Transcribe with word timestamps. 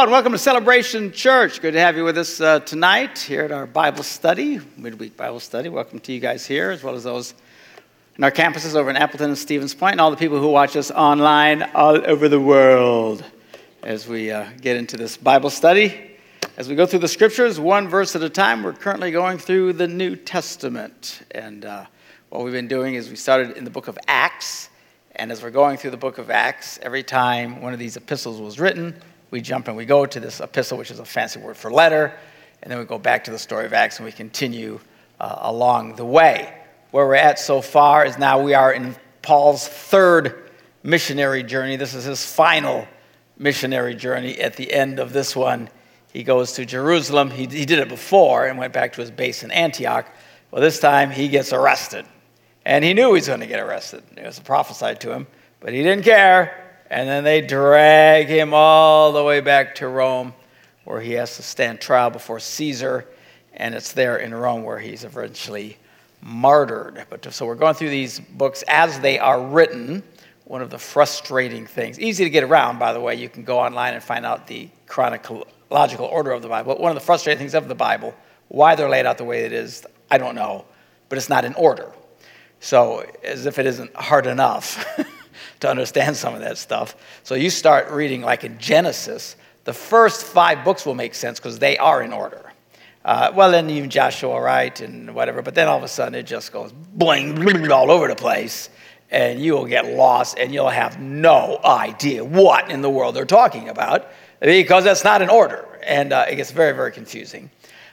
And 0.00 0.10
welcome 0.10 0.32
to 0.32 0.38
Celebration 0.38 1.12
Church. 1.12 1.60
Good 1.60 1.74
to 1.74 1.80
have 1.80 1.94
you 1.94 2.04
with 2.04 2.16
us 2.16 2.40
uh, 2.40 2.60
tonight 2.60 3.18
here 3.18 3.42
at 3.42 3.52
our 3.52 3.66
Bible 3.66 4.02
study, 4.02 4.58
midweek 4.78 5.14
Bible 5.14 5.40
study. 5.40 5.68
Welcome 5.68 6.00
to 6.00 6.12
you 6.14 6.20
guys 6.20 6.46
here, 6.46 6.70
as 6.70 6.82
well 6.82 6.94
as 6.94 7.04
those 7.04 7.34
in 8.16 8.24
our 8.24 8.30
campuses 8.30 8.74
over 8.74 8.88
in 8.88 8.96
Appleton 8.96 9.28
and 9.28 9.36
Stevens 9.36 9.74
Point, 9.74 9.92
and 9.92 10.00
all 10.00 10.10
the 10.10 10.16
people 10.16 10.40
who 10.40 10.48
watch 10.48 10.74
us 10.74 10.90
online 10.90 11.62
all 11.74 12.02
over 12.06 12.30
the 12.30 12.40
world 12.40 13.22
as 13.82 14.08
we 14.08 14.30
uh, 14.30 14.48
get 14.62 14.78
into 14.78 14.96
this 14.96 15.18
Bible 15.18 15.50
study. 15.50 16.16
As 16.56 16.66
we 16.66 16.74
go 16.76 16.86
through 16.86 17.00
the 17.00 17.08
scriptures, 17.08 17.60
one 17.60 17.86
verse 17.86 18.16
at 18.16 18.22
a 18.22 18.30
time, 18.30 18.62
we're 18.62 18.72
currently 18.72 19.10
going 19.10 19.36
through 19.36 19.74
the 19.74 19.86
New 19.86 20.16
Testament. 20.16 21.20
And 21.32 21.66
uh, 21.66 21.84
what 22.30 22.42
we've 22.42 22.54
been 22.54 22.68
doing 22.68 22.94
is 22.94 23.10
we 23.10 23.16
started 23.16 23.54
in 23.58 23.64
the 23.64 23.70
book 23.70 23.86
of 23.86 23.98
Acts. 24.08 24.70
And 25.16 25.30
as 25.30 25.42
we're 25.42 25.50
going 25.50 25.76
through 25.76 25.90
the 25.90 25.98
book 25.98 26.16
of 26.16 26.30
Acts, 26.30 26.78
every 26.80 27.02
time 27.02 27.60
one 27.60 27.74
of 27.74 27.78
these 27.78 27.98
epistles 27.98 28.40
was 28.40 28.58
written, 28.58 28.94
we 29.30 29.40
jump 29.40 29.68
and 29.68 29.76
we 29.76 29.84
go 29.84 30.06
to 30.06 30.20
this 30.20 30.40
epistle, 30.40 30.78
which 30.78 30.90
is 30.90 30.98
a 30.98 31.04
fancy 31.04 31.40
word 31.40 31.56
for 31.56 31.70
letter, 31.70 32.12
and 32.62 32.70
then 32.70 32.78
we 32.78 32.84
go 32.84 32.98
back 32.98 33.24
to 33.24 33.30
the 33.30 33.38
story 33.38 33.66
of 33.66 33.72
Acts 33.72 33.98
and 33.98 34.06
we 34.06 34.12
continue 34.12 34.80
uh, 35.18 35.36
along 35.40 35.96
the 35.96 36.04
way. 36.04 36.54
Where 36.90 37.06
we're 37.06 37.14
at 37.14 37.38
so 37.38 37.60
far 37.60 38.04
is 38.04 38.18
now 38.18 38.42
we 38.42 38.54
are 38.54 38.72
in 38.72 38.96
Paul's 39.22 39.66
third 39.66 40.50
missionary 40.82 41.42
journey. 41.42 41.76
This 41.76 41.94
is 41.94 42.04
his 42.04 42.24
final 42.24 42.86
missionary 43.38 43.94
journey. 43.94 44.38
At 44.38 44.56
the 44.56 44.72
end 44.72 44.98
of 44.98 45.12
this 45.12 45.36
one, 45.36 45.68
he 46.12 46.22
goes 46.22 46.52
to 46.54 46.66
Jerusalem. 46.66 47.30
He, 47.30 47.46
he 47.46 47.64
did 47.64 47.78
it 47.78 47.88
before 47.88 48.46
and 48.46 48.58
went 48.58 48.72
back 48.72 48.92
to 48.94 49.00
his 49.00 49.10
base 49.10 49.42
in 49.42 49.50
Antioch. 49.50 50.06
Well, 50.50 50.60
this 50.60 50.80
time 50.80 51.10
he 51.10 51.28
gets 51.28 51.52
arrested. 51.52 52.04
And 52.64 52.84
he 52.84 52.92
knew 52.92 53.08
he 53.08 53.12
was 53.12 53.28
going 53.28 53.40
to 53.40 53.46
get 53.46 53.60
arrested. 53.60 54.02
It 54.16 54.24
was 54.24 54.38
prophesied 54.40 55.00
to 55.02 55.12
him, 55.12 55.26
but 55.60 55.72
he 55.72 55.82
didn't 55.82 56.04
care. 56.04 56.69
And 56.90 57.08
then 57.08 57.22
they 57.22 57.40
drag 57.40 58.26
him 58.26 58.52
all 58.52 59.12
the 59.12 59.22
way 59.22 59.40
back 59.40 59.76
to 59.76 59.86
Rome, 59.86 60.34
where 60.84 61.00
he 61.00 61.12
has 61.12 61.36
to 61.36 61.42
stand 61.42 61.80
trial 61.80 62.10
before 62.10 62.40
Caesar. 62.40 63.06
And 63.54 63.76
it's 63.76 63.92
there 63.92 64.16
in 64.16 64.34
Rome 64.34 64.64
where 64.64 64.80
he's 64.80 65.04
eventually 65.04 65.78
martyred. 66.20 67.06
But 67.08 67.32
so 67.32 67.46
we're 67.46 67.54
going 67.54 67.74
through 67.74 67.90
these 67.90 68.18
books 68.18 68.64
as 68.66 68.98
they 68.98 69.20
are 69.20 69.40
written. 69.40 70.02
One 70.44 70.62
of 70.62 70.70
the 70.70 70.78
frustrating 70.78 71.64
things, 71.64 72.00
easy 72.00 72.24
to 72.24 72.30
get 72.30 72.42
around, 72.42 72.80
by 72.80 72.92
the 72.92 73.00
way. 73.00 73.14
You 73.14 73.28
can 73.28 73.44
go 73.44 73.60
online 73.60 73.94
and 73.94 74.02
find 74.02 74.26
out 74.26 74.48
the 74.48 74.68
chronological 74.88 76.06
order 76.06 76.32
of 76.32 76.42
the 76.42 76.48
Bible. 76.48 76.74
But 76.74 76.80
one 76.80 76.90
of 76.90 76.96
the 76.96 77.06
frustrating 77.06 77.38
things 77.38 77.54
of 77.54 77.68
the 77.68 77.76
Bible, 77.76 78.16
why 78.48 78.74
they're 78.74 78.88
laid 78.88 79.06
out 79.06 79.16
the 79.16 79.24
way 79.24 79.44
it 79.44 79.52
is, 79.52 79.86
I 80.10 80.18
don't 80.18 80.34
know. 80.34 80.64
But 81.08 81.18
it's 81.18 81.28
not 81.28 81.44
in 81.44 81.54
order. 81.54 81.92
So, 82.58 83.08
as 83.22 83.46
if 83.46 83.60
it 83.60 83.66
isn't 83.66 83.94
hard 83.94 84.26
enough. 84.26 84.84
to 85.60 85.68
understand 85.68 86.16
some 86.16 86.34
of 86.34 86.40
that 86.40 86.58
stuff. 86.58 86.96
So 87.22 87.34
you 87.34 87.50
start 87.50 87.90
reading, 87.90 88.22
like 88.22 88.44
in 88.44 88.58
Genesis, 88.58 89.36
the 89.64 89.72
first 89.72 90.24
five 90.24 90.64
books 90.64 90.86
will 90.86 90.94
make 90.94 91.14
sense 91.14 91.38
because 91.38 91.58
they 91.58 91.78
are 91.78 92.02
in 92.02 92.12
order. 92.12 92.52
Uh, 93.04 93.32
well, 93.34 93.50
then 93.50 93.70
even 93.70 93.88
Joshua, 93.88 94.40
right, 94.40 94.78
and 94.80 95.14
whatever. 95.14 95.42
But 95.42 95.54
then 95.54 95.68
all 95.68 95.78
of 95.78 95.84
a 95.84 95.88
sudden 95.88 96.14
it 96.14 96.24
just 96.24 96.52
goes 96.52 96.72
bling, 96.72 97.34
bling 97.34 97.70
all 97.70 97.90
over 97.90 98.08
the 98.08 98.16
place, 98.16 98.68
and 99.10 99.40
you 99.40 99.54
will 99.54 99.66
get 99.66 99.86
lost, 99.86 100.38
and 100.38 100.52
you'll 100.52 100.68
have 100.68 101.00
no 101.00 101.58
idea 101.64 102.24
what 102.24 102.70
in 102.70 102.82
the 102.82 102.90
world 102.90 103.16
they're 103.16 103.24
talking 103.24 103.68
about 103.68 104.08
because 104.40 104.84
that's 104.84 105.04
not 105.04 105.22
in 105.22 105.28
order, 105.28 105.78
and 105.82 106.12
uh, 106.12 106.26
it 106.28 106.36
gets 106.36 106.50
very, 106.50 106.74
very 106.74 106.92
confusing. 106.92 107.50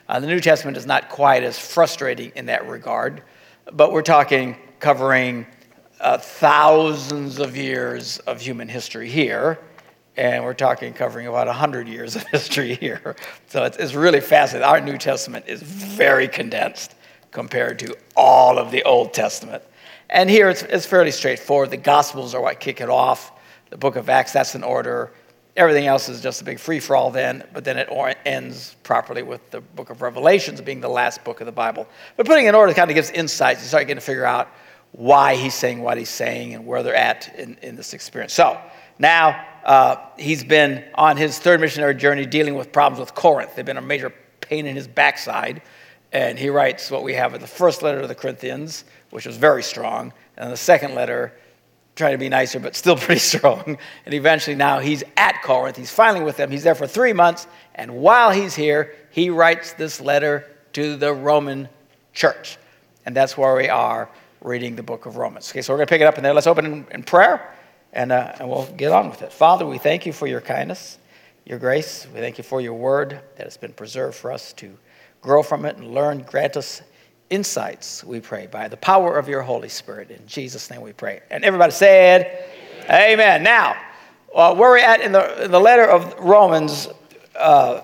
Uh, 0.08 0.20
the 0.20 0.26
New 0.26 0.40
Testament 0.40 0.76
is 0.76 0.86
not 0.86 1.10
quite 1.10 1.42
as 1.42 1.58
frustrating 1.58 2.32
in 2.34 2.46
that 2.46 2.66
regard, 2.66 3.22
but 3.72 3.92
we're 3.92 4.02
talking 4.02 4.56
covering 4.80 5.46
uh, 6.00 6.18
thousands 6.18 7.38
of 7.38 7.56
years 7.56 8.18
of 8.20 8.40
human 8.40 8.68
history 8.68 9.08
here, 9.08 9.58
and 10.16 10.44
we're 10.44 10.54
talking 10.54 10.92
covering 10.92 11.26
about 11.26 11.46
100 11.46 11.88
years 11.88 12.16
of 12.16 12.26
history 12.32 12.74
here. 12.74 13.16
So 13.48 13.64
it's, 13.64 13.76
it's 13.76 13.94
really 13.94 14.20
fascinating. 14.20 14.68
Our 14.68 14.80
New 14.80 14.98
Testament 14.98 15.46
is 15.48 15.62
very 15.62 16.28
condensed 16.28 16.94
compared 17.30 17.78
to 17.80 17.96
all 18.16 18.58
of 18.58 18.70
the 18.70 18.82
Old 18.84 19.12
Testament. 19.12 19.62
And 20.10 20.30
here 20.30 20.48
it's, 20.48 20.62
it's 20.62 20.86
fairly 20.86 21.10
straightforward. 21.10 21.70
The 21.70 21.76
Gospels 21.76 22.34
are 22.34 22.40
what 22.40 22.60
kick 22.60 22.80
it 22.80 22.88
off. 22.88 23.32
The 23.70 23.76
book 23.76 23.96
of 23.96 24.08
Acts, 24.08 24.32
that's 24.32 24.54
in 24.54 24.64
order. 24.64 25.12
Everything 25.56 25.86
else 25.86 26.08
is 26.08 26.20
just 26.20 26.40
a 26.40 26.44
big 26.44 26.58
free 26.58 26.80
for 26.80 26.96
all 26.96 27.10
then, 27.10 27.44
but 27.52 27.64
then 27.64 27.76
it 27.76 27.88
ends 28.24 28.76
properly 28.84 29.22
with 29.22 29.50
the 29.50 29.60
book 29.60 29.90
of 29.90 30.00
Revelations 30.00 30.60
being 30.60 30.80
the 30.80 30.88
last 30.88 31.24
book 31.24 31.40
of 31.40 31.46
the 31.46 31.52
Bible. 31.52 31.86
But 32.16 32.26
putting 32.26 32.46
it 32.46 32.50
in 32.50 32.54
order 32.54 32.72
kind 32.72 32.90
of 32.90 32.94
gives 32.94 33.10
insights. 33.10 33.60
You 33.60 33.68
start 33.68 33.82
getting 33.82 33.96
to 33.96 34.06
figure 34.06 34.24
out 34.24 34.48
why 34.92 35.36
he's 35.36 35.54
saying 35.54 35.80
what 35.80 35.98
he's 35.98 36.08
saying 36.08 36.54
and 36.54 36.66
where 36.66 36.82
they're 36.82 36.94
at 36.94 37.34
in, 37.36 37.56
in 37.62 37.76
this 37.76 37.94
experience. 37.94 38.32
So 38.32 38.60
now 38.98 39.44
uh, 39.64 39.96
he's 40.18 40.44
been 40.44 40.84
on 40.94 41.16
his 41.16 41.38
third 41.38 41.60
missionary 41.60 41.94
journey 41.94 42.26
dealing 42.26 42.54
with 42.54 42.72
problems 42.72 43.00
with 43.00 43.14
Corinth. 43.14 43.54
They've 43.54 43.64
been 43.64 43.76
a 43.76 43.82
major 43.82 44.12
pain 44.40 44.66
in 44.66 44.74
his 44.74 44.88
backside. 44.88 45.62
And 46.10 46.38
he 46.38 46.48
writes 46.48 46.90
what 46.90 47.02
we 47.02 47.14
have 47.14 47.34
in 47.34 47.40
the 47.40 47.46
first 47.46 47.82
letter 47.82 48.00
to 48.00 48.06
the 48.06 48.14
Corinthians, 48.14 48.84
which 49.10 49.26
was 49.26 49.36
very 49.36 49.62
strong, 49.62 50.12
and 50.38 50.50
the 50.50 50.56
second 50.56 50.94
letter, 50.94 51.34
trying 51.96 52.12
to 52.12 52.18
be 52.18 52.30
nicer, 52.30 52.58
but 52.58 52.74
still 52.74 52.96
pretty 52.96 53.18
strong. 53.18 53.76
And 54.06 54.14
eventually 54.14 54.56
now 54.56 54.78
he's 54.78 55.04
at 55.16 55.42
Corinth. 55.42 55.76
He's 55.76 55.90
finally 55.90 56.24
with 56.24 56.36
them. 56.36 56.50
He's 56.50 56.62
there 56.62 56.74
for 56.74 56.86
three 56.86 57.12
months. 57.12 57.46
And 57.74 57.96
while 57.96 58.30
he's 58.30 58.54
here, 58.54 58.94
he 59.10 59.28
writes 59.28 59.74
this 59.74 60.00
letter 60.00 60.46
to 60.72 60.96
the 60.96 61.12
Roman 61.12 61.68
church. 62.14 62.56
And 63.04 63.14
that's 63.14 63.36
where 63.36 63.54
we 63.54 63.68
are 63.68 64.08
reading 64.42 64.76
the 64.76 64.82
book 64.82 65.06
of 65.06 65.16
Romans. 65.16 65.50
Okay, 65.50 65.62
so 65.62 65.72
we're 65.72 65.78
going 65.78 65.86
to 65.86 65.90
pick 65.90 66.00
it 66.00 66.06
up 66.06 66.16
in 66.16 66.22
there. 66.22 66.34
Let's 66.34 66.46
open 66.46 66.66
in, 66.66 66.86
in 66.90 67.02
prayer 67.02 67.54
and, 67.92 68.12
uh, 68.12 68.34
and 68.38 68.48
we'll 68.48 68.66
get 68.76 68.92
on 68.92 69.10
with 69.10 69.22
it. 69.22 69.32
Father, 69.32 69.66
we 69.66 69.78
thank 69.78 70.06
you 70.06 70.12
for 70.12 70.26
your 70.26 70.40
kindness, 70.40 70.98
your 71.44 71.58
grace. 71.58 72.06
We 72.12 72.20
thank 72.20 72.38
you 72.38 72.44
for 72.44 72.60
your 72.60 72.74
word 72.74 73.20
that 73.36 73.44
has 73.44 73.56
been 73.56 73.72
preserved 73.72 74.16
for 74.16 74.32
us 74.32 74.52
to 74.54 74.76
grow 75.20 75.42
from 75.42 75.64
it 75.64 75.76
and 75.76 75.94
learn. 75.94 76.22
Grant 76.22 76.56
us 76.56 76.82
insights, 77.30 78.04
we 78.04 78.20
pray, 78.20 78.46
by 78.46 78.68
the 78.68 78.76
power 78.76 79.18
of 79.18 79.28
your 79.28 79.42
Holy 79.42 79.68
Spirit. 79.68 80.10
In 80.10 80.26
Jesus' 80.26 80.70
name 80.70 80.80
we 80.80 80.92
pray. 80.92 81.22
And 81.30 81.44
everybody 81.44 81.72
said, 81.72 82.48
Amen. 82.84 83.12
Amen. 83.12 83.42
Now, 83.42 83.76
uh, 84.34 84.54
where 84.54 84.70
we're 84.70 84.78
at 84.78 85.00
in 85.00 85.12
the, 85.12 85.44
in 85.44 85.50
the 85.50 85.60
letter 85.60 85.84
of 85.84 86.14
Romans, 86.20 86.88
uh, 87.36 87.82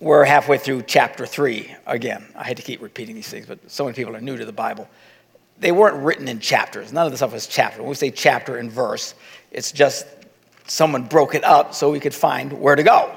we're 0.00 0.24
halfway 0.24 0.56
through 0.56 0.82
chapter 0.82 1.26
3 1.26 1.74
again. 1.86 2.24
I 2.34 2.44
hate 2.44 2.56
to 2.56 2.62
keep 2.62 2.80
repeating 2.80 3.14
these 3.14 3.28
things, 3.28 3.46
but 3.46 3.70
so 3.70 3.84
many 3.84 3.94
people 3.94 4.16
are 4.16 4.20
new 4.20 4.36
to 4.36 4.44
the 4.46 4.52
Bible 4.52 4.88
they 5.60 5.72
weren't 5.72 6.02
written 6.02 6.26
in 6.26 6.40
chapters. 6.40 6.92
None 6.92 7.06
of 7.06 7.12
the 7.12 7.18
stuff 7.18 7.32
was 7.32 7.46
chapter. 7.46 7.80
When 7.80 7.90
we 7.90 7.94
say 7.94 8.10
chapter 8.10 8.56
and 8.56 8.72
verse, 8.72 9.14
it's 9.52 9.72
just 9.72 10.06
someone 10.66 11.04
broke 11.04 11.34
it 11.34 11.44
up 11.44 11.74
so 11.74 11.90
we 11.90 12.00
could 12.00 12.14
find 12.14 12.52
where 12.52 12.74
to 12.74 12.82
go. 12.82 13.14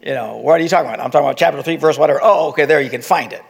You 0.00 0.14
know, 0.14 0.36
what 0.36 0.60
are 0.60 0.62
you 0.62 0.68
talking 0.68 0.86
about? 0.86 1.00
I'm 1.00 1.10
talking 1.10 1.26
about 1.26 1.36
chapter 1.36 1.60
3, 1.62 1.76
verse 1.76 1.98
whatever. 1.98 2.20
Oh, 2.22 2.48
okay, 2.50 2.66
there 2.66 2.80
you 2.80 2.90
can 2.90 3.02
find 3.02 3.32
it. 3.32 3.42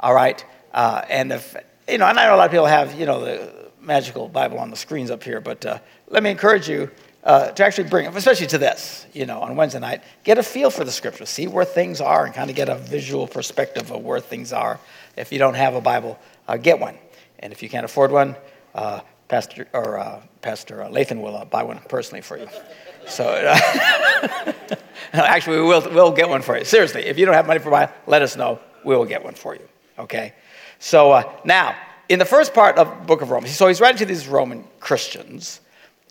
All 0.00 0.12
right? 0.12 0.44
Uh, 0.72 1.02
and 1.08 1.32
if, 1.32 1.54
you 1.88 1.98
know, 1.98 2.06
and 2.06 2.18
I 2.18 2.26
know 2.26 2.34
a 2.34 2.36
lot 2.36 2.46
of 2.46 2.50
people 2.50 2.66
have, 2.66 2.98
you 2.98 3.06
know, 3.06 3.24
the 3.24 3.52
magical 3.80 4.28
Bible 4.28 4.58
on 4.58 4.70
the 4.70 4.76
screens 4.76 5.10
up 5.10 5.22
here, 5.22 5.40
but 5.40 5.64
uh, 5.64 5.78
let 6.08 6.22
me 6.22 6.30
encourage 6.30 6.68
you 6.68 6.90
uh, 7.22 7.50
to 7.52 7.64
actually 7.64 7.88
bring, 7.88 8.06
especially 8.08 8.46
to 8.48 8.58
this, 8.58 9.06
you 9.12 9.26
know, 9.26 9.40
on 9.40 9.54
Wednesday 9.56 9.78
night, 9.78 10.02
get 10.24 10.38
a 10.38 10.42
feel 10.42 10.70
for 10.70 10.84
the 10.84 10.90
scripture, 10.90 11.26
see 11.26 11.46
where 11.46 11.64
things 11.64 12.00
are, 12.00 12.24
and 12.24 12.34
kind 12.34 12.50
of 12.50 12.56
get 12.56 12.68
a 12.68 12.76
visual 12.76 13.26
perspective 13.26 13.90
of 13.92 14.02
where 14.02 14.20
things 14.20 14.52
are. 14.52 14.80
If 15.16 15.32
you 15.32 15.38
don't 15.38 15.54
have 15.54 15.74
a 15.74 15.80
Bible, 15.80 16.18
uh, 16.48 16.56
get 16.56 16.80
one. 16.80 16.96
And 17.40 17.52
if 17.52 17.62
you 17.62 17.68
can't 17.68 17.84
afford 17.84 18.12
one, 18.12 18.36
uh, 18.74 19.00
Pastor 19.28 19.66
or 19.72 19.98
uh, 19.98 20.20
Pastor 20.42 20.76
Lathan 20.90 21.20
will 21.22 21.36
uh, 21.36 21.44
buy 21.44 21.62
one 21.62 21.80
personally 21.88 22.20
for 22.20 22.36
you. 22.36 22.48
So 23.06 23.24
uh, 23.28 23.60
actually, 25.12 25.58
we 25.58 25.62
will 25.64 25.88
we'll 25.90 26.12
get 26.12 26.28
one 26.28 26.42
for 26.42 26.58
you. 26.58 26.64
Seriously, 26.64 27.06
if 27.06 27.18
you 27.18 27.26
don't 27.26 27.34
have 27.34 27.46
money 27.46 27.60
for 27.60 27.70
one, 27.70 27.88
let 28.06 28.22
us 28.22 28.36
know. 28.36 28.60
We 28.84 28.96
will 28.96 29.04
get 29.04 29.24
one 29.24 29.34
for 29.34 29.54
you. 29.54 29.66
Okay. 29.98 30.34
So 30.78 31.12
uh, 31.12 31.32
now, 31.44 31.76
in 32.08 32.18
the 32.18 32.24
first 32.24 32.54
part 32.54 32.76
of 32.76 33.06
book 33.06 33.22
of 33.22 33.30
Romans, 33.30 33.54
so 33.56 33.68
he's 33.68 33.80
writing 33.80 33.98
to 33.98 34.06
these 34.06 34.26
Roman 34.26 34.64
Christians, 34.80 35.60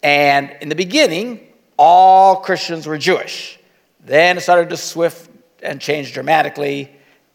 and 0.01 0.55
in 0.61 0.69
the 0.69 0.75
beginning, 0.75 1.41
all 1.77 2.37
Christians 2.37 2.87
were 2.87 2.97
Jewish. 2.97 3.59
Then 4.05 4.37
it 4.37 4.41
started 4.41 4.69
to 4.69 4.77
swift 4.77 5.29
and 5.61 5.81
change 5.81 6.13
dramatically 6.13 6.89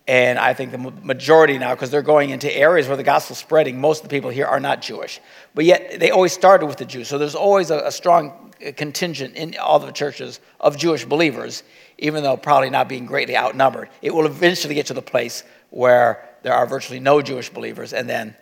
and 0.06 0.39
I 0.39 0.53
think 0.53 0.71
the 0.71 0.79
majority 0.79 1.56
now, 1.56 1.75
because 1.75 1.91
they're 1.91 2.03
going 2.03 2.31
into 2.31 2.55
areas 2.55 2.89
where 2.89 2.97
the 2.97 3.03
gospel's 3.03 3.39
spreading, 3.39 3.81
most 3.81 4.03
of 4.03 4.09
the 4.09 4.15
people 4.15 4.29
here 4.29 4.45
are 4.45 4.61
not 4.61 4.83
Jewish. 4.83 5.19
But 5.55 5.65
yet 5.65 5.99
they 5.99 6.11
always 6.11 6.33
started 6.33 6.67
with 6.67 6.77
the 6.77 6.85
Jews. 6.85 7.09
So 7.09 7.17
there's 7.17 7.35
always 7.35 7.71
a, 7.71 7.79
a 7.87 7.93
strong 7.93 8.53
uh, 8.65 8.73
contingent 8.77 9.35
in 9.37 9.56
all 9.56 9.79
the 9.79 9.91
churches 9.93 10.41
of 10.61 10.77
Jewish 10.77 11.06
believers, 11.06 11.62
even 11.97 12.23
though 12.23 12.37
probably 12.37 12.69
not 12.69 12.87
being 12.87 13.06
greatly 13.06 13.35
outnumbered. 13.35 13.89
It 14.03 14.15
will 14.15 14.27
eventually 14.27 14.75
get 14.75 14.87
to 14.87 14.95
the 14.95 15.03
place 15.03 15.43
where 15.71 16.29
there 16.43 16.53
are 16.53 16.67
virtually 16.67 17.01
no 17.01 17.23
Jewish 17.23 17.49
believers, 17.49 17.95
and 17.95 18.06
then, 18.06 18.37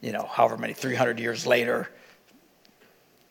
you 0.00 0.10
know, 0.10 0.24
however 0.24 0.56
many, 0.58 0.72
300 0.72 1.20
years 1.20 1.46
later, 1.46 1.88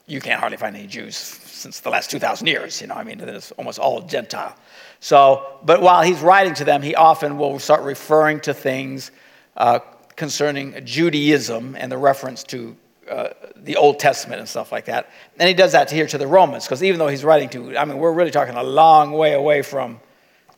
you 0.06 0.22
can't 0.22 0.40
hardly 0.40 0.58
find 0.58 0.74
any 0.74 0.88
Jews 0.88 1.18
since 1.18 1.82
the 1.82 1.90
last 1.90 2.10
2,000 2.10 2.48
years. 2.48 2.80
You 2.80 2.88
know, 2.88 2.96
I 2.96 3.04
mean, 3.04 3.20
it's 3.20 3.52
almost 3.52 3.78
all 3.78 4.02
Gentile. 4.02 4.56
So, 5.00 5.60
but 5.64 5.82
while 5.82 6.02
he's 6.02 6.22
writing 6.22 6.54
to 6.56 6.66
them, 6.66 6.82
he 6.82 6.96
often 6.96 7.38
will 7.38 7.60
start 7.60 7.84
referring 7.84 8.40
to 8.42 8.54
things 8.54 9.12
uh, 9.56 9.80
concerning 10.16 10.84
Judaism 10.86 11.76
and 11.76 11.92
the 11.92 11.98
reference 11.98 12.44
to 12.46 12.76
uh, 13.10 13.30
the 13.56 13.78
Old 13.78 14.00
Testament 14.00 14.40
and 14.40 14.50
stuff 14.50 14.72
like 14.72 14.86
that. 14.86 15.10
And 15.40 15.48
he 15.48 15.54
does 15.54 15.72
that 15.72 15.90
here 15.90 16.08
to 16.08 16.18
the 16.18 16.28
Romans, 16.28 16.66
because 16.66 16.84
even 16.84 17.00
though 17.00 17.08
he's 17.08 17.24
writing 17.24 17.48
to, 17.50 17.78
I 17.78 17.86
mean, 17.86 17.98
we're 17.98 18.12
really 18.12 18.32
talking 18.32 18.56
a 18.56 18.64
long 18.64 19.14
way 19.14 19.34
away 19.34 19.62
from 19.62 20.02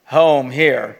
home 0.06 0.50
here, 0.50 0.98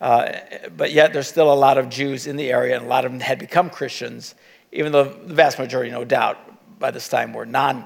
uh, 0.00 0.32
but 0.76 0.92
yet 0.92 1.12
there's 1.12 1.26
still 1.26 1.52
a 1.52 1.54
lot 1.54 1.78
of 1.78 1.88
Jews 1.88 2.28
in 2.28 2.36
the 2.36 2.52
area, 2.52 2.76
and 2.76 2.84
a 2.84 2.88
lot 2.88 3.04
of 3.04 3.10
them 3.10 3.20
had 3.20 3.40
become 3.40 3.68
Christians, 3.68 4.36
even 4.70 4.92
though 4.92 5.04
the 5.04 5.34
vast 5.34 5.58
majority, 5.58 5.90
no 5.90 6.04
doubt, 6.04 6.38
by 6.78 6.92
this 6.92 7.08
time 7.08 7.32
were 7.32 7.46
non 7.46 7.84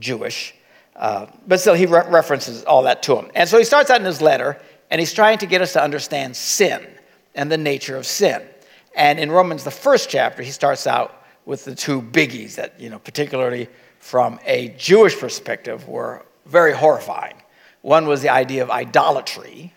Jewish. 0.00 0.54
Uh, 0.96 1.26
but 1.46 1.60
still, 1.60 1.74
he 1.74 1.86
re- 1.86 2.08
references 2.08 2.64
all 2.64 2.82
that 2.84 3.02
to 3.04 3.16
him. 3.16 3.30
And 3.34 3.48
so 3.48 3.58
he 3.58 3.64
starts 3.64 3.90
out 3.90 4.00
in 4.00 4.06
his 4.06 4.22
letter, 4.22 4.58
and 4.90 4.98
he's 4.98 5.12
trying 5.12 5.38
to 5.38 5.46
get 5.46 5.60
us 5.60 5.74
to 5.74 5.82
understand 5.82 6.34
sin 6.34 6.86
and 7.34 7.52
the 7.52 7.58
nature 7.58 7.96
of 7.96 8.06
sin. 8.06 8.42
And 8.94 9.20
in 9.20 9.30
Romans, 9.30 9.62
the 9.62 9.70
first 9.70 10.08
chapter, 10.08 10.42
he 10.42 10.50
starts 10.50 10.86
out 10.86 11.22
with 11.44 11.64
the 11.64 11.74
two 11.74 12.00
biggies 12.00 12.54
that, 12.54 12.80
you 12.80 12.88
know, 12.88 12.98
particularly 12.98 13.68
from 13.98 14.40
a 14.46 14.68
Jewish 14.78 15.18
perspective, 15.18 15.86
were 15.86 16.24
very 16.46 16.72
horrifying. 16.72 17.34
One 17.82 18.06
was 18.06 18.22
the 18.22 18.30
idea 18.30 18.62
of 18.62 18.70
idolatry, 18.70 19.74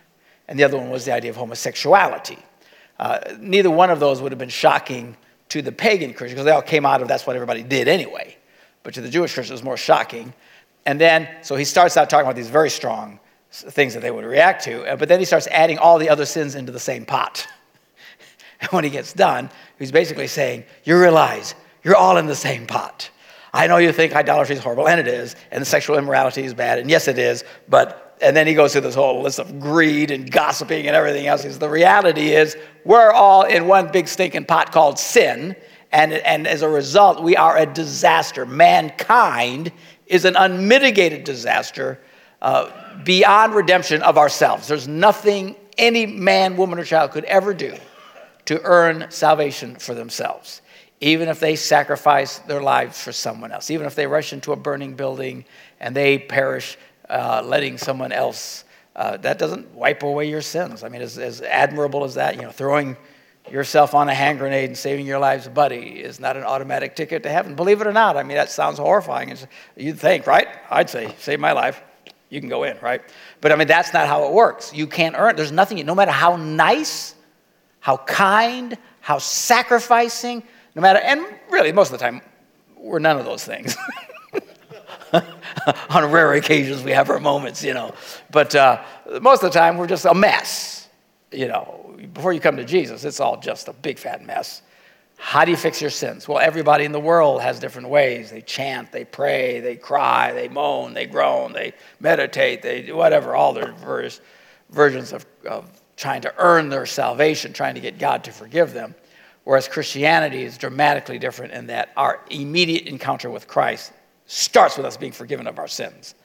and 0.48 0.58
the 0.58 0.64
other 0.64 0.78
one 0.78 0.90
was 0.90 1.06
the 1.06 1.14
idea 1.14 1.32
of 1.32 1.38
homosexuality. 1.38 2.40
Uh, 2.98 3.20
neither 3.40 3.70
one 3.70 3.90
of 3.90 4.00
those 4.00 4.22
would 4.22 4.32
have 4.32 4.40
been 4.40 4.50
shocking 4.50 5.16
to 5.50 5.62
the 5.62 5.72
pagan 5.72 6.14
Christians 6.14 6.34
because 6.34 6.46
they 6.46 6.52
all 6.52 6.62
came 6.62 6.86
out 6.86 7.02
of 7.02 7.08
that's 7.08 7.28
what 7.28 7.36
everybody 7.36 7.64
did 7.64 7.88
anyway. 7.88 8.38
But 8.84 8.94
to 8.94 9.02
the 9.02 9.10
Jewish 9.10 9.34
Christians, 9.34 9.52
it 9.52 9.62
was 9.62 9.64
more 9.64 9.78
shocking. 9.78 10.34
And 10.90 11.00
then, 11.00 11.30
so 11.44 11.56
he 11.56 11.66
starts 11.66 11.98
out 11.98 12.10
talking 12.10 12.26
about 12.26 12.36
these 12.36 12.50
very 12.50 12.72
strong 12.72 13.20
things 13.52 13.94
that 13.94 14.00
they 14.00 14.10
would 14.10 14.26
react 14.26 14.64
to, 14.64 14.84
uh, 14.86 14.96
but 14.96 15.08
then 15.08 15.20
he 15.20 15.26
starts 15.26 15.46
adding 15.52 15.78
all 15.78 16.00
the 16.00 16.10
other 16.10 16.26
sins 16.26 16.56
into 16.56 16.72
the 16.72 16.80
same 16.80 17.06
pot. 17.06 17.48
and 18.62 18.72
when 18.72 18.84
he 18.84 18.90
gets 18.90 19.14
done, 19.14 19.52
he's 19.78 19.92
basically 19.92 20.26
saying, 20.26 20.64
You 20.86 21.00
realize 21.00 21.54
you're 21.84 21.96
all 21.96 22.18
in 22.18 22.26
the 22.26 22.34
same 22.34 22.66
pot. 22.66 23.12
I 23.54 23.68
know 23.68 23.78
you 23.78 23.92
think 23.92 24.16
idolatry 24.16 24.56
is 24.56 24.64
horrible, 24.64 24.88
and 24.88 25.00
it 25.00 25.08
is, 25.08 25.36
and 25.52 25.66
sexual 25.68 25.96
immorality 25.96 26.44
is 26.44 26.56
bad, 26.56 26.80
and 26.80 26.90
yes, 26.90 27.08
it 27.08 27.20
is, 27.20 27.44
but 27.68 28.18
and 28.20 28.36
then 28.36 28.48
he 28.48 28.56
goes 28.56 28.72
through 28.72 28.82
this 28.82 28.96
whole 28.96 29.22
list 29.22 29.38
of 29.38 29.60
greed 29.60 30.10
and 30.10 30.32
gossiping 30.32 30.88
and 30.88 30.96
everything 30.96 31.28
else. 31.28 31.44
He 31.44 31.50
says, 31.50 31.60
the 31.60 31.70
reality 31.70 32.32
is 32.32 32.58
we're 32.84 33.12
all 33.12 33.44
in 33.44 33.68
one 33.68 33.92
big 33.92 34.08
stinking 34.08 34.46
pot 34.46 34.72
called 34.72 34.98
sin, 34.98 35.56
and, 35.92 36.14
and 36.14 36.48
as 36.48 36.64
a 36.64 36.70
result, 36.70 37.22
we 37.22 37.36
are 37.36 37.58
a 37.58 37.68
disaster. 37.68 38.46
Mankind 38.46 39.72
is 40.10 40.26
an 40.26 40.36
unmitigated 40.36 41.24
disaster 41.24 42.00
uh, 42.42 42.70
beyond 43.04 43.54
redemption 43.54 44.02
of 44.02 44.18
ourselves. 44.18 44.68
There's 44.68 44.88
nothing 44.88 45.56
any 45.78 46.06
man, 46.06 46.58
woman, 46.58 46.78
or 46.80 46.84
child 46.84 47.12
could 47.12 47.24
ever 47.26 47.54
do 47.54 47.74
to 48.46 48.60
earn 48.64 49.06
salvation 49.10 49.76
for 49.76 49.94
themselves, 49.94 50.62
even 51.00 51.30
if 51.30 51.40
they 51.40 51.56
sacrifice 51.56 52.40
their 52.40 52.62
lives 52.62 53.02
for 53.02 53.12
someone 53.12 53.52
else, 53.52 53.72
even 53.72 53.86
if 53.86 53.96
they 53.96 54.08
rush 54.08 54.34
into 54.34 54.52
a 54.52 54.56
burning 54.56 54.96
building 54.96 55.46
and 55.80 55.96
they 55.96 56.18
perish 56.18 56.78
uh, 57.10 57.42
letting 57.46 57.78
someone 57.78 58.12
else. 58.12 58.66
Uh, 58.96 59.16
that 59.18 59.38
doesn't 59.38 59.74
wipe 59.74 60.04
away 60.04 60.28
your 60.28 60.42
sins. 60.42 60.84
I 60.84 60.90
mean, 60.90 61.02
as, 61.02 61.18
as 61.18 61.42
admirable 61.42 62.04
as 62.04 62.16
that, 62.16 62.36
you 62.36 62.42
know, 62.42 62.52
throwing 62.52 62.98
yourself 63.52 63.94
on 63.94 64.10
a 64.10 64.14
hand 64.14 64.40
grenade 64.40 64.70
and 64.70 64.78
saving 64.78 65.06
your 65.06 65.20
life's 65.20 65.48
buddy, 65.48 66.00
is 66.00 66.20
not 66.20 66.38
an 66.38 66.44
automatic 66.44 66.96
ticket 66.96 67.24
to 67.24 67.30
heaven. 67.30 67.56
Believe 67.56 67.82
it 67.82 67.88
or 67.88 67.94
not, 67.94 68.18
I 68.18 68.24
mean, 68.24 68.38
that 68.38 68.50
sounds 68.50 68.78
horrifying. 68.78 69.36
you'd 69.76 70.00
think, 70.00 70.28
right? 70.28 70.48
I'd 70.70 70.90
say, 70.90 71.14
save 71.20 71.40
my 71.40 71.52
life. 71.52 71.82
You 72.30 72.40
can 72.40 72.50
go 72.50 72.64
in, 72.64 72.78
right? 72.82 73.02
But 73.42 73.52
I 73.52 73.56
mean, 73.56 73.68
that's 73.68 73.94
not 73.94 74.08
how 74.08 74.26
it 74.26 74.34
works. 74.34 74.74
You 74.74 74.86
can't 74.88 75.16
earn. 75.18 75.36
There's 75.36 75.52
nothing, 75.52 75.84
no 75.86 75.96
matter 75.96 76.12
how 76.12 76.36
nice, 76.36 77.16
how 77.80 77.98
kind, 77.98 78.78
how 79.02 79.18
sacrificing, 79.18 80.44
no 80.76 80.82
matter, 80.82 81.00
and 81.00 81.26
really, 81.50 81.72
most 81.72 81.92
of 81.92 82.00
the 82.00 82.06
time, 82.06 82.22
we're 82.78 83.00
none 83.00 83.18
of 83.18 83.26
those 83.26 83.44
things. 83.44 83.76
on 85.90 86.12
rare 86.12 86.34
occasions, 86.34 86.84
we 86.84 86.92
have 86.92 87.10
our 87.10 87.20
moments, 87.20 87.64
you 87.64 87.74
know. 87.74 87.94
But 88.32 88.56
uh, 88.56 88.84
most 89.22 89.44
of 89.44 89.52
the 89.52 89.60
time, 89.60 89.78
we're 89.78 89.88
just 89.88 90.06
a 90.06 90.14
mess. 90.14 90.79
You 91.32 91.48
know, 91.48 91.96
before 92.14 92.34
you 92.34 92.40
come 92.40 92.58
to 92.58 92.66
Jesus, 92.66 93.04
it's 93.06 93.20
all 93.20 93.40
just 93.40 93.68
a 93.68 93.74
big 93.74 94.00
fat 94.00 94.26
mess. 94.26 94.62
How 95.18 95.44
do 95.44 95.52
you 95.52 95.58
fix 95.58 95.82
your 95.82 95.90
sins? 95.90 96.28
Well, 96.28 96.40
everybody 96.40 96.86
in 96.86 96.94
the 96.94 97.00
world 97.00 97.42
has 97.42 97.60
different 97.60 97.90
ways. 97.90 98.32
They 98.32 98.42
chant, 98.42 98.92
they 98.92 99.04
pray, 99.04 99.60
they 99.60 99.76
cry, 99.76 100.32
they 100.32 100.48
moan, 100.48 100.94
they 100.94 101.06
groan, 101.06 101.52
they 101.52 101.74
meditate, 102.00 102.62
they 102.62 102.84
do 102.84 102.96
whatever, 102.96 103.36
all 103.36 103.54
their 103.54 103.74
various 103.74 104.22
versions 104.70 105.12
of, 105.12 105.26
of 105.46 105.70
trying 105.98 106.22
to 106.22 106.34
earn 106.38 106.70
their 106.70 106.86
salvation, 106.86 107.52
trying 107.52 107.76
to 107.76 107.82
get 107.82 108.00
God 108.00 108.24
to 108.24 108.32
forgive 108.32 108.74
them. 108.74 108.96
Whereas 109.44 109.68
Christianity 109.68 110.44
is 110.44 110.58
dramatically 110.58 111.20
different 111.20 111.52
in 111.52 111.68
that 111.68 111.90
our 111.98 112.22
immediate 112.30 112.88
encounter 112.88 113.30
with 113.30 113.48
Christ 113.48 113.92
starts 114.26 114.78
with 114.78 114.86
us 114.86 114.96
being 114.96 115.12
forgiven 115.12 115.48
of 115.48 115.60
our 115.60 115.68
sins. 115.68 116.16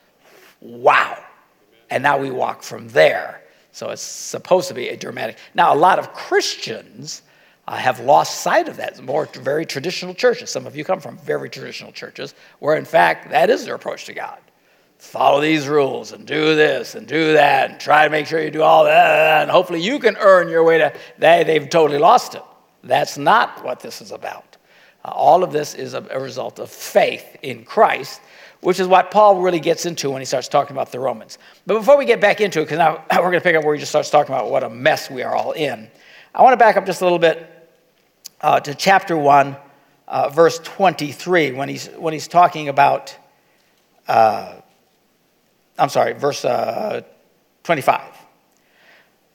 Wow. 0.60 1.18
And 1.90 2.02
now 2.02 2.18
we 2.18 2.30
walk 2.30 2.62
from 2.62 2.88
there. 2.90 3.42
So 3.74 3.90
it's 3.90 4.02
supposed 4.02 4.68
to 4.68 4.74
be 4.74 4.90
a 4.90 4.96
dramatic. 4.96 5.36
Now, 5.52 5.74
a 5.74 5.76
lot 5.76 5.98
of 5.98 6.12
Christians 6.12 7.22
uh, 7.66 7.74
have 7.74 7.98
lost 7.98 8.40
sight 8.42 8.68
of 8.68 8.76
that. 8.76 9.02
More 9.02 9.26
very 9.26 9.66
traditional 9.66 10.14
churches. 10.14 10.48
Some 10.48 10.64
of 10.64 10.76
you 10.76 10.84
come 10.84 11.00
from 11.00 11.18
very 11.18 11.50
traditional 11.50 11.90
churches 11.90 12.36
where, 12.60 12.76
in 12.76 12.84
fact, 12.84 13.30
that 13.30 13.50
is 13.50 13.64
their 13.64 13.74
approach 13.74 14.04
to 14.04 14.12
God. 14.14 14.38
Follow 14.98 15.40
these 15.40 15.66
rules 15.66 16.12
and 16.12 16.24
do 16.24 16.54
this 16.54 16.94
and 16.94 17.04
do 17.08 17.32
that 17.32 17.72
and 17.72 17.80
try 17.80 18.04
to 18.04 18.10
make 18.10 18.28
sure 18.28 18.40
you 18.40 18.52
do 18.52 18.62
all 18.62 18.84
that 18.84 19.42
and 19.42 19.50
hopefully 19.50 19.82
you 19.82 19.98
can 19.98 20.16
earn 20.18 20.48
your 20.48 20.62
way 20.62 20.78
to. 20.78 20.92
They, 21.18 21.42
they've 21.42 21.68
totally 21.68 21.98
lost 21.98 22.36
it. 22.36 22.42
That's 22.84 23.18
not 23.18 23.64
what 23.64 23.80
this 23.80 24.00
is 24.00 24.12
about. 24.12 24.56
Uh, 25.04 25.08
all 25.08 25.42
of 25.42 25.50
this 25.50 25.74
is 25.74 25.94
a, 25.94 26.06
a 26.12 26.20
result 26.20 26.60
of 26.60 26.70
faith 26.70 27.38
in 27.42 27.64
Christ, 27.64 28.20
which 28.64 28.80
is 28.80 28.88
what 28.88 29.10
Paul 29.10 29.42
really 29.42 29.60
gets 29.60 29.84
into 29.84 30.10
when 30.10 30.22
he 30.22 30.24
starts 30.24 30.48
talking 30.48 30.74
about 30.74 30.90
the 30.90 30.98
Romans. 30.98 31.36
But 31.66 31.74
before 31.74 31.98
we 31.98 32.06
get 32.06 32.18
back 32.18 32.40
into 32.40 32.60
it, 32.60 32.64
because 32.64 32.78
now 32.78 33.04
we're 33.12 33.30
going 33.30 33.34
to 33.34 33.40
pick 33.42 33.54
up 33.54 33.62
where 33.62 33.74
he 33.74 33.78
just 33.78 33.92
starts 33.92 34.08
talking 34.08 34.34
about 34.34 34.50
what 34.50 34.64
a 34.64 34.70
mess 34.70 35.10
we 35.10 35.22
are 35.22 35.36
all 35.36 35.52
in, 35.52 35.90
I 36.34 36.42
want 36.42 36.54
to 36.54 36.56
back 36.56 36.78
up 36.78 36.86
just 36.86 37.02
a 37.02 37.04
little 37.04 37.18
bit 37.18 37.46
uh, 38.40 38.60
to 38.60 38.74
chapter 38.74 39.18
1, 39.18 39.56
uh, 40.08 40.28
verse 40.30 40.58
23, 40.60 41.52
when 41.52 41.68
he's, 41.68 41.88
when 41.88 42.14
he's 42.14 42.26
talking 42.26 42.70
about, 42.70 43.14
uh, 44.08 44.54
I'm 45.78 45.90
sorry, 45.90 46.14
verse 46.14 46.42
uh, 46.42 47.02
25, 47.64 48.00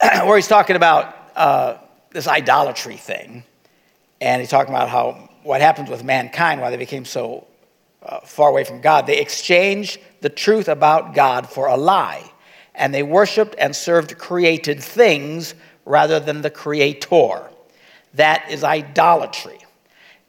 where 0.00 0.36
he's 0.36 0.48
talking 0.48 0.74
about 0.74 1.16
uh, 1.36 1.76
this 2.10 2.26
idolatry 2.26 2.96
thing. 2.96 3.44
And 4.20 4.40
he's 4.42 4.50
talking 4.50 4.74
about 4.74 4.88
how 4.88 5.30
what 5.44 5.60
happens 5.60 5.88
with 5.88 6.02
mankind, 6.02 6.60
why 6.60 6.70
they 6.70 6.76
became 6.76 7.04
so 7.04 7.46
uh, 8.02 8.20
far 8.20 8.48
away 8.48 8.64
from 8.64 8.80
God. 8.80 9.06
They 9.06 9.18
exchanged 9.18 9.98
the 10.20 10.28
truth 10.28 10.68
about 10.68 11.14
God 11.14 11.48
for 11.48 11.66
a 11.66 11.76
lie, 11.76 12.30
and 12.74 12.94
they 12.94 13.02
worshiped 13.02 13.54
and 13.58 13.74
served 13.74 14.18
created 14.18 14.82
things 14.82 15.54
rather 15.84 16.20
than 16.20 16.42
the 16.42 16.50
Creator. 16.50 17.50
That 18.14 18.50
is 18.50 18.64
idolatry. 18.64 19.58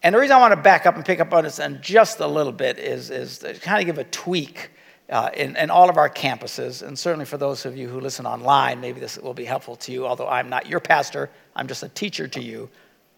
And 0.04 0.16
the 0.16 0.20
reason 0.20 0.36
I 0.36 0.40
want 0.40 0.54
to 0.54 0.62
back 0.62 0.86
up 0.86 0.96
and 0.96 1.06
pick 1.06 1.20
up 1.20 1.32
on 1.34 1.44
this 1.44 1.60
in 1.60 1.80
just 1.82 2.20
a 2.20 2.28
little 2.28 2.51
bit 2.51 2.80
is, 2.80 3.10
is 3.10 3.40
to 3.40 3.54
kind 3.54 3.80
of 3.80 3.86
give 3.86 4.00
a 4.00 4.10
tweak 4.10 4.72
uh, 5.10 5.30
in, 5.36 5.58
in 5.58 5.70
all 5.70 5.90
of 5.90 5.98
our 5.98 6.10
campuses, 6.10 6.82
and 6.82 6.98
certainly 6.98 7.25
for 7.25 7.38
those 7.38 7.66
of 7.66 7.75
you 7.78 7.90
who 7.90 8.00
listen 8.00 8.25
online, 8.25 8.80
maybe 8.80 9.00
this 9.00 9.18
will 9.18 9.34
be 9.34 9.44
helpful 9.44 9.75
to 9.75 9.92
you, 9.92 10.08
although 10.08 10.28
I'm 10.28 10.50
not 10.50 10.68
your 10.68 10.80
pastor, 10.80 11.30
I'm 11.54 11.68
just 11.68 11.84
a 11.84 11.90
teacher 11.90 12.30
to 12.30 12.42
you. 12.42 12.70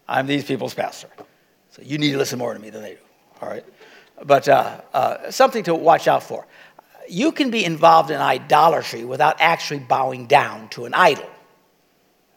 I'm 0.08 0.26
these 0.26 0.44
people's 0.44 0.74
pastor. 0.74 1.08
So 1.70 1.84
you 1.84 1.98
need 2.00 2.12
to 2.12 2.18
listen 2.18 2.40
more 2.40 2.54
to 2.54 2.60
me 2.60 2.72
than 2.72 2.82
they 2.82 2.94
do, 2.94 2.98
all 3.42 3.50
right? 3.50 3.64
But 4.22 4.48
uh, 4.48 4.82
uh, 4.94 5.32
something 5.32 5.64
to 5.64 5.76
watch 5.76 6.08
out 6.08 6.24
for. 6.24 6.46
You 7.10 7.32
can 7.32 7.52
be 7.52 7.66
involved 7.66 8.12
in 8.12 8.22
idolatry 8.22 9.04
without 9.04 9.36
actually 9.40 9.80
bowing 9.80 10.28
down 10.28 10.70
to 10.70 10.86
an 10.86 10.94
idol, 10.94 11.30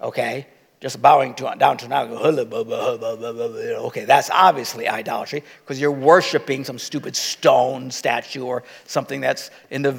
okay? 0.00 0.46
Just 0.80 1.00
bowing 1.00 1.34
to, 1.34 1.54
down 1.58 1.76
to 1.78 1.86
an 1.86 1.92
idol, 1.92 2.18
okay, 3.86 4.04
that's 4.04 4.28
obviously 4.30 4.88
idolatry 4.88 5.44
because 5.60 5.80
you're 5.80 5.92
worshiping 5.92 6.64
some 6.64 6.78
stupid 6.78 7.14
stone 7.14 7.90
statue 7.90 8.44
or 8.44 8.64
something 8.86 9.20
that's 9.20 9.50
in 9.70 9.82
the 9.82 9.96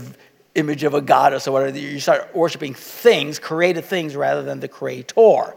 image 0.56 0.84
of 0.84 0.94
a 0.94 1.02
goddess 1.02 1.48
or 1.48 1.52
whatever. 1.52 1.78
You 1.78 2.00
start 2.00 2.36
worshiping 2.36 2.74
things, 2.74 3.40
created 3.40 3.86
things, 3.86 4.16
rather 4.16 4.44
than 4.44 4.60
the 4.60 4.68
creator. 4.68 5.56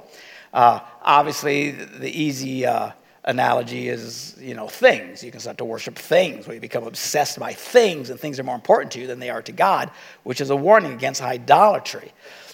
Uh, 0.52 0.80
obviously, 1.02 1.70
the 1.70 2.10
easy 2.10 2.66
uh, 2.66 2.92
analogy 3.24 3.88
is, 3.88 4.36
you 4.40 4.54
know, 4.54 4.68
things. 4.68 5.22
You 5.22 5.30
can 5.30 5.40
start 5.40 5.58
to 5.58 5.64
worship 5.64 5.96
things 5.96 6.46
where 6.46 6.54
you 6.54 6.60
become 6.60 6.84
obsessed 6.84 7.38
by 7.38 7.52
things 7.52 8.10
and 8.10 8.18
things 8.18 8.40
are 8.40 8.44
more 8.44 8.54
important 8.54 8.92
to 8.92 9.00
you 9.00 9.06
than 9.06 9.18
they 9.18 9.30
are 9.30 9.42
to 9.42 9.52
God, 9.52 9.90
which 10.22 10.40
is 10.40 10.50
a 10.50 10.56
warning 10.56 10.92
against 10.92 11.22
idolatry. 11.22 12.12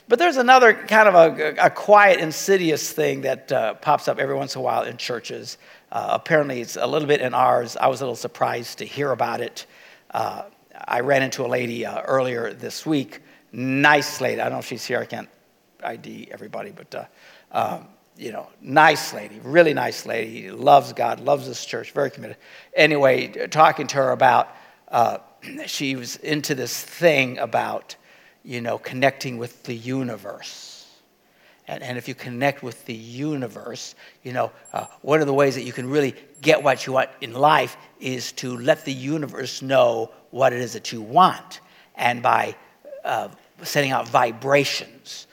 But 0.08 0.18
there's 0.18 0.36
another 0.36 0.72
kind 0.74 1.08
of 1.08 1.14
a, 1.14 1.66
a 1.66 1.70
quiet, 1.70 2.20
insidious 2.20 2.92
thing 2.92 3.22
that 3.22 3.50
uh, 3.50 3.74
pops 3.74 4.06
up 4.06 4.18
every 4.18 4.36
once 4.36 4.54
in 4.54 4.60
a 4.60 4.62
while 4.62 4.82
in 4.82 4.96
churches. 4.96 5.58
Uh, 5.90 6.08
apparently, 6.10 6.60
it's 6.60 6.76
a 6.76 6.86
little 6.86 7.08
bit 7.08 7.20
in 7.20 7.34
ours. 7.34 7.76
I 7.76 7.88
was 7.88 8.00
a 8.00 8.04
little 8.04 8.16
surprised 8.16 8.78
to 8.78 8.84
hear 8.84 9.10
about 9.10 9.40
it. 9.40 9.66
Uh, 10.10 10.42
I 10.86 11.00
ran 11.00 11.22
into 11.22 11.44
a 11.44 11.48
lady 11.48 11.84
uh, 11.84 12.02
earlier 12.02 12.52
this 12.52 12.86
week. 12.86 13.20
Nice 13.52 14.20
lady. 14.20 14.40
I 14.40 14.44
don't 14.44 14.54
know 14.54 14.58
if 14.58 14.66
she's 14.66 14.84
here. 14.84 15.00
I 15.00 15.06
can't 15.06 15.28
ID 15.82 16.28
everybody, 16.30 16.70
but 16.70 16.94
uh, 16.94 17.04
um, 17.52 17.88
you 18.16 18.32
know, 18.32 18.48
nice 18.60 19.12
lady, 19.12 19.40
really 19.42 19.74
nice 19.74 20.06
lady, 20.06 20.50
loves 20.50 20.92
God, 20.92 21.20
loves 21.20 21.46
this 21.46 21.64
church, 21.64 21.92
very 21.92 22.10
committed. 22.10 22.36
Anyway, 22.74 23.28
talking 23.48 23.86
to 23.88 23.96
her 23.96 24.10
about, 24.10 24.48
uh, 24.88 25.18
she 25.66 25.96
was 25.96 26.16
into 26.16 26.54
this 26.54 26.80
thing 26.80 27.38
about, 27.38 27.96
you 28.42 28.60
know, 28.60 28.78
connecting 28.78 29.38
with 29.38 29.64
the 29.64 29.74
universe. 29.74 30.86
And, 31.68 31.82
and 31.82 31.98
if 31.98 32.08
you 32.08 32.14
connect 32.14 32.62
with 32.62 32.84
the 32.86 32.94
universe, 32.94 33.94
you 34.22 34.32
know, 34.32 34.52
uh, 34.72 34.86
one 35.02 35.20
of 35.20 35.26
the 35.26 35.34
ways 35.34 35.54
that 35.56 35.64
you 35.64 35.72
can 35.72 35.90
really 35.90 36.14
get 36.40 36.62
what 36.62 36.86
you 36.86 36.92
want 36.92 37.10
in 37.20 37.32
life 37.32 37.76
is 38.00 38.32
to 38.32 38.56
let 38.56 38.84
the 38.84 38.92
universe 38.92 39.62
know 39.62 40.12
what 40.30 40.52
it 40.52 40.60
is 40.60 40.74
that 40.74 40.92
you 40.92 41.02
want. 41.02 41.60
And 41.96 42.22
by 42.22 42.54
uh, 43.04 43.28
out 43.90 44.08
vibrations, 44.08 45.25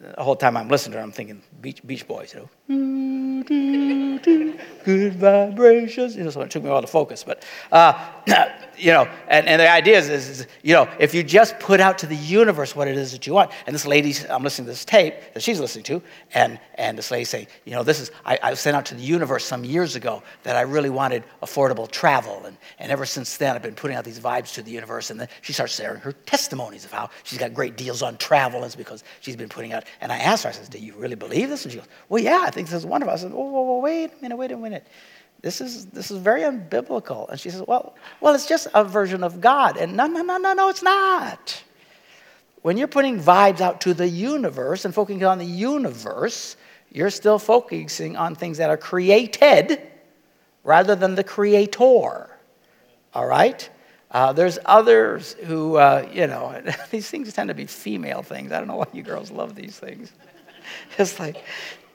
the 0.00 0.22
whole 0.22 0.36
time 0.36 0.56
I'm 0.56 0.68
listening 0.68 0.92
to 0.92 0.98
her, 0.98 1.04
I'm 1.04 1.12
thinking 1.12 1.42
Beach, 1.60 1.84
Beach 1.86 2.06
Boys, 2.06 2.34
you 2.34 2.40
know. 2.40 2.50
Good 4.84 5.14
vibrations. 5.14 6.16
You 6.16 6.24
know, 6.24 6.30
so 6.30 6.42
it 6.42 6.50
took 6.50 6.62
me 6.62 6.68
a 6.68 6.72
while 6.72 6.82
to 6.82 6.86
focus. 6.86 7.24
But, 7.24 7.42
uh, 7.72 8.10
you 8.78 8.92
know, 8.92 9.08
and, 9.28 9.46
and 9.46 9.60
the 9.60 9.70
idea 9.70 9.98
is, 9.98 10.08
is, 10.08 10.46
you 10.62 10.74
know, 10.74 10.86
if 10.98 11.14
you 11.14 11.22
just 11.22 11.58
put 11.60 11.80
out 11.80 11.98
to 11.98 12.06
the 12.06 12.16
universe 12.16 12.76
what 12.76 12.86
it 12.86 12.96
is 12.96 13.12
that 13.12 13.26
you 13.26 13.32
want, 13.32 13.50
and 13.66 13.74
this 13.74 13.86
lady, 13.86 14.14
I'm 14.28 14.42
listening 14.42 14.66
to 14.66 14.72
this 14.72 14.84
tape 14.84 15.14
that 15.32 15.42
she's 15.42 15.60
listening 15.60 15.84
to, 15.84 16.02
and, 16.34 16.60
and 16.74 16.96
this 16.96 17.10
lady 17.10 17.24
saying, 17.24 17.46
you 17.64 17.72
know, 17.72 17.82
this 17.82 18.00
is, 18.00 18.10
I, 18.24 18.38
I 18.42 18.54
sent 18.54 18.76
out 18.76 18.84
to 18.86 18.94
the 18.94 19.02
universe 19.02 19.44
some 19.44 19.64
years 19.64 19.96
ago 19.96 20.22
that 20.42 20.56
I 20.56 20.62
really 20.62 20.90
wanted 20.90 21.24
affordable 21.42 21.90
travel. 21.90 22.44
And, 22.44 22.56
and 22.78 22.92
ever 22.92 23.06
since 23.06 23.36
then, 23.38 23.56
I've 23.56 23.62
been 23.62 23.74
putting 23.74 23.96
out 23.96 24.04
these 24.04 24.20
vibes 24.20 24.52
to 24.54 24.62
the 24.62 24.70
universe. 24.70 25.10
And 25.10 25.18
then 25.18 25.28
she 25.40 25.54
starts 25.54 25.74
sharing 25.74 26.00
her 26.00 26.12
testimonies 26.12 26.84
of 26.84 26.92
how 26.92 27.08
she's 27.24 27.38
got 27.38 27.54
great 27.54 27.76
deals 27.76 28.02
on 28.02 28.18
travel. 28.18 28.58
And 28.58 28.66
it's 28.66 28.76
because 28.76 29.04
she's 29.20 29.36
been 29.36 29.48
putting 29.48 29.72
out. 29.72 29.84
And 30.00 30.12
I 30.12 30.18
asked 30.18 30.44
her, 30.44 30.50
I 30.50 30.52
said, 30.52 30.70
do 30.70 30.78
you 30.78 30.94
really 30.96 31.16
believe 31.16 31.48
this? 31.48 31.64
And 31.64 31.72
she 31.72 31.78
goes, 31.78 31.88
well, 32.08 32.22
yeah, 32.22 32.50
I 32.58 32.60
think 32.60 32.68
this 32.68 32.78
is 32.78 32.86
wonderful. 32.86 33.14
I 33.14 33.16
said, 33.18 33.32
whoa, 33.32 33.44
whoa, 33.44 33.62
whoa, 33.62 33.78
wait 33.78 34.12
a 34.12 34.22
minute, 34.22 34.36
wait 34.36 34.52
a 34.52 34.56
minute 34.56 34.86
this 35.40 35.60
is, 35.60 35.86
this 35.86 36.10
is 36.10 36.18
very 36.18 36.42
unbiblical. 36.42 37.28
And 37.28 37.38
she 37.38 37.50
says, 37.50 37.62
well, 37.66 37.94
well, 38.20 38.34
it's 38.34 38.46
just 38.46 38.66
a 38.74 38.84
version 38.84 39.22
of 39.22 39.40
God. 39.40 39.76
And 39.76 39.96
no, 39.96 40.06
no, 40.06 40.22
no, 40.22 40.36
no, 40.36 40.52
no, 40.52 40.68
it's 40.68 40.82
not. 40.82 41.62
When 42.62 42.76
you're 42.76 42.88
putting 42.88 43.20
vibes 43.20 43.60
out 43.60 43.80
to 43.82 43.94
the 43.94 44.08
universe 44.08 44.84
and 44.84 44.92
focusing 44.92 45.24
on 45.24 45.38
the 45.38 45.44
universe, 45.44 46.56
you're 46.90 47.10
still 47.10 47.38
focusing 47.38 48.16
on 48.16 48.34
things 48.34 48.58
that 48.58 48.68
are 48.68 48.76
created 48.76 49.80
rather 50.64 50.96
than 50.96 51.14
the 51.14 51.24
creator. 51.24 52.36
All 53.14 53.26
right? 53.26 53.68
Uh, 54.10 54.32
there's 54.32 54.58
others 54.64 55.34
who, 55.44 55.76
uh, 55.76 56.08
you 56.12 56.26
know, 56.26 56.60
these 56.90 57.08
things 57.08 57.32
tend 57.32 57.48
to 57.48 57.54
be 57.54 57.66
female 57.66 58.22
things. 58.22 58.50
I 58.50 58.58
don't 58.58 58.66
know 58.66 58.76
why 58.76 58.86
you 58.92 59.04
girls 59.04 59.30
love 59.30 59.54
these 59.54 59.78
things. 59.78 60.12
It's 60.98 61.18
like, 61.18 61.42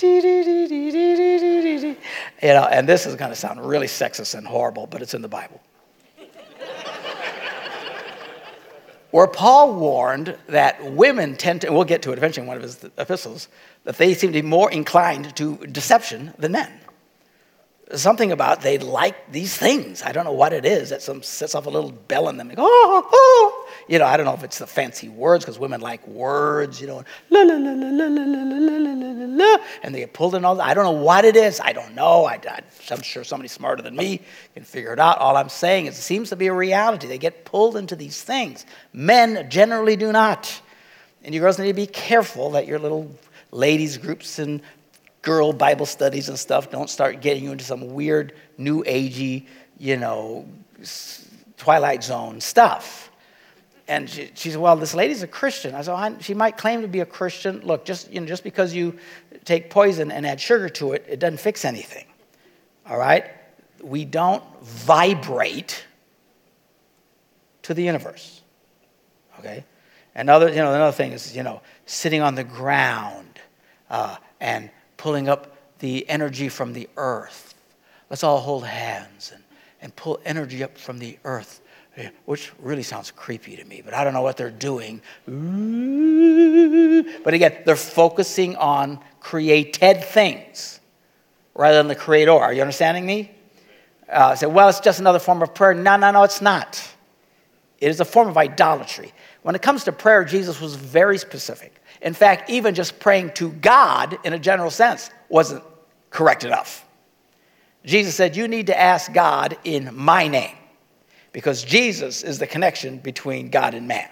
you 0.02 1.96
know, 2.42 2.66
and 2.66 2.88
this 2.88 3.06
is 3.06 3.16
going 3.16 3.32
to 3.32 3.36
sound 3.36 3.66
really 3.66 3.88
sexist 3.88 4.36
and 4.36 4.48
horrible, 4.48 4.88
but 4.88 5.02
it's 5.02 5.14
in 5.14 5.22
the 5.22 5.28
Bible. 5.28 5.62
Where 9.12 9.28
Paul 9.28 9.76
warned 9.76 10.36
that 10.48 10.84
women 10.92 11.36
tend 11.38 11.62
to, 11.62 11.72
we'll 11.72 11.84
get 11.84 12.02
to 12.02 12.12
it 12.12 12.18
eventually 12.18 12.44
in 12.44 12.48
one 12.48 12.58
of 12.58 12.64
his 12.64 12.84
epistles, 12.98 13.48
that 13.84 13.98
they 13.98 14.16
seem 14.16 14.34
to 14.34 14.42
be 14.42 14.48
more 14.48 14.72
inclined 14.72 15.36
to 15.36 15.58
deception 15.68 16.34
than 16.40 16.54
men 16.54 16.83
something 17.96 18.32
about 18.32 18.62
they 18.62 18.78
like 18.78 19.32
these 19.32 19.56
things. 19.56 20.02
I 20.02 20.12
don't 20.12 20.24
know 20.24 20.32
what 20.34 20.54
it 20.54 20.66
is 20.66 20.90
that 20.90 21.02
some 21.02 21.22
sets 21.22 21.54
off 21.54 21.66
a 21.66 21.70
little 21.70 21.92
bell 21.92 22.30
in 22.30 22.38
them. 22.38 22.48
They 22.48 22.56
go, 22.56 22.64
oh, 22.66 23.10
oh. 23.12 23.70
You 23.88 24.00
know, 24.00 24.06
I 24.06 24.18
don't 24.18 24.26
know 24.26 24.34
if 24.34 24.44
it's 24.44 24.60
the 24.60 24.68
fancy 24.68 25.10
words 25.10 25.44
because 25.44 25.60
women 25.60 25.82
like 25.82 26.06
words, 26.08 26.80
you 26.80 26.88
know, 26.88 27.04
la 27.30 27.42
la 27.42 27.56
la 27.56 27.72
la 27.72 27.90
la 27.90 28.06
la 28.06 28.24
la 28.24 28.44
la 28.44 28.68
la 28.68 28.94
la 28.94 29.26
la 29.26 29.58
and 29.84 29.94
they 29.94 30.00
get 30.00 30.14
pulled 30.14 30.36
in 30.36 30.46
all 30.46 30.56
that. 30.56 30.68
I 30.68 30.74
don't 30.74 30.86
know 30.86 31.04
what 31.04 31.26
it 31.26 31.36
is. 31.36 31.60
I 31.60 31.74
don't 31.74 31.94
know. 31.94 32.26
I, 32.26 32.40
I, 32.50 32.62
I'm 32.90 33.02
sure 33.02 33.24
somebody 33.24 33.50
smarter 33.50 33.84
than 33.84 33.96
me 33.96 34.22
can 34.54 34.64
figure 34.64 34.94
it 34.94 35.00
out. 35.00 35.18
All 35.18 35.36
I'm 35.36 35.50
saying 35.50 35.88
is 35.88 35.98
it 35.98 36.02
seems 36.02 36.30
to 36.30 36.36
be 36.36 36.48
a 36.48 36.54
reality. 36.54 37.08
They 37.08 37.18
get 37.18 37.46
pulled 37.46 37.76
into 37.76 37.96
these 37.96 38.22
things. 38.22 38.66
Men 38.94 39.50
generally 39.50 39.96
do 39.96 40.12
not. 40.12 40.62
And 41.24 41.34
you 41.34 41.42
girls 41.42 41.60
need 41.60 41.68
to 41.68 41.74
be 41.74 41.88
careful 41.88 42.52
that 42.52 42.68
your 42.68 42.80
little 42.80 43.14
ladies 43.52 43.98
groups 43.98 44.40
and 44.40 44.62
girl 45.24 45.54
Bible 45.54 45.88
studies 45.88 46.30
and 46.30 46.38
stuff 46.38 46.70
don't 46.70 46.90
start 46.90 47.22
getting 47.22 47.44
you 47.44 47.52
into 47.52 47.64
some 47.64 47.94
weird, 47.94 48.34
new 48.58 48.84
agey, 48.84 49.48
you 49.80 49.98
know, 49.98 50.48
Twilight 51.58 52.04
Zone 52.04 52.40
stuff. 52.40 53.10
And 53.88 54.10
she, 54.10 54.32
she, 54.36 54.52
said, 54.52 54.60
Well, 54.60 54.76
this 54.76 54.94
lady's 54.94 55.24
a 55.24 55.28
Christian. 55.28 55.76
I 55.76 55.82
said, 55.82 55.94
well, 55.94 56.18
She 56.20 56.34
might 56.34 56.58
claim 56.58 56.82
to 56.82 56.88
be 56.88 57.00
a 57.00 57.06
Christian. 57.06 57.62
Look, 57.62 57.86
just, 57.86 58.12
you 58.12 58.22
know, 58.22 58.28
just 58.28 58.44
because 58.44 58.74
you 58.74 58.98
take 59.46 59.70
poison 59.70 60.12
and 60.12 60.26
add 60.26 60.40
sugar 60.40 60.70
to 60.70 60.94
it, 60.94 61.06
it 61.10 61.20
doesn't 61.20 61.40
fix 61.40 61.66
anything. 61.66 62.06
All 62.88 62.98
right? 62.98 63.26
We 63.82 64.06
don't 64.06 64.44
vibrate 64.62 65.86
to 67.64 67.74
the 67.74 67.84
universe. 67.84 68.42
Okay? 69.40 69.66
Another, 70.16 70.50
you 70.50 70.58
know, 70.58 70.74
another 70.74 70.96
thing 70.96 71.12
is, 71.12 71.36
you 71.36 71.44
know, 71.44 71.62
sitting 71.86 72.22
on 72.22 72.36
the 72.36 72.44
ground 72.44 73.40
uh, 73.90 74.16
and 74.40 74.70
pulling 75.04 75.28
up 75.28 75.58
the 75.80 76.10
energy 76.10 76.48
from 76.48 76.72
the 76.72 76.88
earth. 76.96 77.56
Let's 78.10 78.24
all 78.24 78.40
hold 78.40 78.66
hands 78.66 79.34
and, 79.34 79.44
and 79.82 79.94
pull 79.98 80.18
energy 80.24 80.64
up 80.64 80.78
from 80.78 80.98
the 80.98 81.20
earth, 81.26 81.60
which 82.24 82.54
really 82.58 82.84
sounds 82.84 83.12
creepy 83.12 83.58
to 83.58 83.66
me, 83.66 83.82
but 83.84 83.94
I 83.94 84.06
don't 84.06 84.14
know 84.14 84.22
what 84.22 84.38
they're 84.38 84.50
doing. 84.50 85.02
But 85.26 87.34
again, 87.34 87.64
they're 87.66 87.76
focusing 87.76 88.56
on 88.56 88.98
created 89.20 90.06
things 90.06 90.80
rather 91.54 91.80
than 91.80 91.90
the 91.90 91.96
creator. 91.96 92.32
Are 92.32 92.54
you 92.54 92.62
understanding 92.62 93.06
me? 93.06 93.30
Uh, 94.08 94.36
say, 94.36 94.46
well, 94.46 94.70
it's 94.70 94.80
just 94.80 95.02
another 95.02 95.20
form 95.20 95.42
of 95.42 95.54
prayer. 95.54 95.74
No, 95.74 95.98
no, 95.98 96.12
no, 96.12 96.24
it's 96.24 96.42
not. 96.42 96.82
It 97.82 97.90
is 97.90 98.00
a 98.00 98.06
form 98.06 98.30
of 98.30 98.38
idolatry. 98.38 99.12
When 99.42 99.54
it 99.54 99.62
comes 99.62 99.84
to 99.84 99.92
prayer, 99.92 100.24
Jesus 100.24 100.62
was 100.62 100.76
very 100.76 101.18
specific. 101.18 101.83
In 102.04 102.14
fact, 102.14 102.50
even 102.50 102.76
just 102.76 103.00
praying 103.00 103.32
to 103.36 103.50
God 103.50 104.20
in 104.24 104.34
a 104.34 104.40
general 104.40 104.70
sense 104.70 105.10
wasn't 105.30 105.64
correct 106.10 106.44
enough. 106.44 106.86
Jesus 107.86 108.14
said, 108.14 108.36
You 108.36 108.48
need 108.48 108.68
to 108.68 108.80
ask 108.80 109.12
God 109.12 109.58
in 109.64 109.90
my 109.96 110.28
name 110.28 110.56
because 111.32 111.64
Jesus 111.64 112.22
is 112.22 112.40
the 112.40 112.48
connection 112.48 112.98
between 113.00 113.50
God 113.50 113.74
and 113.74 113.88
man. 113.88 114.10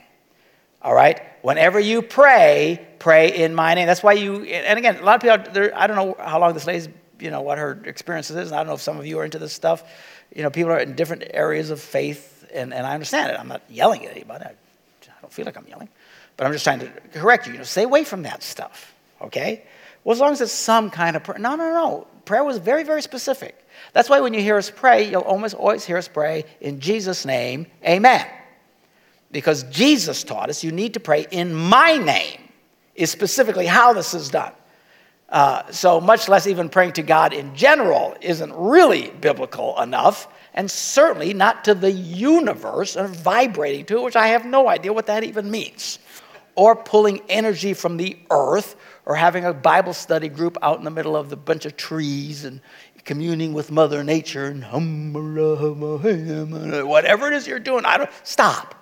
All 0.82 0.96
right? 0.96 1.22
Whenever 1.42 1.80
you 1.80 2.02
pray, 2.02 2.86
pray 2.98 3.36
in 3.36 3.54
my 3.54 3.74
name. 3.74 3.88
That's 3.88 4.02
why 4.02 4.14
you, 4.14 4.44
and 4.44 4.80
again, 4.80 4.98
a 4.98 5.04
lot 5.04 5.24
of 5.24 5.44
people, 5.54 5.72
I 5.76 5.86
don't 5.86 5.96
know 5.96 6.16
how 6.18 6.40
long 6.40 6.54
this 6.54 6.66
lady's, 6.66 6.88
you 7.20 7.30
know, 7.30 7.42
what 7.42 7.58
her 7.58 7.80
experiences 7.86 8.36
is. 8.38 8.52
I 8.52 8.58
don't 8.58 8.68
know 8.68 8.74
if 8.74 8.82
some 8.82 8.98
of 8.98 9.06
you 9.06 9.20
are 9.20 9.26
into 9.26 9.38
this 9.38 9.54
stuff. 9.54 9.84
You 10.34 10.44
know, 10.44 10.50
people 10.50 10.72
are 10.72 10.80
in 10.80 10.96
different 10.96 11.24
areas 11.34 11.70
of 11.70 11.82
faith, 11.82 12.48
and, 12.54 12.74
and 12.74 12.88
I 12.88 12.94
understand 12.94 13.32
it. 13.32 13.40
I'm 13.40 13.50
not 13.50 13.62
yelling 13.70 14.06
at 14.06 14.12
anybody. 14.12 14.46
I, 14.46 14.50
I 14.50 15.22
don't 15.22 15.32
feel 15.32 15.46
like 15.46 15.58
I'm 15.58 15.68
yelling. 15.68 15.90
But 16.42 16.48
I'm 16.48 16.54
just 16.54 16.64
trying 16.64 16.80
to 16.80 16.90
correct 17.14 17.46
you. 17.46 17.54
You 17.54 17.60
know, 17.60 17.64
stay 17.66 17.84
away 17.84 18.04
from 18.04 18.24
that 18.24 18.42
stuff, 18.42 18.96
okay? 19.22 19.62
Well, 20.04 20.14
as 20.16 20.20
long 20.20 20.32
as 20.32 20.42
it's 20.42 20.52
some 20.52 20.90
kind 20.90 21.16
of 21.16 21.24
prayer. 21.24 21.38
No, 21.38 21.56
no, 21.56 21.72
no. 21.72 22.08
Prayer 22.26 22.44
was 22.44 22.58
very, 22.58 22.82
very 22.82 23.04
specific. 23.04 23.64
That's 23.94 24.10
why 24.10 24.22
when 24.22 24.34
you 24.34 24.42
hear 24.42 24.58
us 24.58 24.72
pray, 24.72 25.08
you'll 25.08 25.22
almost 25.22 25.54
always 25.54 25.86
hear 25.86 25.98
us 25.98 26.08
pray 26.08 26.46
in 26.60 26.80
Jesus' 26.80 27.28
name, 27.28 27.68
amen. 27.88 28.26
Because 29.32 29.62
Jesus 29.66 30.24
taught 30.24 30.50
us 30.50 30.64
you 30.64 30.72
need 30.72 30.96
to 30.96 31.00
pray 31.00 31.28
in 31.30 31.54
my 31.54 31.98
name, 31.98 32.42
is 32.96 33.12
specifically 33.12 33.68
how 33.68 33.94
this 33.94 34.16
is 34.16 34.30
done. 34.30 34.54
Uh, 35.30 35.72
so, 35.72 36.02
much 36.02 36.28
less 36.28 36.48
even 36.48 36.70
praying 36.70 36.94
to 36.94 37.04
God 37.04 37.34
in 37.34 37.56
general 37.56 38.18
isn't 38.20 38.52
really 38.56 39.12
biblical 39.22 39.80
enough, 39.80 40.28
and 40.56 40.72
certainly 40.72 41.36
not 41.36 41.66
to 41.66 41.76
the 41.76 41.92
universe 41.92 42.96
and 42.96 43.16
vibrating 43.16 43.86
to 43.86 44.00
it, 44.00 44.02
which 44.02 44.16
I 44.16 44.30
have 44.30 44.44
no 44.44 44.68
idea 44.68 44.92
what 44.92 45.06
that 45.06 45.24
even 45.24 45.52
means 45.52 46.00
or 46.56 46.76
pulling 46.76 47.22
energy 47.30 47.74
from 47.74 47.98
the 47.98 48.18
earth 48.30 48.76
or 49.06 49.16
having 49.16 49.46
a 49.46 49.54
Bible 49.54 49.94
study 49.94 50.30
group 50.30 50.58
out 50.62 50.78
in 50.78 50.84
the 50.84 50.92
middle 50.92 51.16
of 51.16 51.30
the 51.30 51.38
bunch 51.38 51.66
of 51.66 51.78
trees 51.78 52.46
and 52.46 52.62
communing 53.04 53.54
with 53.54 53.72
Mother 53.72 54.04
Nature 54.04 54.46
and 54.46 54.64
whatever 56.88 57.28
it 57.28 57.34
is 57.34 57.48
you're 57.48 57.60
doing. 57.60 57.86
I 57.86 57.98
don't 57.98 58.10
stop. 58.24 58.76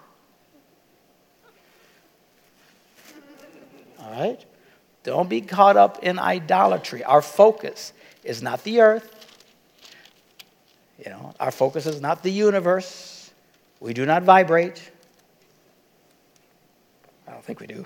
All 3.99 4.11
right? 4.11 4.43
Don't 5.03 5.29
be 5.29 5.41
caught 5.41 5.77
up 5.77 6.03
in 6.03 6.19
idolatry. 6.19 7.03
Our 7.03 7.21
focus 7.21 7.93
is 8.23 8.41
not 8.41 8.63
the 8.63 8.81
earth. 8.81 9.15
You 11.03 11.11
know, 11.11 11.33
our 11.39 11.51
focus 11.51 11.85
is 11.85 12.01
not 12.01 12.23
the 12.23 12.31
universe. 12.31 13.31
We 13.79 13.93
do 13.93 14.05
not 14.05 14.23
vibrate. 14.23 14.91
I 17.29 17.33
don't 17.33 17.45
think 17.45 17.59
we 17.59 17.67
do. 17.67 17.85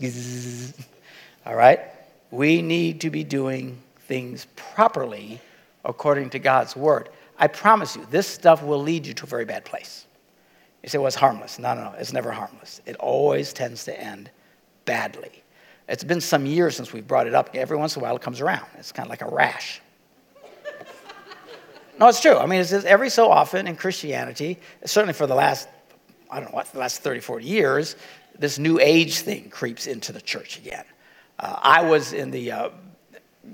All 1.46 1.54
right? 1.54 1.80
We 2.30 2.60
need 2.60 3.00
to 3.02 3.10
be 3.10 3.22
doing 3.22 3.80
things 4.00 4.46
properly 4.56 5.40
according 5.84 6.30
to 6.30 6.38
God's 6.38 6.74
word. 6.74 7.08
I 7.38 7.46
promise 7.46 7.96
you, 7.96 8.06
this 8.10 8.26
stuff 8.26 8.62
will 8.62 8.82
lead 8.82 9.06
you 9.06 9.14
to 9.14 9.24
a 9.24 9.26
very 9.26 9.44
bad 9.44 9.64
place. 9.64 10.06
You 10.82 10.88
say, 10.88 10.98
well, 10.98 11.06
it's 11.06 11.16
harmless. 11.16 11.58
No, 11.58 11.74
no, 11.74 11.84
no, 11.84 11.92
it's 11.98 12.12
never 12.12 12.32
harmless. 12.32 12.80
It 12.86 12.96
always 12.96 13.52
tends 13.52 13.84
to 13.84 14.00
end 14.00 14.30
badly. 14.84 15.42
It's 15.88 16.04
been 16.04 16.20
some 16.20 16.46
years 16.46 16.76
since 16.76 16.92
we've 16.92 17.06
brought 17.06 17.26
it 17.26 17.34
up. 17.34 17.50
Every 17.54 17.76
once 17.76 17.96
in 17.96 18.02
a 18.02 18.04
while 18.04 18.16
it 18.16 18.22
comes 18.22 18.40
around. 18.40 18.66
It's 18.78 18.92
kind 18.92 19.06
of 19.06 19.10
like 19.10 19.22
a 19.22 19.28
rash. 19.28 19.80
no, 22.00 22.08
it's 22.08 22.20
true. 22.20 22.36
I 22.36 22.46
mean, 22.46 22.60
it's 22.60 22.72
every 22.72 23.10
so 23.10 23.30
often 23.30 23.66
in 23.66 23.76
Christianity, 23.76 24.58
certainly 24.84 25.14
for 25.14 25.26
the 25.26 25.34
last, 25.34 25.68
I 26.30 26.36
don't 26.36 26.50
know 26.50 26.56
what, 26.56 26.72
the 26.72 26.78
last 26.78 27.02
30, 27.02 27.20
40 27.20 27.44
years, 27.44 27.96
this 28.38 28.58
new 28.58 28.78
age 28.80 29.18
thing 29.20 29.50
creeps 29.50 29.86
into 29.86 30.12
the 30.12 30.20
church 30.20 30.58
again. 30.58 30.84
Uh, 31.38 31.58
I 31.62 31.82
was 31.82 32.12
in 32.12 32.30
the 32.30 32.52
uh, 32.52 32.68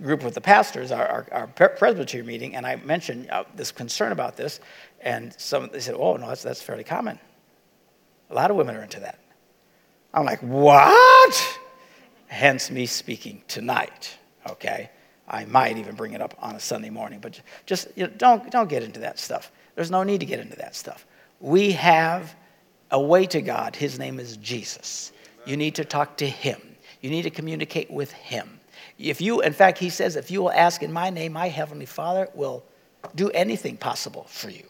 group 0.03 0.23
with 0.23 0.35
the 0.35 0.41
pastors, 0.41 0.93
our, 0.93 1.07
our, 1.07 1.27
our 1.33 1.47
presbytery 1.47 2.23
meeting, 2.23 2.55
and 2.55 2.67
I 2.67 2.77
mentioned 2.77 3.31
uh, 3.31 3.45
this 3.55 3.73
concern 3.73 4.13
about 4.13 4.37
this, 4.37 4.61
and 5.01 5.35
some 5.39 5.71
they 5.73 5.81
said, 5.81 5.95
"Oh 5.97 6.17
no, 6.17 6.29
that's 6.29 6.43
that's 6.43 6.63
fairly 6.63 6.85
common. 6.85 7.19
A 8.31 8.35
lot 8.35 8.51
of 8.51 8.57
women 8.57 8.77
are 8.77 8.83
into 8.83 9.01
that." 9.01 9.19
I'm 10.13 10.25
like, 10.25 10.41
"What?" 10.41 11.59
Hence 12.27 12.71
me 12.71 12.87
speaking 12.87 13.43
tonight. 13.49 14.17
Okay, 14.49 14.91
I 15.27 15.45
might 15.47 15.79
even 15.79 15.95
bring 15.95 16.13
it 16.13 16.21
up 16.21 16.35
on 16.41 16.55
a 16.55 16.61
Sunday 16.61 16.91
morning, 16.91 17.21
but 17.21 17.41
just 17.67 17.89
you 17.97 18.07
know, 18.07 18.13
don't 18.17 18.51
don't 18.51 18.69
get 18.69 18.83
into 18.83 19.01
that 19.01 19.19
stuff. 19.19 19.51
There's 19.75 19.91
no 19.91 20.03
need 20.03 20.21
to 20.21 20.27
get 20.27 20.41
into 20.41 20.57
that 20.57 20.75
stuff. 20.75 21.07
We 21.41 21.73
have 21.73 22.35
a 22.91 23.01
way 23.01 23.27
to 23.27 23.43
God. 23.43 23.77
His 23.77 23.99
name 23.99 24.19
is 24.19 24.37
Jesus. 24.39 25.13
You 25.45 25.57
need 25.57 25.75
to 25.77 25.85
talk 25.85 26.17
to 26.19 26.27
Him. 26.27 26.61
You 27.01 27.11
need 27.11 27.23
to 27.23 27.31
communicate 27.31 27.91
with 27.91 28.13
Him. 28.13 28.61
If 28.99 29.21
you, 29.21 29.41
in 29.41 29.53
fact, 29.53 29.79
He 29.79 29.91
says, 29.91 30.17
if 30.17 30.31
you 30.31 30.43
will 30.43 30.53
ask 30.53 30.83
in 30.83 30.93
my 30.93 31.11
name, 31.11 31.33
my 31.33 31.49
Heavenly 31.49 31.87
Father 31.87 32.29
will 32.35 32.65
do 33.15 33.31
anything 33.31 33.77
possible 33.77 34.25
for 34.29 34.51
you. 34.51 34.65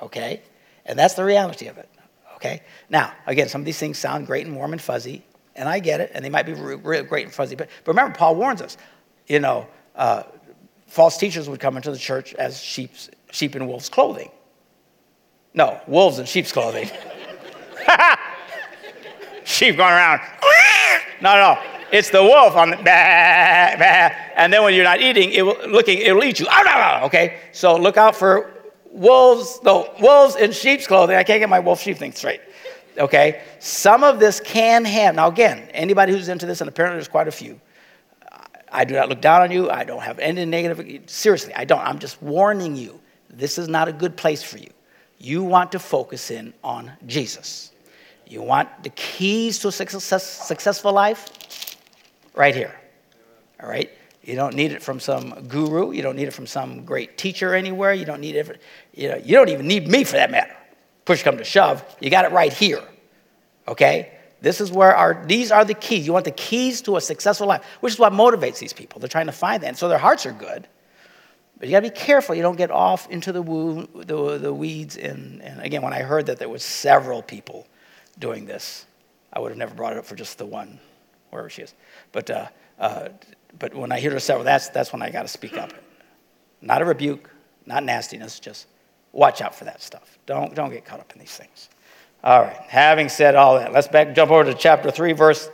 Okay? 0.00 0.42
And 0.84 0.98
that's 0.98 1.14
the 1.14 1.24
reality 1.24 1.66
of 1.68 1.78
it. 1.78 1.88
Okay? 2.36 2.62
Now, 2.90 3.12
again, 3.26 3.48
some 3.48 3.60
of 3.60 3.64
these 3.64 3.78
things 3.78 3.98
sound 3.98 4.26
great 4.26 4.46
and 4.46 4.56
warm 4.56 4.72
and 4.72 4.82
fuzzy, 4.82 5.24
and 5.54 5.68
I 5.68 5.78
get 5.78 6.00
it, 6.00 6.10
and 6.14 6.24
they 6.24 6.30
might 6.30 6.46
be 6.46 6.54
real 6.54 7.04
great 7.04 7.24
and 7.24 7.32
fuzzy. 7.32 7.54
But, 7.54 7.68
but 7.84 7.92
remember, 7.92 8.16
Paul 8.16 8.36
warns 8.36 8.60
us, 8.60 8.76
you 9.28 9.38
know, 9.38 9.68
uh, 9.94 10.24
false 10.86 11.16
teachers 11.16 11.48
would 11.48 11.60
come 11.60 11.76
into 11.76 11.90
the 11.90 11.98
church 11.98 12.34
as 12.34 12.60
sheep's, 12.60 13.10
sheep 13.30 13.54
in 13.54 13.66
wolves' 13.66 13.88
clothing. 13.88 14.30
No, 15.54 15.80
wolves 15.86 16.18
in 16.18 16.26
sheep's 16.26 16.52
clothing. 16.52 16.90
sheep 19.44 19.76
going 19.76 19.92
around. 19.92 20.20
No, 21.20 21.34
no. 21.36 21.58
It's 21.92 22.08
the 22.08 22.22
wolf 22.22 22.56
on 22.56 22.70
the 22.70 22.76
bah, 22.76 23.76
bah. 23.78 24.14
and 24.34 24.50
then 24.50 24.62
when 24.64 24.72
you're 24.72 24.82
not 24.82 25.02
eating, 25.02 25.30
it 25.30 25.42
will, 25.42 25.58
looking, 25.68 25.98
it'll 25.98 26.24
eat 26.24 26.40
you. 26.40 26.46
Ah, 26.48 27.04
okay, 27.04 27.38
so 27.52 27.76
look 27.76 27.98
out 27.98 28.16
for 28.16 28.50
wolves. 28.90 29.60
No, 29.62 29.92
wolves 30.00 30.36
in 30.36 30.52
sheep's 30.52 30.86
clothing. 30.86 31.16
I 31.16 31.22
can't 31.22 31.38
get 31.38 31.50
my 31.50 31.60
wolf 31.60 31.82
sheep 31.82 31.98
thing 31.98 32.12
straight. 32.12 32.40
Okay, 32.96 33.42
some 33.58 34.04
of 34.04 34.18
this 34.18 34.40
can 34.40 34.86
have. 34.86 35.14
Now 35.14 35.28
again, 35.28 35.68
anybody 35.72 36.12
who's 36.12 36.28
into 36.28 36.46
this, 36.46 36.62
and 36.62 36.68
apparently 36.68 36.96
there's 36.96 37.08
quite 37.08 37.28
a 37.28 37.32
few. 37.32 37.60
I 38.70 38.86
do 38.86 38.94
not 38.94 39.10
look 39.10 39.20
down 39.20 39.42
on 39.42 39.50
you. 39.50 39.70
I 39.70 39.84
don't 39.84 40.02
have 40.02 40.18
any 40.18 40.46
negative. 40.46 41.10
Seriously, 41.10 41.54
I 41.54 41.66
don't. 41.66 41.80
I'm 41.80 41.98
just 41.98 42.22
warning 42.22 42.74
you. 42.74 42.98
This 43.28 43.58
is 43.58 43.68
not 43.68 43.86
a 43.86 43.92
good 43.92 44.16
place 44.16 44.42
for 44.42 44.56
you. 44.56 44.70
You 45.18 45.44
want 45.44 45.72
to 45.72 45.78
focus 45.78 46.30
in 46.30 46.54
on 46.64 46.90
Jesus. 47.06 47.71
You 48.32 48.40
want 48.40 48.82
the 48.82 48.88
keys 48.88 49.58
to 49.58 49.68
a 49.68 49.72
success, 49.72 50.24
successful 50.24 50.90
life? 50.90 51.76
Right 52.34 52.54
here. 52.54 52.74
All 53.62 53.68
right? 53.68 53.90
You 54.24 54.36
don't 54.36 54.54
need 54.54 54.72
it 54.72 54.82
from 54.82 55.00
some 55.00 55.48
guru. 55.48 55.92
You 55.92 56.00
don't 56.00 56.16
need 56.16 56.28
it 56.28 56.30
from 56.32 56.46
some 56.46 56.86
great 56.86 57.18
teacher 57.18 57.54
anywhere. 57.54 57.92
You 57.92 58.06
don't 58.06 58.22
need 58.22 58.36
it. 58.36 58.62
you, 58.94 59.10
know, 59.10 59.16
you 59.16 59.34
don't 59.36 59.50
even 59.50 59.66
need 59.66 59.86
me 59.86 60.02
for 60.04 60.16
that 60.16 60.30
matter. 60.30 60.56
Push 61.04 61.24
come 61.24 61.36
to 61.36 61.44
shove. 61.44 61.84
You 62.00 62.08
got 62.08 62.24
it 62.24 62.32
right 62.32 62.50
here. 62.50 62.82
Okay? 63.68 64.12
This 64.40 64.62
is 64.62 64.72
where 64.72 64.96
our, 64.96 65.22
these 65.26 65.52
are 65.52 65.66
the 65.66 65.74
keys. 65.74 66.06
You 66.06 66.14
want 66.14 66.24
the 66.24 66.30
keys 66.30 66.80
to 66.82 66.96
a 66.96 67.02
successful 67.02 67.46
life, 67.46 67.62
which 67.80 67.92
is 67.92 67.98
what 67.98 68.14
motivates 68.14 68.58
these 68.58 68.72
people. 68.72 68.98
They're 68.98 69.10
trying 69.10 69.26
to 69.26 69.32
find 69.32 69.62
that. 69.62 69.68
And 69.68 69.76
so 69.76 69.90
their 69.90 69.98
hearts 69.98 70.24
are 70.24 70.32
good. 70.32 70.66
But 71.58 71.68
you 71.68 71.72
got 71.72 71.80
to 71.80 71.90
be 71.90 71.94
careful. 71.94 72.34
You 72.34 72.42
don't 72.42 72.56
get 72.56 72.70
off 72.70 73.10
into 73.10 73.30
the, 73.30 73.42
woo, 73.42 73.86
the, 73.94 74.38
the 74.38 74.54
weeds. 74.54 74.96
And, 74.96 75.42
and 75.42 75.60
again, 75.60 75.82
when 75.82 75.92
I 75.92 76.00
heard 76.00 76.26
that 76.26 76.38
there 76.38 76.48
was 76.48 76.62
several 76.62 77.20
people 77.20 77.66
doing 78.22 78.46
this, 78.46 78.86
I 79.32 79.40
would 79.40 79.50
have 79.50 79.58
never 79.58 79.74
brought 79.74 79.92
it 79.92 79.98
up 79.98 80.06
for 80.06 80.14
just 80.14 80.38
the 80.38 80.46
one 80.46 80.78
wherever 81.30 81.50
she 81.50 81.62
is. 81.62 81.74
But, 82.12 82.30
uh, 82.30 82.46
uh, 82.78 83.08
but 83.58 83.74
when 83.74 83.92
I 83.92 84.00
hear 84.00 84.12
her 84.12 84.20
say, 84.20 84.40
that's, 84.42 84.68
that's 84.68 84.92
when 84.92 85.02
I 85.02 85.10
got 85.10 85.22
to 85.22 85.28
speak 85.28 85.58
up. 85.58 85.72
Not 86.62 86.80
a 86.80 86.84
rebuke, 86.84 87.28
not 87.66 87.82
nastiness, 87.84 88.38
just 88.40 88.68
watch 89.10 89.42
out 89.42 89.54
for 89.54 89.64
that 89.64 89.82
stuff. 89.82 90.18
Don't, 90.24 90.54
don't 90.54 90.70
get 90.70 90.84
caught 90.84 91.00
up 91.00 91.12
in 91.12 91.18
these 91.18 91.36
things. 91.36 91.68
All 92.24 92.40
right, 92.40 92.56
having 92.68 93.08
said 93.08 93.34
all 93.34 93.58
that, 93.58 93.72
let's 93.72 93.88
back, 93.88 94.14
jump 94.14 94.30
over 94.30 94.44
to 94.44 94.54
chapter 94.54 94.92
3, 94.92 95.12
verse 95.12 95.50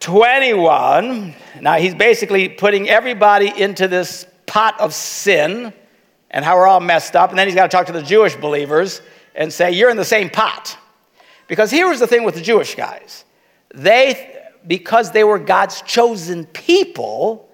21. 0.00 1.34
Now, 1.60 1.74
he's 1.74 1.94
basically 1.94 2.48
putting 2.48 2.88
everybody 2.88 3.52
into 3.56 3.86
this 3.86 4.26
pot 4.46 4.78
of 4.80 4.92
sin 4.92 5.72
and 6.30 6.44
how 6.44 6.56
we're 6.56 6.66
all 6.66 6.80
messed 6.80 7.14
up. 7.14 7.30
And 7.30 7.38
then 7.38 7.46
he's 7.46 7.54
got 7.54 7.70
to 7.70 7.74
talk 7.74 7.86
to 7.86 7.92
the 7.92 8.02
Jewish 8.02 8.34
believers 8.34 9.00
and 9.34 9.52
say, 9.52 9.70
You're 9.70 9.90
in 9.90 9.96
the 9.96 10.04
same 10.04 10.28
pot. 10.28 10.76
Because 11.46 11.70
here 11.70 11.88
was 11.88 12.00
the 12.00 12.06
thing 12.06 12.24
with 12.24 12.34
the 12.34 12.40
Jewish 12.40 12.74
guys 12.74 13.24
they, 13.74 14.40
because 14.66 15.10
they 15.10 15.24
were 15.24 15.38
God's 15.38 15.82
chosen 15.82 16.46
people, 16.46 17.50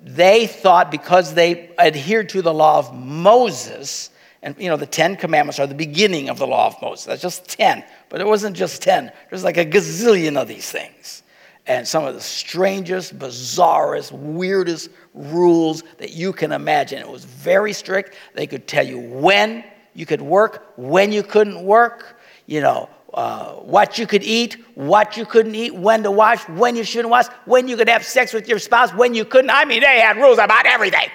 they 0.00 0.46
thought 0.46 0.90
because 0.90 1.34
they 1.34 1.70
adhered 1.78 2.28
to 2.30 2.42
the 2.42 2.52
law 2.52 2.78
of 2.78 2.94
Moses, 2.94 4.10
and 4.42 4.54
you 4.58 4.68
know, 4.68 4.76
the 4.76 4.86
Ten 4.86 5.16
Commandments 5.16 5.58
are 5.58 5.66
the 5.66 5.74
beginning 5.74 6.28
of 6.28 6.38
the 6.38 6.46
law 6.46 6.66
of 6.66 6.80
Moses. 6.80 7.06
That's 7.06 7.22
just 7.22 7.48
10. 7.48 7.82
But 8.08 8.20
it 8.20 8.26
wasn't 8.26 8.56
just 8.56 8.82
10, 8.82 9.10
there's 9.30 9.44
like 9.44 9.56
a 9.56 9.64
gazillion 9.64 10.40
of 10.40 10.46
these 10.46 10.70
things. 10.70 11.22
And 11.68 11.88
some 11.88 12.04
of 12.04 12.14
the 12.14 12.20
strangest, 12.20 13.18
bizarrest, 13.18 14.12
weirdest 14.12 14.88
rules 15.14 15.82
that 15.98 16.12
you 16.12 16.32
can 16.32 16.52
imagine. 16.52 17.00
It 17.00 17.08
was 17.08 17.24
very 17.24 17.72
strict. 17.72 18.14
They 18.34 18.46
could 18.46 18.68
tell 18.68 18.86
you 18.86 19.00
when 19.00 19.64
you 19.92 20.06
could 20.06 20.22
work, 20.22 20.74
when 20.76 21.10
you 21.10 21.24
couldn't 21.24 21.60
work, 21.64 22.20
you 22.46 22.60
know, 22.60 22.88
uh, 23.16 23.52
what 23.54 23.98
you 23.98 24.06
could 24.06 24.22
eat, 24.22 24.62
what 24.74 25.16
you 25.16 25.24
couldn't 25.24 25.54
eat, 25.54 25.74
when 25.74 26.02
to 26.02 26.10
wash, 26.10 26.46
when 26.50 26.76
you 26.76 26.84
shouldn't 26.84 27.08
wash, 27.08 27.24
when 27.46 27.66
you 27.66 27.74
could 27.74 27.88
have 27.88 28.04
sex 28.04 28.34
with 28.34 28.46
your 28.46 28.58
spouse, 28.58 28.92
when 28.92 29.14
you 29.14 29.24
couldn't. 29.24 29.48
I 29.48 29.64
mean, 29.64 29.80
they 29.80 30.00
had 30.00 30.18
rules 30.18 30.38
about 30.38 30.66
everything. 30.66 31.08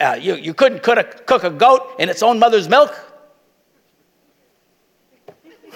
Uh, 0.00 0.16
you, 0.18 0.36
you 0.36 0.54
couldn't 0.54 0.82
cook 0.82 0.98
a, 0.98 1.04
cook 1.04 1.44
a 1.44 1.50
goat 1.50 1.96
in 1.98 2.08
its 2.08 2.22
own 2.22 2.38
mother's 2.38 2.66
milk. 2.66 2.98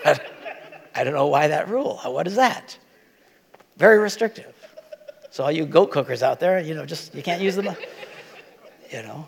I 0.04 1.04
don't 1.04 1.12
know 1.12 1.26
why 1.26 1.48
that 1.48 1.68
rule. 1.68 2.00
What 2.04 2.26
is 2.26 2.36
that? 2.36 2.78
Very 3.76 3.98
restrictive. 3.98 4.54
So 5.30 5.44
all 5.44 5.52
you 5.52 5.66
goat 5.66 5.90
cookers 5.90 6.22
out 6.22 6.40
there, 6.40 6.60
you 6.60 6.74
know, 6.74 6.86
just 6.86 7.14
you 7.14 7.22
can't 7.22 7.42
use 7.42 7.56
them. 7.56 7.76
You 8.90 9.02
know. 9.02 9.26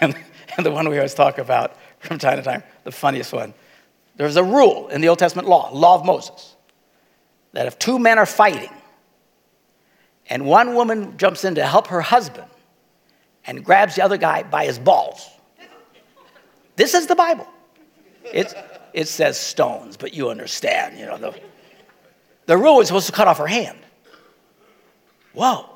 And, 0.00 0.16
and 0.56 0.66
the 0.66 0.72
one 0.72 0.88
we 0.88 0.96
always 0.96 1.14
talk 1.14 1.38
about 1.38 1.76
from 2.00 2.18
time 2.18 2.38
to 2.38 2.42
time, 2.42 2.64
the 2.82 2.90
funniest 2.90 3.32
one. 3.32 3.54
There's 4.18 4.36
a 4.36 4.42
rule 4.42 4.88
in 4.88 5.00
the 5.00 5.08
Old 5.08 5.20
Testament 5.20 5.48
law, 5.48 5.70
law 5.72 5.94
of 5.94 6.04
Moses, 6.04 6.56
that 7.52 7.66
if 7.66 7.78
two 7.78 7.98
men 8.00 8.18
are 8.18 8.26
fighting 8.26 8.70
and 10.28 10.44
one 10.44 10.74
woman 10.74 11.16
jumps 11.16 11.44
in 11.44 11.54
to 11.54 11.64
help 11.64 11.86
her 11.86 12.00
husband 12.00 12.50
and 13.46 13.64
grabs 13.64 13.94
the 13.94 14.02
other 14.02 14.16
guy 14.16 14.42
by 14.42 14.66
his 14.66 14.78
balls, 14.78 15.30
this 16.74 16.94
is 16.94 17.06
the 17.06 17.14
Bible. 17.14 17.46
It's, 18.24 18.54
it 18.92 19.06
says 19.06 19.38
stones, 19.38 19.96
but 19.96 20.12
you 20.12 20.30
understand, 20.30 20.98
you 20.98 21.06
know. 21.06 21.16
The, 21.16 21.40
the 22.46 22.56
rule 22.56 22.80
is 22.80 22.88
supposed 22.88 23.06
to 23.06 23.12
cut 23.12 23.28
off 23.28 23.38
her 23.38 23.46
hand. 23.46 23.78
Whoa. 25.32 25.70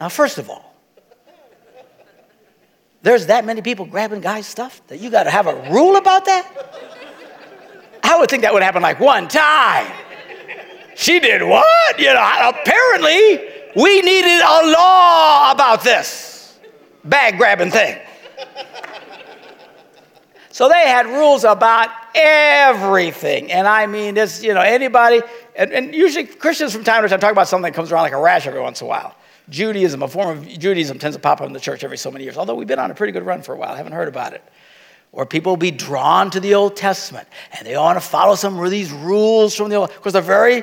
Now, 0.00 0.08
first 0.08 0.38
of 0.38 0.48
all, 0.48 0.74
there's 3.02 3.26
that 3.26 3.44
many 3.44 3.60
people 3.60 3.84
grabbing 3.84 4.22
guys' 4.22 4.46
stuff 4.46 4.80
that 4.86 5.00
you 5.00 5.10
got 5.10 5.24
to 5.24 5.30
have 5.30 5.46
a 5.46 5.70
rule 5.70 5.96
about 5.96 6.24
that? 6.24 6.99
I 8.10 8.18
would 8.18 8.28
think 8.28 8.42
that 8.42 8.52
would 8.52 8.64
happen 8.64 8.82
like 8.82 8.98
one 8.98 9.28
time. 9.28 9.86
She 10.96 11.20
did 11.20 11.44
what? 11.44 11.96
You 11.96 12.12
know, 12.12 12.52
apparently 12.60 13.40
we 13.76 14.00
needed 14.00 14.40
a 14.40 14.72
law 14.72 15.52
about 15.52 15.84
this 15.84 16.58
bag 17.04 17.38
grabbing 17.38 17.70
thing. 17.70 18.00
So 20.50 20.68
they 20.68 20.88
had 20.88 21.06
rules 21.06 21.44
about 21.44 21.90
everything. 22.16 23.52
And 23.52 23.68
I 23.68 23.86
mean, 23.86 24.14
this, 24.14 24.42
you 24.42 24.54
know, 24.54 24.60
anybody, 24.60 25.22
and, 25.54 25.72
and 25.72 25.94
usually 25.94 26.26
Christians 26.26 26.72
from 26.72 26.82
time 26.82 27.04
to 27.04 27.08
time 27.08 27.20
talk 27.20 27.30
about 27.30 27.46
something 27.46 27.70
that 27.70 27.76
comes 27.76 27.92
around 27.92 28.02
like 28.02 28.12
a 28.12 28.20
rash 28.20 28.48
every 28.48 28.60
once 28.60 28.80
in 28.80 28.88
a 28.88 28.90
while. 28.90 29.14
Judaism, 29.48 30.02
a 30.02 30.08
form 30.08 30.36
of 30.36 30.48
Judaism, 30.48 30.98
tends 30.98 31.16
to 31.16 31.22
pop 31.22 31.40
up 31.40 31.46
in 31.46 31.52
the 31.52 31.60
church 31.60 31.84
every 31.84 31.96
so 31.96 32.10
many 32.10 32.24
years, 32.24 32.36
although 32.36 32.56
we've 32.56 32.66
been 32.66 32.80
on 32.80 32.90
a 32.90 32.94
pretty 32.94 33.12
good 33.12 33.24
run 33.24 33.40
for 33.40 33.54
a 33.54 33.56
while. 33.56 33.76
Haven't 33.76 33.92
heard 33.92 34.08
about 34.08 34.32
it. 34.32 34.42
Or 35.12 35.26
people 35.26 35.52
will 35.52 35.56
be 35.56 35.72
drawn 35.72 36.30
to 36.30 36.40
the 36.40 36.54
Old 36.54 36.76
Testament 36.76 37.26
and 37.52 37.66
they 37.66 37.76
want 37.76 37.96
to 37.96 38.00
follow 38.00 38.34
some 38.36 38.58
of 38.58 38.70
these 38.70 38.92
rules 38.92 39.54
from 39.54 39.68
the 39.68 39.76
Old, 39.76 39.92
because 39.92 40.12
they're 40.12 40.22
very, 40.22 40.62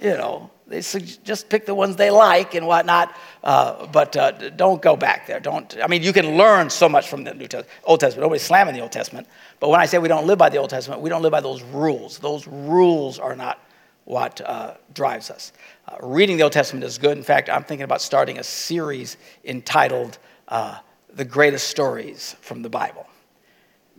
you 0.00 0.10
know, 0.10 0.50
they 0.68 0.80
just 0.80 1.48
pick 1.48 1.64
the 1.64 1.74
ones 1.74 1.94
they 1.94 2.10
like 2.10 2.54
and 2.54 2.66
whatnot, 2.66 3.14
uh, 3.44 3.86
but 3.86 4.16
uh, 4.16 4.32
don't 4.50 4.82
go 4.82 4.96
back 4.96 5.26
there. 5.28 5.38
Don't. 5.38 5.76
I 5.80 5.86
mean, 5.86 6.02
you 6.02 6.12
can 6.12 6.36
learn 6.36 6.70
so 6.70 6.88
much 6.88 7.08
from 7.08 7.22
the 7.22 7.34
New 7.34 7.46
Testament, 7.46 7.68
Old 7.84 8.00
Testament. 8.00 8.24
Nobody's 8.24 8.42
slamming 8.42 8.74
the 8.74 8.80
Old 8.80 8.90
Testament, 8.90 9.28
but 9.60 9.68
when 9.68 9.78
I 9.78 9.86
say 9.86 9.98
we 9.98 10.08
don't 10.08 10.26
live 10.26 10.38
by 10.38 10.48
the 10.48 10.56
Old 10.56 10.70
Testament, 10.70 11.02
we 11.02 11.08
don't 11.08 11.22
live 11.22 11.30
by 11.30 11.40
those 11.40 11.62
rules. 11.62 12.18
Those 12.18 12.48
rules 12.48 13.20
are 13.20 13.36
not 13.36 13.60
what 14.06 14.40
uh, 14.40 14.74
drives 14.92 15.30
us. 15.30 15.52
Uh, 15.86 15.98
reading 16.00 16.36
the 16.36 16.42
Old 16.42 16.52
Testament 16.52 16.84
is 16.84 16.98
good. 16.98 17.16
In 17.16 17.22
fact, 17.22 17.48
I'm 17.48 17.62
thinking 17.62 17.84
about 17.84 18.02
starting 18.02 18.38
a 18.38 18.44
series 18.44 19.18
entitled 19.44 20.18
uh, 20.48 20.78
The 21.14 21.24
Greatest 21.24 21.68
Stories 21.68 22.34
from 22.40 22.62
the 22.62 22.70
Bible 22.70 23.06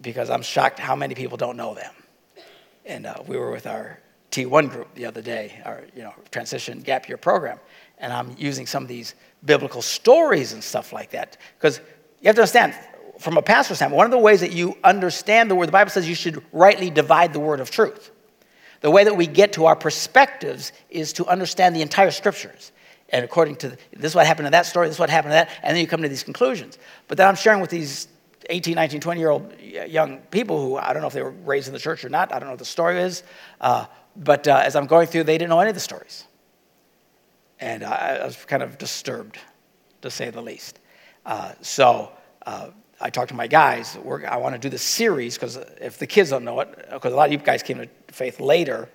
because 0.01 0.29
I'm 0.29 0.41
shocked 0.41 0.79
how 0.79 0.95
many 0.95 1.15
people 1.15 1.38
don't 1.38 1.57
know 1.57 1.73
them. 1.73 1.93
And 2.86 3.05
uh, 3.05 3.15
we 3.27 3.38
were 3.38 3.51
with 3.51 3.67
our 3.67 3.99
T1 4.31 4.69
group 4.69 4.93
the 4.95 5.05
other 5.05 5.21
day, 5.21 5.60
our 5.65 5.83
you 5.95 6.03
know, 6.03 6.13
transition 6.31 6.79
gap 6.81 7.07
year 7.07 7.17
program, 7.17 7.60
and 7.97 8.13
I'm 8.13 8.36
using 8.38 8.65
some 8.65 8.83
of 8.83 8.89
these 8.89 9.15
biblical 9.43 9.81
stories 9.81 10.53
and 10.53 10.63
stuff 10.63 10.93
like 10.93 11.12
that. 11.12 11.38
Because 11.57 11.79
you 12.21 12.27
have 12.27 12.36
to 12.36 12.41
understand, 12.41 12.75
from 13.19 13.38
a 13.38 13.41
pastor's 13.41 13.77
standpoint, 13.77 13.97
one 13.97 14.05
of 14.05 14.12
the 14.12 14.17
ways 14.17 14.41
that 14.41 14.51
you 14.51 14.77
understand 14.83 15.49
the 15.49 15.55
word, 15.55 15.67
the 15.67 15.71
Bible 15.71 15.91
says 15.91 16.07
you 16.07 16.15
should 16.15 16.43
rightly 16.51 16.89
divide 16.89 17.33
the 17.33 17.39
word 17.39 17.60
of 17.60 17.71
truth. 17.71 18.12
The 18.81 18.91
way 18.91 19.03
that 19.03 19.17
we 19.17 19.25
get 19.25 19.53
to 19.53 19.65
our 19.65 19.75
perspectives 19.75 20.71
is 20.89 21.13
to 21.13 21.25
understand 21.25 21.75
the 21.75 21.81
entire 21.81 22.12
scriptures. 22.12 22.71
And 23.10 23.23
according 23.23 23.55
to 23.57 23.69
the, 23.69 23.77
this 23.93 24.12
is 24.12 24.15
what 24.15 24.27
happened 24.27 24.47
to 24.47 24.51
that 24.51 24.65
story, 24.65 24.88
this 24.88 24.97
is 24.97 24.99
what 24.99 25.10
happened 25.10 25.31
to 25.31 25.36
that, 25.36 25.49
and 25.63 25.75
then 25.75 25.81
you 25.81 25.88
come 25.88 26.01
to 26.01 26.10
these 26.10 26.23
conclusions. 26.23 26.77
But 27.07 27.17
then 27.17 27.27
I'm 27.27 27.36
sharing 27.36 27.62
with 27.62 27.69
these 27.69 28.07
18, 28.49 28.75
19, 28.75 29.01
20 29.01 29.19
year 29.19 29.29
old 29.29 29.53
young 29.60 30.19
people 30.31 30.62
who 30.62 30.77
I 30.77 30.93
don't 30.93 31.01
know 31.01 31.07
if 31.07 31.13
they 31.13 31.21
were 31.21 31.31
raised 31.31 31.67
in 31.67 31.73
the 31.73 31.79
church 31.79 32.03
or 32.05 32.10
not, 32.10 32.33
I 32.33 32.39
don't 32.39 32.47
know 32.47 32.53
what 32.53 32.60
the 32.60 32.65
story 32.65 32.99
is. 32.99 33.23
Uh, 33.60 33.86
but 34.15 34.47
uh, 34.47 34.62
as 34.63 34.75
I'm 34.75 34.88
going 34.88 35.07
through, 35.07 35.25
they 35.25 35.38
didn't 35.38 35.49
know 35.49 35.60
any 35.60 35.69
of 35.69 35.75
the 35.75 35.81
stories. 35.81 36.25
And 37.60 37.83
I, 37.83 38.19
I 38.21 38.25
was 38.25 38.38
kind 38.45 38.63
of 38.63 38.77
disturbed, 38.77 39.38
to 40.01 40.10
say 40.10 40.29
the 40.29 40.41
least. 40.41 40.79
Uh, 41.25 41.53
so 41.62 42.12
uh, 42.45 42.69
I 43.01 43.10
talked 43.10 43.29
to 43.29 43.36
my 43.36 43.47
guys. 43.47 43.97
I 43.97 44.38
want 44.38 44.55
to 44.55 44.60
do 44.60 44.69
this 44.69 44.81
series 44.81 45.36
because 45.36 45.57
if 45.79 45.97
the 45.97 46.07
kids 46.07 46.29
don't 46.29 46.43
know 46.43 46.60
it, 46.62 46.89
because 46.91 47.13
a 47.13 47.15
lot 47.15 47.27
of 47.27 47.31
you 47.31 47.38
guys 47.38 47.62
came 47.62 47.77
to 47.79 47.89
faith 48.07 48.39
later, 48.39 48.89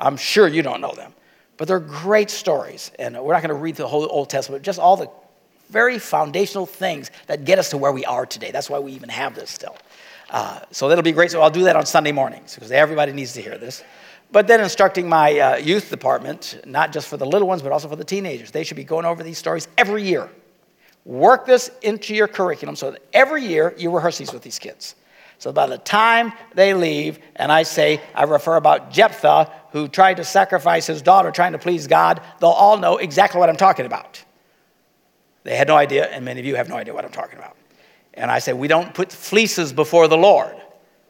I'm 0.00 0.16
sure 0.16 0.48
you 0.48 0.62
don't 0.62 0.80
know 0.80 0.94
them. 0.94 1.12
But 1.56 1.68
they're 1.68 1.80
great 1.80 2.30
stories. 2.30 2.92
And 2.98 3.20
we're 3.20 3.34
not 3.34 3.42
going 3.42 3.54
to 3.54 3.60
read 3.60 3.76
the 3.76 3.86
whole 3.86 4.06
Old 4.10 4.30
Testament, 4.30 4.62
just 4.62 4.78
all 4.78 4.96
the 4.96 5.08
very 5.72 5.98
foundational 5.98 6.66
things 6.66 7.10
that 7.26 7.44
get 7.44 7.58
us 7.58 7.70
to 7.70 7.78
where 7.78 7.90
we 7.90 8.04
are 8.04 8.26
today. 8.26 8.50
That's 8.50 8.70
why 8.70 8.78
we 8.78 8.92
even 8.92 9.08
have 9.08 9.34
this 9.34 9.50
still. 9.50 9.76
Uh, 10.30 10.60
so 10.70 10.88
that'll 10.88 11.02
be 11.02 11.12
great. 11.12 11.30
So 11.30 11.40
I'll 11.42 11.50
do 11.50 11.64
that 11.64 11.76
on 11.76 11.86
Sunday 11.86 12.12
mornings 12.12 12.54
because 12.54 12.70
everybody 12.70 13.12
needs 13.12 13.32
to 13.34 13.42
hear 13.42 13.58
this. 13.58 13.82
But 14.30 14.46
then 14.46 14.60
instructing 14.60 15.08
my 15.08 15.38
uh, 15.38 15.56
youth 15.56 15.90
department, 15.90 16.60
not 16.64 16.92
just 16.92 17.08
for 17.08 17.16
the 17.16 17.26
little 17.26 17.48
ones, 17.48 17.60
but 17.62 17.72
also 17.72 17.88
for 17.88 17.96
the 17.96 18.04
teenagers. 18.04 18.50
They 18.50 18.64
should 18.64 18.78
be 18.78 18.84
going 18.84 19.04
over 19.04 19.22
these 19.22 19.36
stories 19.38 19.68
every 19.76 20.04
year. 20.04 20.30
Work 21.04 21.46
this 21.46 21.70
into 21.82 22.14
your 22.14 22.28
curriculum 22.28 22.76
so 22.76 22.92
that 22.92 23.02
every 23.12 23.44
year 23.44 23.74
you 23.76 23.90
rehearse 23.94 24.18
these 24.18 24.32
with 24.32 24.42
these 24.42 24.58
kids. 24.58 24.94
So 25.38 25.52
by 25.52 25.66
the 25.66 25.78
time 25.78 26.32
they 26.54 26.72
leave, 26.72 27.18
and 27.36 27.50
I 27.50 27.64
say, 27.64 28.00
I 28.14 28.22
refer 28.24 28.56
about 28.56 28.92
Jephthah, 28.92 29.50
who 29.72 29.88
tried 29.88 30.18
to 30.18 30.24
sacrifice 30.24 30.86
his 30.86 31.02
daughter 31.02 31.30
trying 31.30 31.52
to 31.52 31.58
please 31.58 31.86
God, 31.86 32.22
they'll 32.40 32.50
all 32.50 32.78
know 32.78 32.98
exactly 32.98 33.40
what 33.40 33.48
I'm 33.48 33.56
talking 33.56 33.84
about. 33.84 34.22
They 35.44 35.56
had 35.56 35.68
no 35.68 35.76
idea, 35.76 36.06
and 36.06 36.24
many 36.24 36.40
of 36.40 36.46
you 36.46 36.54
have 36.56 36.68
no 36.68 36.76
idea 36.76 36.94
what 36.94 37.04
I'm 37.04 37.12
talking 37.12 37.38
about. 37.38 37.56
And 38.14 38.30
I 38.30 38.38
said, 38.38 38.56
we 38.56 38.68
don't 38.68 38.94
put 38.94 39.10
fleeces 39.10 39.72
before 39.72 40.08
the 40.08 40.16
Lord. 40.16 40.54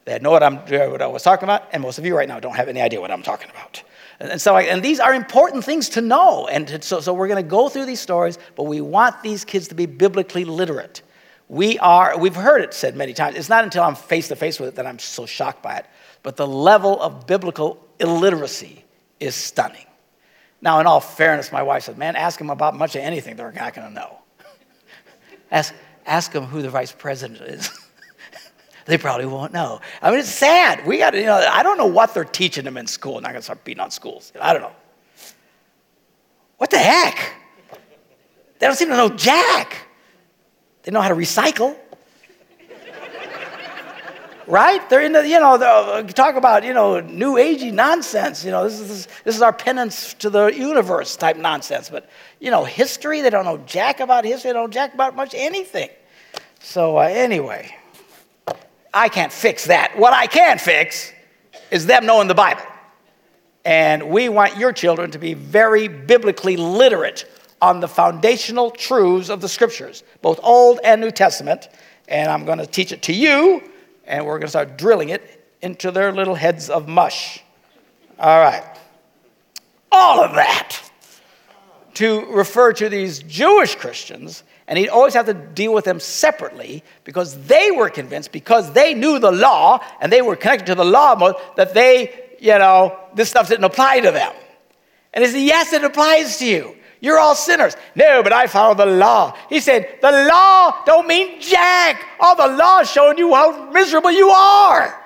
They 0.05 0.13
had 0.13 0.23
no 0.23 0.31
what, 0.31 0.43
I'm, 0.43 0.57
what 0.57 1.03
I 1.03 1.07
was 1.07 1.23
talking 1.23 1.45
about, 1.45 1.69
and 1.73 1.83
most 1.83 1.99
of 1.99 2.07
you 2.07 2.17
right 2.17 2.29
now 2.29 2.41
don't 2.41 2.57
have 2.57 2.69
any 2.69 2.81
idea 2.81 3.01
what 3.01 3.11
I'm 3.11 3.23
talking 3.23 3.51
about. 3.51 3.83
And 4.21 4.41
so, 4.41 4.55
I, 4.55 4.63
and 4.63 4.83
these 4.83 5.01
are 5.01 5.15
important 5.15 5.65
things 5.65 5.89
to 5.91 6.01
know. 6.01 6.47
And 6.47 6.83
so, 6.83 7.01
so 7.01 7.13
we're 7.13 7.29
going 7.29 7.43
to 7.43 7.49
go 7.49 7.69
through 7.69 7.87
these 7.87 8.01
stories, 8.01 8.39
but 8.57 8.65
we 8.65 8.81
want 8.81 9.23
these 9.23 9.45
kids 9.45 9.69
to 9.69 9.75
be 9.75 9.87
biblically 9.87 10.45
literate. 10.45 11.03
We 11.49 11.79
are, 11.81 12.17
we've 12.17 12.35
heard 12.35 12.63
it 12.63 12.73
said 12.73 12.97
many 12.97 13.15
times. 13.15 13.37
It's 13.37 13.49
not 13.49 13.65
until 13.65 13.83
I'm 13.83 13.95
face 13.95 14.29
to 14.29 14.37
face 14.37 14.59
with 14.59 14.71
it 14.71 14.75
that 14.77 14.87
I'm 14.87 14.99
so 14.99 15.27
shocked 15.27 15.63
by 15.63 15.77
it. 15.77 15.87
But 16.23 16.37
the 16.37 16.47
level 16.47 17.01
of 17.01 17.27
biblical 17.27 17.85
illiteracy 17.99 18.85
is 19.21 19.35
stunning. 19.35 19.87
Now, 20.63 20.79
in 20.79 20.87
all 20.87 21.01
fairness, 21.01 21.51
my 21.51 21.63
wife 21.63 21.83
said, 21.83 21.99
Man, 21.99 22.15
ask 22.15 22.39
them 22.39 22.49
about 22.49 22.77
much 22.77 22.95
of 22.95 23.03
anything, 23.03 23.37
they're 23.37 23.53
not 23.53 23.75
going 23.75 23.89
to 23.89 23.93
know. 23.93 24.21
ask, 25.51 25.75
ask 26.07 26.31
them 26.31 26.45
who 26.45 26.63
the 26.63 26.71
vice 26.71 26.93
president 26.93 27.41
is. 27.41 27.69
they 28.87 28.97
probably 28.97 29.27
won't 29.27 29.53
know. 29.53 29.81
I 30.01 30.11
mean, 30.11 30.21
it's 30.21 30.29
sad. 30.29 30.87
We 30.87 30.99
got 30.99 31.11
to, 31.11 31.19
you 31.19 31.27
know, 31.27 31.47
I 31.51 31.65
don't 31.65 31.77
know 31.77 31.87
what 31.87 32.15
they're 32.15 32.25
teaching 32.25 32.65
them 32.65 32.77
in 32.77 32.87
school. 32.87 33.17
I'm 33.17 33.25
not 33.25 33.31
going 33.31 33.41
to 33.41 33.45
start 33.45 33.65
beating 33.65 33.81
on 33.81 33.91
schools. 33.91 34.33
I 34.41 34.53
don't 34.53 34.63
know. 34.63 34.73
What 36.59 36.71
the 36.71 36.79
heck? 36.79 37.35
They 38.61 38.69
don't 38.69 38.77
seem 38.77 38.89
to 38.89 38.97
know 38.97 39.09
jack. 39.09 39.89
They 40.85 40.93
know 40.93 41.01
how 41.01 41.09
to 41.09 41.17
recycle. 41.17 41.77
Right? 44.47 44.89
They're 44.89 45.03
in 45.03 45.13
the, 45.13 45.27
you 45.27 45.39
know, 45.41 45.55
uh, 45.55 46.03
talk 46.03 46.37
about, 46.37 46.65
you 46.65 46.75
know, 46.75 47.01
new 47.01 47.35
agey 47.35 47.73
nonsense. 47.73 48.45
You 48.45 48.51
know, 48.51 48.65
this 48.65 48.81
is, 48.81 49.09
this 49.25 49.37
is 49.37 49.43
our 49.43 49.53
penance 49.53 50.15
to 50.15 50.31
the 50.31 50.47
universe 50.47 51.17
type 51.17 51.37
nonsense. 51.37 51.89
But, 51.89 52.09
you 52.41 52.51
know, 52.51 52.65
history, 52.65 53.21
they 53.21 53.31
don't 53.31 53.45
know 53.45 53.59
jack 53.59 54.01
about 54.01 54.25
history. 54.25 54.51
They 54.51 54.55
don't 54.55 54.65
know 54.65 54.73
jack 54.73 54.95
about 54.95 55.17
much 55.17 55.35
anything. 55.35 55.91
So, 56.61 56.99
uh, 56.99 57.03
anyway. 57.03 57.75
I 58.95 59.09
can't 59.09 59.33
fix 59.33 59.67
that. 59.67 59.99
What 59.99 60.13
I 60.13 60.27
can 60.27 60.59
fix 60.59 61.13
is 61.71 61.87
them 61.87 62.05
knowing 62.05 62.29
the 62.29 62.35
Bible. 62.35 62.63
And 63.65 64.11
we 64.11 64.29
want 64.29 64.59
your 64.59 64.73
children 64.73 65.11
to 65.13 65.19
be 65.19 65.35
very 65.35 65.89
biblically 65.89 66.57
literate 66.57 67.25
on 67.63 67.81
the 67.81 67.89
foundational 67.89 68.71
truths 68.71 69.31
of 69.31 69.41
the 69.41 69.49
scriptures, 69.49 70.03
both 70.21 70.41
Old 70.43 70.81
and 70.85 71.01
New 71.01 71.11
Testament. 71.11 71.69
And 72.09 72.31
I'm 72.31 72.45
going 72.45 72.59
to 72.59 72.67
teach 72.67 72.93
it 72.93 73.03
to 73.03 73.13
you, 73.13 73.63
and 74.13 74.27
we're 74.27 74.35
going 74.35 74.43
to 74.43 74.49
start 74.49 74.77
drilling 74.77 75.09
it 75.09 75.43
into 75.63 75.91
their 75.91 76.13
little 76.13 76.35
heads 76.35 76.69
of 76.69 76.87
mush. 76.87 77.43
All 78.19 78.41
right. 78.41 78.63
All 79.91 80.23
of 80.23 80.35
that 80.35 80.79
to 81.95 82.27
refer 82.27 82.75
to 82.75 82.89
these 82.89 83.21
Jewish 83.21 83.75
Christians 83.75 84.45
and 84.69 84.79
he'd 84.79 84.89
always 84.89 85.15
have 85.15 85.27
to 85.27 85.35
deal 85.35 85.73
with 85.73 85.85
them 85.85 85.99
separately 85.99 86.85
because 87.05 87.37
they 87.47 87.71
were 87.71 87.91
convinced, 87.91 88.33
because 88.33 88.73
they 88.73 88.95
knew 88.95 89.19
the 89.19 89.33
law 89.33 89.81
and 90.01 90.13
they 90.13 90.23
were 90.23 90.37
connected 90.37 90.67
to 90.67 90.75
the 90.75 90.85
law 90.85 91.33
that 91.57 91.75
they, 91.75 92.37
you 92.39 92.59
know, 92.59 92.99
this 93.15 93.31
stuff 93.31 93.49
didn't 93.49 93.65
apply 93.65 94.01
to 94.01 94.11
them. 94.11 94.33
And 95.13 95.25
he 95.25 95.31
said, 95.31 95.43
Yes, 95.43 95.73
it 95.73 95.85
applies 95.85 96.39
to 96.39 96.47
you. 96.47 96.77
You're 97.03 97.19
all 97.19 97.35
sinners. 97.35 97.77
No, 97.97 98.23
but 98.23 98.33
I 98.33 98.47
follow 98.47 98.75
the 98.75 98.87
law. 98.87 99.37
He 99.49 99.59
said, 99.59 99.99
The 100.01 100.29
law 100.31 100.85
don't 100.87 101.09
mean 101.09 101.41
jack. 101.41 102.07
All 102.21 102.37
the 102.37 102.57
law 102.57 102.79
is 102.79 102.91
showing 102.91 103.19
you 103.19 103.35
how 103.35 103.71
miserable 103.73 104.13
you 104.13 104.31
are 104.31 104.99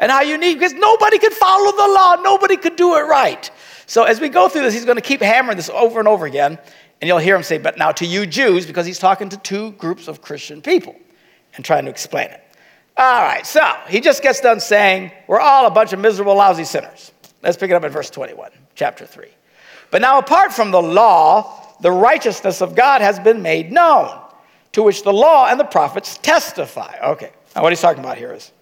and 0.00 0.10
how 0.10 0.20
you 0.20 0.36
need, 0.36 0.54
because 0.54 0.74
nobody 0.74 1.18
could 1.18 1.32
follow 1.32 1.70
the 1.70 1.94
law, 1.94 2.16
nobody 2.22 2.56
could 2.56 2.76
do 2.76 2.96
it 2.96 3.02
right. 3.02 3.50
So 3.86 4.02
as 4.02 4.20
we 4.20 4.28
go 4.28 4.48
through 4.48 4.62
this, 4.62 4.74
he's 4.74 4.84
going 4.84 4.96
to 4.96 5.02
keep 5.02 5.20
hammering 5.20 5.56
this 5.56 5.70
over 5.70 6.00
and 6.00 6.08
over 6.08 6.26
again. 6.26 6.58
And 7.00 7.06
you'll 7.06 7.18
hear 7.18 7.36
him 7.36 7.44
say, 7.44 7.58
But 7.58 7.78
now 7.78 7.92
to 7.92 8.04
you 8.04 8.26
Jews, 8.26 8.66
because 8.66 8.84
he's 8.84 8.98
talking 8.98 9.28
to 9.28 9.36
two 9.36 9.70
groups 9.72 10.08
of 10.08 10.20
Christian 10.20 10.60
people 10.60 10.96
and 11.54 11.64
trying 11.64 11.84
to 11.84 11.90
explain 11.90 12.30
it. 12.30 12.42
All 12.96 13.22
right, 13.22 13.46
so 13.46 13.64
he 13.88 14.00
just 14.00 14.24
gets 14.24 14.40
done 14.40 14.58
saying, 14.58 15.12
We're 15.28 15.38
all 15.38 15.66
a 15.66 15.70
bunch 15.70 15.92
of 15.92 16.00
miserable, 16.00 16.34
lousy 16.34 16.64
sinners. 16.64 17.12
Let's 17.44 17.56
pick 17.56 17.70
it 17.70 17.74
up 17.74 17.84
in 17.84 17.92
verse 17.92 18.10
21, 18.10 18.50
chapter 18.74 19.06
3. 19.06 19.28
But 19.90 20.02
now, 20.02 20.18
apart 20.18 20.52
from 20.52 20.70
the 20.70 20.82
law, 20.82 21.76
the 21.80 21.90
righteousness 21.90 22.60
of 22.60 22.74
God 22.74 23.00
has 23.00 23.18
been 23.18 23.42
made 23.42 23.72
known, 23.72 24.18
to 24.72 24.82
which 24.82 25.02
the 25.02 25.12
law 25.12 25.48
and 25.48 25.58
the 25.58 25.64
prophets 25.64 26.18
testify. 26.18 26.94
Okay, 27.02 27.30
now 27.54 27.62
what 27.62 27.72
he's 27.72 27.80
talking 27.80 28.02
about 28.02 28.18
here 28.18 28.32
is 28.32 28.52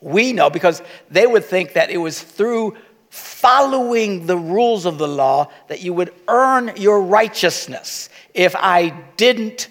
we 0.00 0.32
know 0.32 0.50
because 0.50 0.82
they 1.10 1.26
would 1.26 1.44
think 1.44 1.74
that 1.74 1.90
it 1.90 1.98
was 1.98 2.20
through 2.20 2.76
following 3.10 4.26
the 4.26 4.38
rules 4.38 4.86
of 4.86 4.98
the 4.98 5.08
law 5.08 5.50
that 5.68 5.82
you 5.82 5.92
would 5.92 6.12
earn 6.28 6.72
your 6.76 7.00
righteousness. 7.00 8.08
If 8.34 8.54
I 8.56 8.90
didn't 9.16 9.68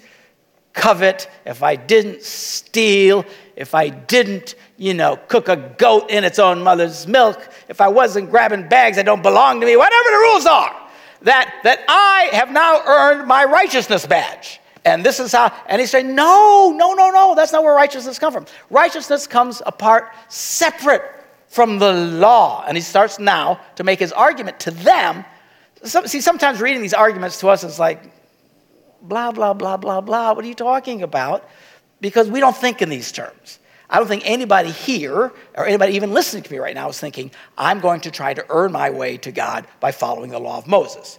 covet, 0.72 1.28
if 1.44 1.62
I 1.62 1.76
didn't 1.76 2.22
steal, 2.22 3.24
if 3.56 3.74
I 3.74 3.88
didn't, 3.88 4.54
you 4.76 4.94
know, 4.94 5.16
cook 5.28 5.48
a 5.48 5.56
goat 5.56 6.10
in 6.10 6.24
its 6.24 6.38
own 6.38 6.62
mother's 6.62 7.06
milk, 7.06 7.48
if 7.68 7.80
I 7.80 7.88
wasn't 7.88 8.30
grabbing 8.30 8.68
bags 8.68 8.96
that 8.96 9.06
don't 9.06 9.22
belong 9.22 9.60
to 9.60 9.66
me, 9.66 9.76
whatever 9.76 10.10
the 10.10 10.16
rules 10.16 10.46
are, 10.46 10.74
that, 11.22 11.60
that 11.64 11.80
I 11.88 12.28
have 12.32 12.50
now 12.50 12.82
earned 12.86 13.26
my 13.26 13.44
righteousness 13.44 14.06
badge. 14.06 14.60
And 14.84 15.04
this 15.04 15.20
is 15.20 15.32
how, 15.32 15.52
and 15.66 15.80
he 15.80 15.86
saying, 15.86 16.14
no, 16.14 16.72
no, 16.74 16.94
no, 16.94 17.10
no, 17.10 17.34
that's 17.34 17.52
not 17.52 17.62
where 17.62 17.74
righteousness 17.74 18.18
comes 18.18 18.34
from. 18.34 18.46
Righteousness 18.70 19.26
comes 19.26 19.60
apart 19.66 20.08
separate 20.28 21.02
from 21.48 21.78
the 21.78 21.92
law. 21.92 22.64
And 22.66 22.76
he 22.76 22.80
starts 22.80 23.18
now 23.18 23.60
to 23.76 23.84
make 23.84 23.98
his 23.98 24.12
argument 24.12 24.58
to 24.60 24.70
them. 24.70 25.24
see, 25.84 26.20
sometimes 26.20 26.62
reading 26.62 26.80
these 26.80 26.94
arguments 26.94 27.40
to 27.40 27.48
us 27.48 27.62
is 27.62 27.78
like, 27.78 28.10
blah, 29.02 29.32
blah, 29.32 29.52
blah, 29.52 29.76
blah, 29.76 30.00
blah. 30.00 30.32
What 30.32 30.44
are 30.44 30.48
you 30.48 30.54
talking 30.54 31.02
about? 31.02 31.48
Because 32.00 32.30
we 32.30 32.40
don't 32.40 32.56
think 32.56 32.82
in 32.82 32.88
these 32.88 33.12
terms. 33.12 33.58
I 33.88 33.98
don't 33.98 34.06
think 34.06 34.22
anybody 34.24 34.70
here 34.70 35.32
or 35.56 35.66
anybody 35.66 35.94
even 35.94 36.12
listening 36.12 36.44
to 36.44 36.52
me 36.52 36.58
right 36.58 36.74
now 36.74 36.88
is 36.88 37.00
thinking, 37.00 37.32
I'm 37.58 37.80
going 37.80 38.00
to 38.02 38.10
try 38.10 38.34
to 38.34 38.44
earn 38.48 38.70
my 38.70 38.90
way 38.90 39.16
to 39.18 39.32
God 39.32 39.66
by 39.80 39.90
following 39.90 40.30
the 40.30 40.38
law 40.38 40.58
of 40.58 40.68
Moses. 40.68 41.18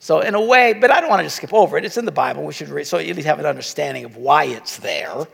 So, 0.00 0.20
in 0.20 0.34
a 0.34 0.40
way, 0.40 0.72
but 0.72 0.90
I 0.90 1.00
don't 1.00 1.10
want 1.10 1.20
to 1.20 1.24
just 1.24 1.36
skip 1.36 1.52
over 1.52 1.76
it. 1.76 1.84
It's 1.84 1.98
in 1.98 2.06
the 2.06 2.12
Bible. 2.12 2.42
We 2.42 2.54
should 2.54 2.70
read, 2.70 2.86
so 2.86 2.98
you 2.98 3.10
at 3.10 3.16
least 3.16 3.28
have 3.28 3.38
an 3.38 3.46
understanding 3.46 4.04
of 4.04 4.16
why 4.16 4.44
it's 4.44 4.78
there. 4.78 5.26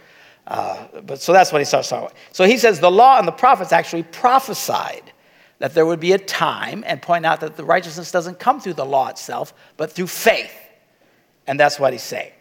Uh, 0.47 0.87
but 1.05 1.21
so 1.21 1.33
that's 1.33 1.53
what 1.53 1.61
he 1.61 1.65
starts 1.65 1.89
talking 1.89 2.07
about. 2.07 2.17
So 2.33 2.45
he 2.45 2.59
says 2.59 2.81
the 2.81 2.91
law 2.91 3.19
and 3.19 3.27
the 3.27 3.33
prophets 3.33 3.73
actually 3.73 4.03
prophesied 4.05 5.13
that 5.59 5.75
there 5.75 5.87
would 5.87 6.01
be 6.01 6.13
a 6.13 6.19
time 6.19 6.85
and 6.87 7.01
point 7.01 7.25
out 7.25 7.41
that 7.41 7.57
the 7.57 7.65
righteousness 7.65 8.13
doesn't 8.13 8.39
come 8.39 8.61
through 8.61 8.75
the 8.75 8.85
law 8.85 9.09
itself, 9.09 9.55
but 9.77 9.91
through 9.93 10.09
faith. 10.09 10.53
And 11.47 11.59
that's 11.59 11.79
what 11.79 11.93
he's 11.93 12.03
saying. 12.03 12.33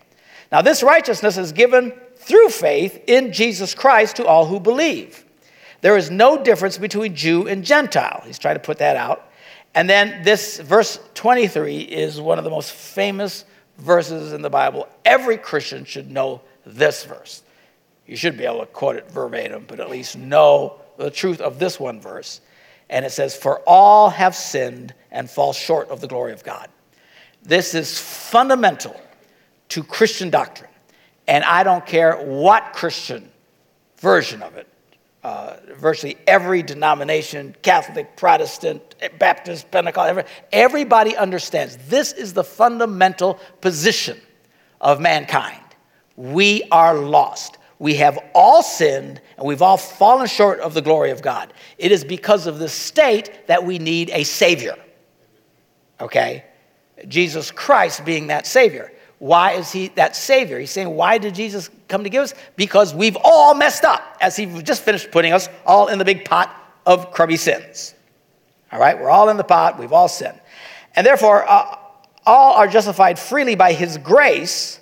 Now, 0.51 0.61
this 0.61 0.83
righteousness 0.83 1.37
is 1.37 1.51
given 1.51 1.93
through 2.17 2.49
faith 2.49 3.03
in 3.07 3.33
Jesus 3.33 3.75
Christ 3.75 4.17
to 4.17 4.25
all 4.25 4.45
who 4.45 4.59
believe. 4.59 5.23
There 5.81 5.97
is 5.97 6.09
no 6.09 6.41
difference 6.41 6.77
between 6.77 7.15
Jew 7.15 7.47
and 7.47 7.63
Gentile. 7.63 8.23
He's 8.25 8.39
trying 8.39 8.55
to 8.55 8.61
put 8.61 8.79
that 8.79 8.95
out. 8.95 9.29
And 9.75 9.89
then 9.89 10.23
this 10.23 10.59
verse 10.59 10.99
23 11.15 11.79
is 11.79 12.19
one 12.19 12.37
of 12.37 12.43
the 12.43 12.49
most 12.49 12.71
famous 12.71 13.45
verses 13.77 14.33
in 14.33 14.41
the 14.41 14.49
Bible. 14.49 14.87
Every 15.03 15.37
Christian 15.37 15.85
should 15.85 16.09
know 16.09 16.41
this 16.65 17.03
verse. 17.03 17.43
You 18.07 18.15
should 18.15 18.37
be 18.37 18.45
able 18.45 18.59
to 18.59 18.65
quote 18.67 18.95
it 18.95 19.11
verbatim, 19.11 19.65
but 19.67 19.79
at 19.79 19.89
least 19.89 20.17
know 20.17 20.79
the 20.97 21.11
truth 21.11 21.41
of 21.41 21.59
this 21.59 21.79
one 21.79 21.99
verse. 21.99 22.41
And 22.89 23.05
it 23.05 23.11
says, 23.11 23.35
For 23.35 23.59
all 23.67 24.09
have 24.09 24.35
sinned 24.35 24.93
and 25.11 25.29
fall 25.29 25.53
short 25.53 25.89
of 25.89 26.01
the 26.01 26.07
glory 26.07 26.33
of 26.33 26.43
God. 26.43 26.69
This 27.45 27.75
is 27.75 27.99
fundamental 27.99 28.99
to 29.69 29.83
Christian 29.83 30.29
doctrine. 30.29 30.69
And 31.27 31.43
I 31.43 31.63
don't 31.63 31.85
care 31.85 32.15
what 32.17 32.73
Christian 32.73 33.31
version 33.97 34.43
of 34.43 34.55
it, 34.57 34.67
uh, 35.23 35.57
virtually 35.75 36.17
every 36.27 36.61
denomination, 36.61 37.55
Catholic, 37.61 38.15
Protestant, 38.15 38.95
Baptist, 39.17 39.69
Pentecostal, 39.71 40.23
everybody 40.51 41.15
understands 41.15 41.77
this 41.87 42.13
is 42.13 42.33
the 42.33 42.43
fundamental 42.43 43.39
position 43.61 44.19
of 44.81 44.99
mankind. 44.99 45.61
We 46.15 46.63
are 46.71 46.95
lost. 46.95 47.57
We 47.79 47.95
have 47.95 48.17
all 48.33 48.63
sinned 48.63 49.21
and 49.37 49.45
we've 49.45 49.61
all 49.61 49.77
fallen 49.77 50.27
short 50.27 50.59
of 50.61 50.73
the 50.73 50.81
glory 50.81 51.11
of 51.11 51.21
God. 51.21 51.53
It 51.77 51.91
is 51.91 52.03
because 52.03 52.47
of 52.47 52.59
this 52.59 52.73
state 52.73 53.47
that 53.47 53.65
we 53.65 53.79
need 53.79 54.09
a 54.11 54.23
Savior. 54.23 54.77
Okay? 55.99 56.44
Jesus 57.07 57.51
Christ 57.51 58.05
being 58.05 58.27
that 58.27 58.47
Savior. 58.47 58.91
Why 59.19 59.53
is 59.53 59.71
he 59.71 59.89
that 59.89 60.15
Savior? 60.15 60.59
He's 60.59 60.71
saying, 60.71 60.89
why 60.89 61.17
did 61.17 61.35
Jesus 61.35 61.69
come 61.87 62.03
to 62.03 62.09
give 62.09 62.23
us? 62.23 62.33
Because 62.55 62.93
we've 62.93 63.17
all 63.23 63.55
messed 63.55 63.85
up, 63.85 64.17
as 64.19 64.35
he 64.35 64.45
just 64.61 64.83
finished 64.83 65.11
putting 65.11 65.33
us 65.33 65.49
all 65.65 65.87
in 65.87 65.99
the 65.99 66.05
big 66.05 66.25
pot 66.25 66.53
of 66.85 67.11
crummy 67.11 67.37
sins. 67.37 67.95
All 68.71 68.79
right? 68.79 68.99
We're 68.99 69.09
all 69.09 69.29
in 69.29 69.37
the 69.37 69.43
pot, 69.43 69.79
we've 69.79 69.93
all 69.93 70.09
sinned. 70.09 70.39
And 70.95 71.05
therefore, 71.07 71.49
uh, 71.49 71.77
all 72.25 72.53
are 72.55 72.67
justified 72.67 73.17
freely 73.17 73.55
by 73.55 73.73
his 73.73 73.97
grace 73.97 74.79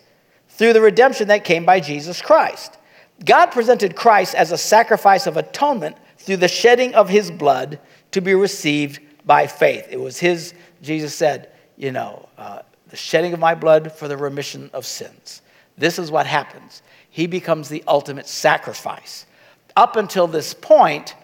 through 0.50 0.74
the 0.74 0.82
redemption 0.82 1.28
that 1.28 1.44
came 1.44 1.66
by 1.66 1.80
Jesus 1.80 2.22
Christ. 2.22 2.78
God 3.24 3.48
presented 3.48 3.96
Christ 3.96 4.36
as 4.36 4.52
a 4.52 4.58
sacrifice 4.58 5.28
of 5.28 5.38
atonement 5.38 5.98
through 6.18 6.38
the 6.38 6.48
shedding 6.48 6.96
of 6.96 7.10
his 7.10 7.30
blood 7.30 7.80
to 8.12 8.22
be 8.22 8.34
received 8.34 9.00
by 9.26 9.48
faith. 9.48 9.88
It 9.90 10.00
was 10.00 10.20
his, 10.20 10.54
Jesus 10.82 11.14
said, 11.14 11.52
you 11.78 11.92
know, 11.92 12.30
uh, 12.38 12.62
the 12.90 12.98
shedding 12.98 13.34
of 13.34 13.40
my 13.40 13.56
blood 13.56 13.92
for 13.92 14.08
the 14.08 14.18
remission 14.18 14.70
of 14.74 14.86
sins. 14.86 15.42
This 15.78 15.98
is 15.98 16.12
what 16.12 16.28
happens. 16.28 16.84
He 17.10 17.28
becomes 17.28 17.70
the 17.70 17.84
ultimate 17.88 18.28
sacrifice. 18.28 19.26
Up 19.76 19.96
until 19.96 20.28
this 20.28 20.54
point, 20.54 21.16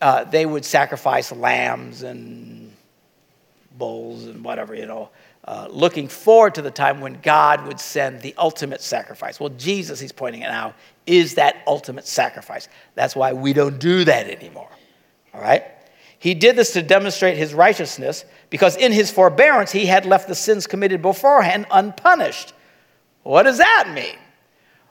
uh, 0.00 0.24
they 0.24 0.46
would 0.46 0.64
sacrifice 0.64 1.30
lambs 1.32 2.02
and 2.02 2.72
bulls 3.76 4.24
and 4.24 4.44
whatever, 4.44 4.74
you 4.74 4.86
know, 4.86 5.10
uh, 5.44 5.66
looking 5.70 6.06
forward 6.08 6.54
to 6.54 6.62
the 6.62 6.70
time 6.70 7.00
when 7.00 7.18
God 7.20 7.66
would 7.66 7.80
send 7.80 8.20
the 8.20 8.34
ultimate 8.38 8.80
sacrifice. 8.80 9.40
Well, 9.40 9.50
Jesus, 9.50 9.98
he's 9.98 10.12
pointing 10.12 10.42
it 10.42 10.50
out, 10.50 10.74
is 11.06 11.34
that 11.34 11.62
ultimate 11.66 12.06
sacrifice. 12.06 12.68
That's 12.94 13.16
why 13.16 13.32
we 13.32 13.52
don't 13.52 13.78
do 13.78 14.04
that 14.04 14.28
anymore. 14.28 14.70
All 15.34 15.40
right? 15.40 15.64
He 16.22 16.34
did 16.34 16.54
this 16.54 16.74
to 16.74 16.82
demonstrate 16.82 17.36
his 17.36 17.52
righteousness 17.52 18.24
because 18.48 18.76
in 18.76 18.92
his 18.92 19.10
forbearance 19.10 19.72
he 19.72 19.86
had 19.86 20.06
left 20.06 20.28
the 20.28 20.36
sins 20.36 20.68
committed 20.68 21.02
beforehand 21.02 21.66
unpunished. 21.68 22.52
What 23.24 23.42
does 23.42 23.58
that 23.58 23.90
mean? 23.92 24.14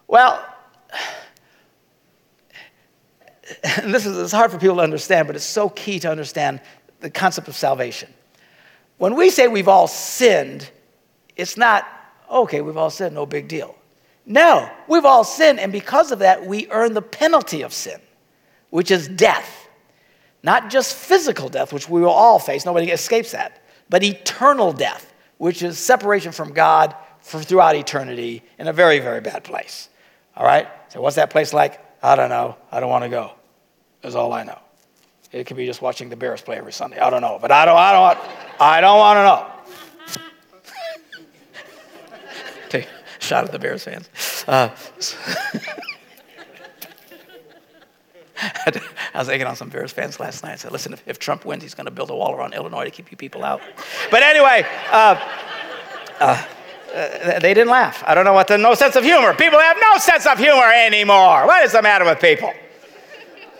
Well, 0.09 0.45
this 3.85 4.05
is 4.05 4.17
it's 4.17 4.33
hard 4.33 4.51
for 4.51 4.57
people 4.57 4.75
to 4.75 4.81
understand, 4.81 5.27
but 5.27 5.37
it's 5.37 5.45
so 5.45 5.69
key 5.69 5.99
to 5.99 6.11
understand 6.11 6.59
the 6.99 7.09
concept 7.09 7.47
of 7.47 7.55
salvation. 7.55 8.13
When 8.97 9.15
we 9.15 9.29
say 9.29 9.47
we've 9.47 9.69
all 9.69 9.87
sinned, 9.87 10.69
it's 11.37 11.55
not, 11.55 11.87
okay, 12.29 12.59
we've 12.59 12.75
all 12.75 12.89
sinned, 12.89 13.15
no 13.15 13.25
big 13.25 13.47
deal. 13.47 13.73
No, 14.25 14.69
we've 14.85 15.05
all 15.05 15.23
sinned, 15.23 15.61
and 15.61 15.71
because 15.71 16.11
of 16.11 16.19
that, 16.19 16.45
we 16.45 16.69
earn 16.71 16.93
the 16.93 17.01
penalty 17.01 17.61
of 17.61 17.71
sin, 17.71 18.01
which 18.69 18.91
is 18.91 19.07
death. 19.07 19.60
Not 20.43 20.69
just 20.69 20.95
physical 20.95 21.49
death, 21.49 21.71
which 21.71 21.87
we 21.87 22.01
will 22.01 22.09
all 22.09 22.39
face, 22.39 22.65
nobody 22.65 22.91
escapes 22.91 23.31
that, 23.31 23.61
but 23.89 24.03
eternal 24.03 24.73
death, 24.73 25.13
which 25.37 25.61
is 25.61 25.77
separation 25.77 26.31
from 26.31 26.53
God 26.53 26.95
for 27.19 27.41
throughout 27.41 27.75
eternity 27.75 28.43
in 28.57 28.67
a 28.67 28.73
very, 28.73 28.99
very 28.99 29.21
bad 29.21 29.43
place. 29.43 29.89
All 30.35 30.45
right? 30.45 30.67
So, 30.89 31.01
what's 31.01 31.17
that 31.17 31.29
place 31.29 31.53
like? 31.53 31.79
I 32.03 32.15
don't 32.15 32.29
know. 32.29 32.57
I 32.71 32.79
don't 32.79 32.89
want 32.89 33.03
to 33.03 33.09
go. 33.09 33.31
That's 34.01 34.15
all 34.15 34.33
I 34.33 34.43
know. 34.43 34.57
It 35.31 35.45
could 35.45 35.57
be 35.57 35.65
just 35.65 35.81
watching 35.81 36.09
the 36.09 36.15
Bears 36.15 36.41
play 36.41 36.57
every 36.57 36.73
Sunday. 36.73 36.99
I 36.99 37.09
don't 37.09 37.21
know, 37.21 37.37
but 37.39 37.51
I 37.51 37.65
don't. 37.65 37.77
I 37.77 37.91
don't. 37.93 38.59
I 38.59 38.81
don't 38.81 38.97
want 38.97 39.17
to 39.17 39.23
know. 39.23 40.27
Take 42.69 42.85
a 42.85 43.23
shot 43.23 43.45
at 43.45 43.51
the 43.51 43.59
Bears 43.59 43.83
fans. 43.83 44.09
Uh, 44.47 44.69
I 49.13 49.19
was 49.19 49.27
thinking 49.27 49.47
on 49.47 49.55
some 49.55 49.69
Bears 49.69 49.91
fans 49.91 50.19
last 50.19 50.43
night. 50.43 50.53
I 50.53 50.55
said, 50.55 50.71
listen, 50.71 50.93
if, 50.93 51.03
if 51.07 51.19
Trump 51.19 51.45
wins, 51.45 51.63
he's 51.63 51.75
going 51.75 51.85
to 51.85 51.91
build 51.91 52.09
a 52.09 52.15
wall 52.15 52.33
around 52.33 52.53
Illinois 52.53 52.85
to 52.85 52.91
keep 52.91 53.11
you 53.11 53.17
people 53.17 53.43
out. 53.43 53.61
But 54.09 54.23
anyway, 54.23 54.65
uh, 54.91 55.15
uh, 56.19 56.45
they 57.39 57.53
didn't 57.53 57.69
laugh. 57.69 58.03
I 58.05 58.15
don't 58.15 58.25
know 58.25 58.33
what 58.33 58.47
the 58.47 58.57
no 58.57 58.73
sense 58.73 58.95
of 58.95 59.03
humor. 59.03 59.33
People 59.33 59.59
have 59.59 59.77
no 59.79 59.97
sense 59.97 60.25
of 60.25 60.37
humor 60.37 60.71
anymore. 60.73 61.45
What 61.45 61.63
is 61.63 61.71
the 61.71 61.81
matter 61.81 62.05
with 62.05 62.19
people? 62.19 62.53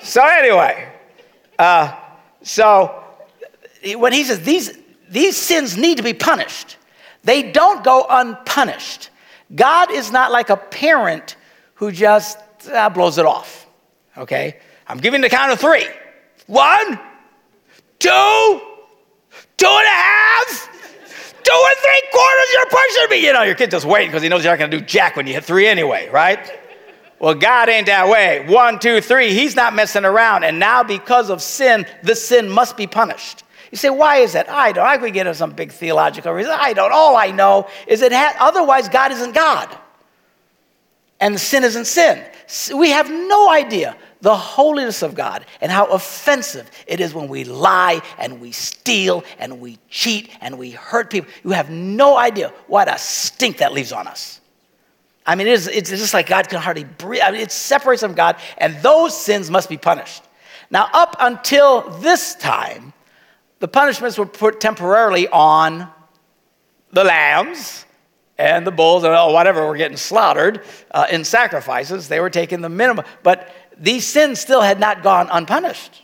So, 0.02 0.26
anyway, 0.26 0.92
uh, 1.60 1.96
so 2.42 3.04
when 3.96 4.14
he 4.14 4.24
says 4.24 4.42
these, 4.42 4.78
these 5.10 5.38
sins 5.38 5.78
need 5.78 5.98
to 5.98 6.04
be 6.04 6.14
punished, 6.14 6.78
they 7.24 7.52
don't 7.52 7.84
go 7.84 8.06
unpunished. 8.10 9.10
God 9.54 9.92
is 9.92 10.12
not 10.12 10.32
like 10.32 10.50
a 10.50 10.58
parent 10.58 11.36
who 11.76 11.92
just 11.92 12.38
uh, 12.72 12.90
blows 12.90 13.18
it 13.18 13.26
off. 13.26 13.68
Okay? 14.18 14.58
I'm 14.92 14.98
giving 14.98 15.22
the 15.22 15.30
count 15.30 15.54
of 15.54 15.60
three. 15.60 15.88
One, 16.48 17.00
two, 17.98 18.62
two 19.58 19.66
and 19.66 19.88
a 19.88 19.90
half, 19.90 20.70
two 21.44 21.66
and 21.66 21.78
three 21.80 22.04
quarters, 22.12 22.48
you're 22.52 22.66
pushing 22.66 23.10
me. 23.10 23.26
You 23.26 23.32
know, 23.32 23.44
your 23.44 23.56
kid's 23.56 23.72
just 23.72 23.86
waiting 23.86 24.10
because 24.10 24.22
he 24.22 24.28
knows 24.28 24.44
you're 24.44 24.52
not 24.52 24.60
going 24.60 24.70
to 24.70 24.80
do 24.80 24.84
jack 24.84 25.16
when 25.16 25.28
you 25.28 25.34
hit 25.34 25.46
three 25.46 25.66
anyway, 25.66 26.10
right? 26.10 26.52
Well, 27.20 27.36
God 27.36 27.70
ain't 27.70 27.86
that 27.86 28.10
way. 28.10 28.46
One, 28.50 28.80
two, 28.80 29.00
three. 29.00 29.34
He's 29.34 29.56
not 29.56 29.74
messing 29.74 30.04
around. 30.04 30.44
And 30.44 30.60
now, 30.60 30.84
because 30.84 31.30
of 31.30 31.42
sin, 31.42 31.86
the 32.04 32.14
sin 32.16 32.50
must 32.50 32.76
be 32.76 32.86
punished. 32.86 33.44
You 33.72 33.78
say, 33.78 33.92
why 33.92 34.18
is 34.18 34.34
that? 34.34 34.50
I 34.50 34.74
don't. 34.74 34.86
I 34.86 34.98
could 34.98 35.14
get 35.14 35.26
into 35.26 35.38
some 35.38 35.52
big 35.52 35.72
theological 35.72 36.34
reason. 36.34 36.52
I 36.54 36.74
don't. 36.74 36.92
All 36.92 37.16
I 37.16 37.32
know 37.32 37.70
is 37.88 38.02
that 38.02 38.12
ha- 38.12 38.36
otherwise 38.42 38.90
God 38.90 39.14
isn't 39.14 39.34
God. 39.34 39.70
And 41.22 41.40
sin 41.40 41.64
isn't 41.64 41.86
sin. 41.86 42.22
We 42.76 42.90
have 42.90 43.10
no 43.10 43.50
idea 43.50 43.96
the 44.22 44.36
holiness 44.36 45.02
of 45.02 45.16
God 45.16 45.46
and 45.60 45.72
how 45.72 45.86
offensive 45.86 46.70
it 46.88 47.00
is 47.00 47.14
when 47.14 47.28
we 47.28 47.44
lie 47.44 48.02
and 48.18 48.40
we 48.40 48.52
steal 48.52 49.24
and 49.40 49.60
we 49.60 49.80
cheat 49.90 50.32
and 50.42 50.58
we 50.58 50.72
hurt 50.72 51.10
people. 51.10 51.30
You 51.44 51.52
have 51.52 51.70
no 51.70 52.18
idea 52.18 52.54
what 52.68 52.88
a 52.88 52.98
stink 52.98 53.58
that 53.58 53.74
leaves 53.74 53.92
on 53.92 54.08
us. 54.08 54.40
I 55.26 55.36
mean, 55.36 55.48
it 55.48 55.54
is, 55.54 55.68
it's 55.68 55.90
just 55.90 56.14
like 56.14 56.28
God 56.28 56.50
can 56.50 56.60
hardly 56.60 56.84
breathe. 56.84 57.22
I 57.24 57.32
mean, 57.32 57.42
it 57.42 57.52
separates 57.52 58.02
from 58.02 58.16
God, 58.16 58.38
and 58.58 58.76
those 58.82 59.16
sins 59.16 59.52
must 59.52 59.70
be 59.70 59.78
punished. 59.78 60.24
Now, 60.72 60.90
up 60.94 61.16
until 61.20 61.82
this 62.00 62.36
time, 62.36 62.94
the 63.60 63.68
punishments 63.68 64.18
were 64.18 64.26
put 64.26 64.60
temporarily 64.60 65.28
on 65.28 65.88
the 66.92 67.04
lambs 67.04 67.86
and 68.38 68.66
the 68.66 68.72
bulls 68.72 69.04
or 69.04 69.12
whatever 69.32 69.68
were 69.68 69.78
getting 69.78 69.98
slaughtered 69.98 70.64
uh, 70.92 71.06
in 71.12 71.24
sacrifices. 71.24 72.08
They 72.08 72.20
were 72.20 72.30
taking 72.30 72.62
the 72.62 72.70
minimum. 72.70 73.06
But 73.22 73.54
these 73.82 74.08
sins 74.08 74.40
still 74.40 74.62
had 74.62 74.80
not 74.80 75.04
gone 75.04 75.28
unpunished. 75.32 76.02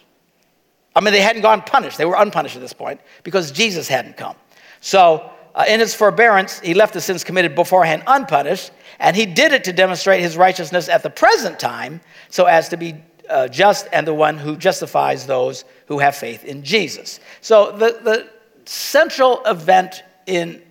I 0.96 1.00
mean, 1.00 1.14
they 1.14 1.22
hadn't 1.22 1.44
gone 1.44 1.62
punished. 1.62 1.98
They 1.98 2.06
were 2.06 2.16
unpunished 2.18 2.56
at 2.56 2.62
this 2.62 2.74
point 2.74 3.00
because 3.24 3.52
Jesus 3.52 3.88
hadn't 3.88 4.18
come. 4.18 4.36
So, 4.82 5.32
uh, 5.54 5.66
in 5.68 5.80
his 5.80 5.96
forbearance, 5.96 6.60
he 6.60 6.74
left 6.74 6.94
the 6.94 7.02
sins 7.02 7.24
committed 7.24 7.56
beforehand 7.56 8.04
unpunished 8.08 8.72
and 9.00 9.16
he 9.16 9.26
did 9.26 9.52
it 9.52 9.64
to 9.66 9.74
demonstrate 9.74 10.22
his 10.22 10.38
righteousness 10.38 10.90
at 10.90 11.04
the 11.04 11.10
present 11.10 11.60
time, 11.60 12.02
so 12.30 12.46
as 12.46 12.70
to 12.70 12.78
be 12.78 12.96
uh, 13.30 13.48
just 13.48 13.88
and 13.92 14.08
the 14.08 14.14
one 14.14 14.38
who 14.38 14.56
justifies 14.56 15.28
those 15.28 15.66
who 15.88 16.00
have 16.00 16.16
faith 16.16 16.44
in 16.44 16.64
Jesus. 16.64 17.20
So, 17.42 17.72
the, 17.72 18.00
the 18.04 18.30
central 18.66 19.44
event 19.46 20.04
in 20.26 20.62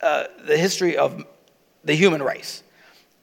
uh, 0.00 0.24
the 0.46 0.56
history 0.56 0.96
of 0.96 1.24
the 1.84 1.94
human 1.94 2.22
race, 2.22 2.62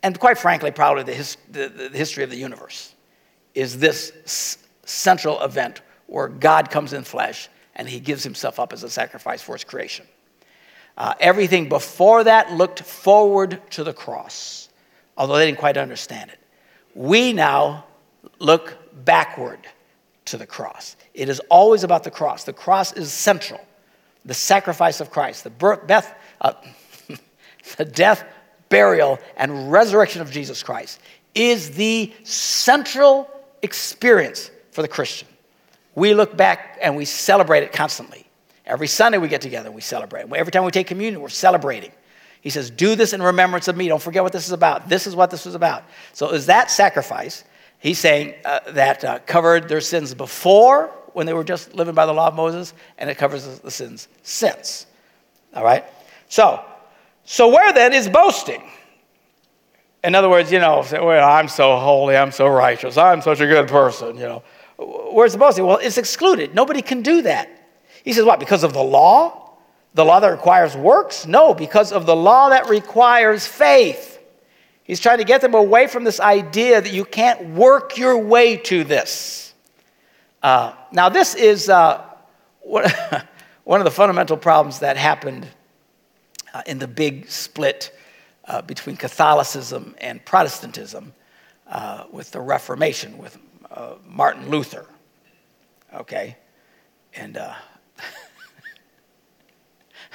and 0.03 0.19
quite 0.19 0.37
frankly, 0.37 0.71
probably 0.71 1.03
the, 1.03 1.13
his, 1.13 1.37
the, 1.49 1.69
the 1.69 1.97
history 1.97 2.23
of 2.23 2.29
the 2.29 2.37
universe, 2.37 2.90
is 3.53 3.79
this 3.79 4.11
s- 4.25 4.57
central 4.85 5.41
event 5.41 5.81
where 6.07 6.27
God 6.27 6.69
comes 6.69 6.93
in 6.93 7.03
flesh 7.03 7.49
and 7.75 7.87
he 7.87 7.99
gives 7.99 8.23
himself 8.23 8.59
up 8.59 8.73
as 8.73 8.83
a 8.83 8.89
sacrifice 8.89 9.41
for 9.41 9.53
his 9.53 9.63
creation. 9.63 10.05
Uh, 10.97 11.13
everything 11.19 11.69
before 11.69 12.23
that 12.23 12.51
looked 12.51 12.83
forward 12.83 13.61
to 13.71 13.83
the 13.83 13.93
cross, 13.93 14.69
although 15.17 15.37
they 15.37 15.45
didn't 15.45 15.59
quite 15.59 15.77
understand 15.77 16.29
it. 16.29 16.39
We 16.93 17.33
now 17.33 17.85
look 18.39 18.77
backward 19.05 19.59
to 20.25 20.37
the 20.37 20.45
cross. 20.45 20.95
It 21.13 21.29
is 21.29 21.39
always 21.49 21.83
about 21.83 22.03
the 22.03 22.11
cross. 22.11 22.43
The 22.43 22.53
cross 22.53 22.93
is 22.93 23.11
central. 23.11 23.59
The 24.25 24.33
sacrifice 24.33 24.99
of 24.99 25.09
Christ, 25.09 25.43
the 25.43 25.49
birth, 25.49 26.13
uh, 26.41 26.53
the 27.77 27.85
death, 27.85 28.23
burial, 28.69 29.17
and 29.37 29.71
resurrection 29.71 30.21
of 30.21 30.29
Jesus 30.29 30.61
Christ 30.61 30.99
is 31.33 31.71
the 31.71 32.13
central 32.23 33.29
experience 33.61 34.51
for 34.71 34.81
the 34.81 34.87
Christian. 34.87 35.27
We 35.95 36.13
look 36.13 36.35
back 36.35 36.77
and 36.81 36.95
we 36.95 37.05
celebrate 37.05 37.63
it 37.63 37.71
constantly. 37.71 38.25
Every 38.65 38.87
Sunday 38.87 39.17
we 39.17 39.27
get 39.27 39.41
together, 39.41 39.67
and 39.67 39.75
we 39.75 39.81
celebrate. 39.81 40.31
Every 40.31 40.51
time 40.51 40.63
we 40.63 40.71
take 40.71 40.87
communion, 40.87 41.21
we're 41.21 41.29
celebrating. 41.29 41.91
He 42.41 42.49
says, 42.49 42.69
Do 42.69 42.95
this 42.95 43.13
in 43.13 43.21
remembrance 43.21 43.67
of 43.67 43.75
me. 43.75 43.87
Don't 43.87 44.01
forget 44.01 44.23
what 44.23 44.31
this 44.31 44.45
is 44.45 44.51
about. 44.51 44.87
This 44.87 45.07
is 45.07 45.15
what 45.15 45.29
this 45.29 45.45
was 45.45 45.55
about. 45.55 45.83
So, 46.13 46.29
is 46.29 46.45
that 46.45 46.71
sacrifice? 46.71 47.43
He's 47.79 47.99
saying 47.99 48.35
uh, 48.45 48.59
that 48.71 49.03
uh, 49.03 49.19
covered 49.25 49.67
their 49.67 49.81
sins 49.81 50.13
before 50.13 50.87
when 51.13 51.25
they 51.25 51.33
were 51.33 51.43
just 51.43 51.73
living 51.73 51.95
by 51.95 52.05
the 52.05 52.13
law 52.13 52.27
of 52.27 52.35
Moses, 52.35 52.73
and 52.97 53.09
it 53.09 53.17
covers 53.17 53.59
the 53.59 53.71
sins 53.71 54.07
since. 54.23 54.85
All 55.53 55.63
right? 55.63 55.83
So, 56.29 56.63
so 57.25 57.49
where 57.49 57.73
then 57.73 57.93
is 57.93 58.07
boasting? 58.07 58.63
In 60.03 60.15
other 60.15 60.29
words, 60.29 60.51
you 60.51 60.59
know, 60.59 60.83
well, 60.91 61.29
I'm 61.29 61.47
so 61.47 61.77
holy, 61.77 62.17
I'm 62.17 62.31
so 62.31 62.47
righteous, 62.47 62.97
I'm 62.97 63.21
such 63.21 63.39
a 63.39 63.47
good 63.47 63.67
person, 63.67 64.15
you 64.15 64.23
know. 64.23 64.43
Where's 64.77 65.33
the 65.33 65.37
boasting? 65.37 65.65
Well, 65.65 65.77
it's 65.77 65.99
excluded. 65.99 66.55
Nobody 66.55 66.81
can 66.81 67.03
do 67.03 67.21
that. 67.21 67.49
He 68.03 68.13
says, 68.13 68.25
what? 68.25 68.39
Because 68.39 68.63
of 68.63 68.73
the 68.73 68.81
law? 68.81 69.51
The 69.93 70.03
law 70.03 70.19
that 70.19 70.29
requires 70.29 70.75
works? 70.75 71.27
No, 71.27 71.53
because 71.53 71.91
of 71.91 72.07
the 72.07 72.15
law 72.15 72.49
that 72.49 72.67
requires 72.67 73.45
faith. 73.45 74.19
He's 74.83 74.99
trying 74.99 75.19
to 75.19 75.23
get 75.23 75.41
them 75.41 75.53
away 75.53 75.85
from 75.85 76.03
this 76.03 76.19
idea 76.19 76.81
that 76.81 76.91
you 76.91 77.05
can't 77.05 77.49
work 77.49 77.97
your 77.97 78.17
way 78.17 78.57
to 78.57 78.83
this. 78.83 79.53
Uh, 80.41 80.73
now, 80.91 81.09
this 81.09 81.35
is 81.35 81.69
uh, 81.69 82.03
one 82.61 82.85
of 83.65 83.83
the 83.83 83.91
fundamental 83.91 84.37
problems 84.37 84.79
that 84.79 84.97
happened 84.97 85.47
uh, 86.53 86.63
in 86.65 86.79
the 86.79 86.87
big 86.87 87.29
split 87.29 87.95
uh, 88.51 88.61
between 88.61 88.97
Catholicism 88.97 89.95
and 89.99 90.23
Protestantism 90.25 91.13
uh, 91.67 92.03
with 92.11 92.31
the 92.31 92.41
Reformation, 92.41 93.17
with 93.17 93.37
uh, 93.71 93.93
Martin 94.05 94.49
Luther. 94.49 94.85
Okay? 95.93 96.35
And 97.13 97.37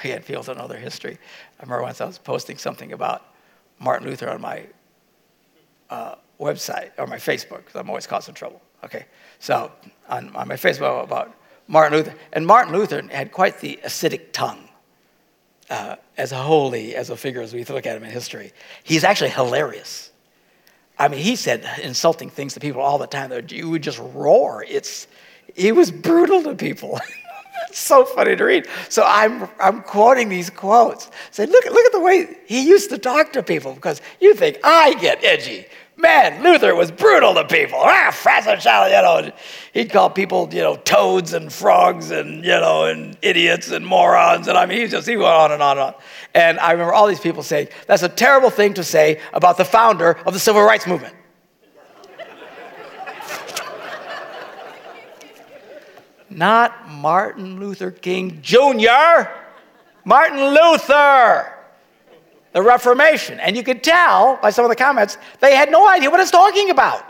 again, 0.03 0.23
know 0.29 0.67
their 0.67 0.77
history. 0.77 1.17
I 1.59 1.63
remember 1.63 1.81
once 1.81 1.99
I 1.99 2.05
was 2.05 2.19
posting 2.19 2.59
something 2.59 2.93
about 2.93 3.23
Martin 3.79 4.07
Luther 4.07 4.29
on 4.29 4.39
my 4.39 4.67
uh, 5.89 6.15
website 6.39 6.91
or 6.99 7.07
my 7.07 7.17
Facebook, 7.17 7.65
because 7.65 7.75
I'm 7.75 7.89
always 7.89 8.05
causing 8.05 8.35
trouble. 8.35 8.61
Okay? 8.83 9.05
So, 9.39 9.71
on, 10.09 10.35
on 10.35 10.47
my 10.47 10.55
Facebook 10.55 11.03
about 11.03 11.35
Martin 11.67 11.97
Luther. 11.97 12.13
And 12.33 12.45
Martin 12.45 12.71
Luther 12.71 13.01
had 13.09 13.31
quite 13.31 13.61
the 13.61 13.79
acidic 13.83 14.31
tongue 14.31 14.69
uh, 15.71 15.95
as 16.17 16.31
holy 16.31 16.95
as 16.95 17.09
a 17.09 17.17
figure 17.17 17.41
as 17.41 17.53
we 17.53 17.63
look 17.65 17.85
at 17.85 17.95
him 17.95 18.03
in 18.03 18.09
history. 18.09 18.51
He's 18.83 19.03
actually 19.03 19.29
hilarious. 19.29 20.11
I 20.99 21.07
mean, 21.09 21.19
he 21.19 21.35
said 21.35 21.67
insulting 21.83 22.29
things 22.29 22.55
to 22.55 22.59
people 22.59 22.81
all 22.81 22.97
the 22.97 23.07
time 23.07 23.29
that 23.29 23.51
you 23.51 23.69
would 23.69 23.83
just 23.83 23.99
roar. 24.13 24.65
It's, 24.67 25.07
he 25.55 25.71
was 25.71 25.91
brutal 25.91 26.41
to 26.43 26.55
people. 26.55 26.99
it's 27.69 27.79
so 27.79 28.03
funny 28.03 28.35
to 28.35 28.43
read. 28.43 28.67
So 28.89 29.03
I'm, 29.05 29.47
I'm 29.59 29.83
quoting 29.83 30.29
these 30.29 30.49
quotes. 30.49 31.09
Say, 31.29 31.45
look, 31.45 31.65
look 31.65 31.85
at 31.85 31.91
the 31.91 31.99
way 31.99 32.37
he 32.47 32.67
used 32.67 32.89
to 32.89 32.97
talk 32.97 33.33
to 33.33 33.43
people 33.43 33.73
because 33.73 34.01
you 34.19 34.33
think 34.33 34.59
I 34.63 34.95
get 34.95 35.23
edgy. 35.23 35.67
Man, 35.99 36.43
Luther 36.43 36.75
was 36.75 36.91
brutal 36.91 37.33
to 37.33 37.43
people. 37.45 37.79
Ah, 37.81 38.11
you 38.85 39.01
know. 39.01 39.31
He'd 39.73 39.91
call 39.91 40.11
people, 40.11 40.47
you 40.51 40.61
know, 40.61 40.75
toads 40.75 41.33
and 41.33 41.51
frogs 41.51 42.11
and, 42.11 42.45
you 42.45 42.51
know, 42.51 42.85
and 42.85 43.17
idiots 43.23 43.71
and 43.71 43.83
morons. 43.83 44.47
And 44.47 44.59
I 44.59 44.67
mean, 44.67 44.77
he 44.77 44.87
just, 44.87 45.07
he 45.07 45.17
went 45.17 45.29
on 45.29 45.51
and 45.51 45.63
on 45.63 45.79
and 45.79 45.87
on. 45.87 45.93
And 46.35 46.59
I 46.59 46.71
remember 46.73 46.93
all 46.93 47.07
these 47.07 47.19
people 47.19 47.41
saying, 47.41 47.69
that's 47.87 48.03
a 48.03 48.09
terrible 48.09 48.51
thing 48.51 48.75
to 48.75 48.83
say 48.83 49.19
about 49.33 49.57
the 49.57 49.65
founder 49.65 50.19
of 50.27 50.33
the 50.33 50.39
civil 50.39 50.61
rights 50.61 50.85
movement. 50.85 51.15
Not 56.29 56.87
Martin 56.89 57.59
Luther 57.59 57.89
King 57.89 58.39
Jr., 58.43 59.31
Martin 60.05 60.53
Luther 60.53 61.56
the 62.57 62.63
Reformation. 62.63 63.39
And 63.39 63.55
you 63.55 63.61
could 63.61 63.83
tell 63.83 64.39
by 64.41 64.49
some 64.49 64.65
of 64.65 64.69
the 64.69 64.75
comments, 64.75 65.19
they 65.41 65.55
had 65.55 65.69
no 65.69 65.87
idea 65.87 66.09
what 66.09 66.19
it's 66.19 66.31
talking 66.31 66.71
about. 66.71 67.05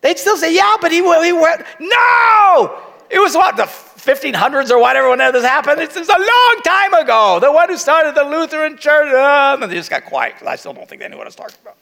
They'd 0.00 0.18
still 0.18 0.36
say, 0.36 0.52
yeah, 0.52 0.74
but 0.80 0.90
he, 0.90 0.96
he 0.96 1.32
went, 1.32 1.64
no! 1.78 2.82
It 3.08 3.20
was 3.20 3.36
what, 3.36 3.56
the 3.56 3.62
1500s 3.62 4.72
or 4.72 4.80
whatever, 4.80 5.08
whenever 5.08 5.38
this 5.38 5.46
happened? 5.46 5.80
It's, 5.80 5.94
it's 5.94 6.08
a 6.08 6.18
long 6.18 6.62
time 6.64 6.94
ago. 6.94 7.38
The 7.40 7.52
one 7.52 7.68
who 7.68 7.76
started 7.76 8.16
the 8.16 8.24
Lutheran 8.24 8.76
church, 8.76 9.06
uh, 9.14 9.56
and 9.62 9.70
they 9.70 9.76
just 9.76 9.88
got 9.88 10.04
quiet 10.04 10.34
because 10.34 10.48
I 10.48 10.56
still 10.56 10.72
don't 10.72 10.88
think 10.88 11.00
they 11.00 11.08
knew 11.08 11.16
what 11.16 11.26
I 11.26 11.28
was 11.28 11.36
talking 11.36 11.58
about. 11.62 11.76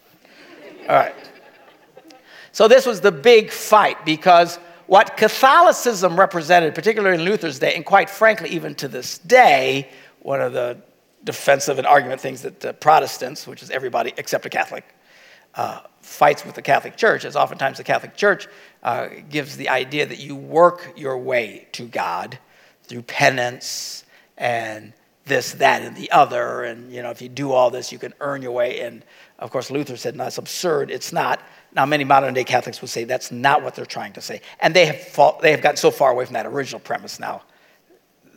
All 0.90 0.96
right. 0.96 1.14
So 2.52 2.68
this 2.68 2.84
was 2.84 3.00
the 3.00 3.12
big 3.12 3.50
fight 3.50 4.04
because 4.04 4.56
what 4.88 5.16
Catholicism 5.16 6.20
represented, 6.20 6.74
particularly 6.74 7.16
in 7.16 7.24
Luther's 7.24 7.58
day, 7.58 7.76
and 7.76 7.86
quite 7.86 8.10
frankly, 8.10 8.50
even 8.50 8.74
to 8.74 8.88
this 8.88 9.16
day, 9.16 9.88
one 10.20 10.42
of 10.42 10.52
the 10.52 10.76
defensive 11.26 11.76
and 11.76 11.86
argument 11.86 12.20
things 12.20 12.40
that 12.42 12.64
uh, 12.64 12.72
Protestants, 12.74 13.46
which 13.46 13.62
is 13.62 13.70
everybody 13.70 14.14
except 14.16 14.46
a 14.46 14.48
Catholic, 14.48 14.84
uh, 15.56 15.80
fights 16.00 16.46
with 16.46 16.54
the 16.54 16.62
Catholic 16.62 16.96
Church, 16.96 17.24
as 17.24 17.36
oftentimes 17.36 17.78
the 17.78 17.84
Catholic 17.84 18.16
Church 18.16 18.46
uh, 18.82 19.08
gives 19.28 19.56
the 19.56 19.68
idea 19.68 20.06
that 20.06 20.18
you 20.18 20.36
work 20.36 20.94
your 20.96 21.18
way 21.18 21.66
to 21.72 21.86
God 21.86 22.38
through 22.84 23.02
penance 23.02 24.04
and 24.38 24.92
this, 25.24 25.52
that, 25.52 25.82
and 25.82 25.96
the 25.96 26.10
other. 26.12 26.62
And, 26.62 26.92
you 26.92 27.02
know, 27.02 27.10
if 27.10 27.20
you 27.20 27.28
do 27.28 27.50
all 27.50 27.70
this, 27.70 27.90
you 27.90 27.98
can 27.98 28.14
earn 28.20 28.40
your 28.42 28.52
way. 28.52 28.80
And, 28.80 29.04
of 29.40 29.50
course, 29.50 29.70
Luther 29.70 29.96
said, 29.96 30.14
no, 30.14 30.24
it's 30.26 30.38
absurd. 30.38 30.90
It's 30.90 31.12
not. 31.12 31.42
Now, 31.72 31.84
many 31.84 32.04
modern 32.04 32.32
day 32.34 32.44
Catholics 32.44 32.80
would 32.80 32.90
say 32.90 33.02
that's 33.02 33.32
not 33.32 33.64
what 33.64 33.74
they're 33.74 33.84
trying 33.84 34.12
to 34.12 34.20
say. 34.20 34.40
And 34.60 34.72
they 34.72 34.86
have, 34.86 35.00
fought, 35.00 35.40
they 35.40 35.50
have 35.50 35.62
gotten 35.62 35.76
so 35.76 35.90
far 35.90 36.12
away 36.12 36.24
from 36.24 36.34
that 36.34 36.46
original 36.46 36.80
premise 36.80 37.18
now 37.18 37.42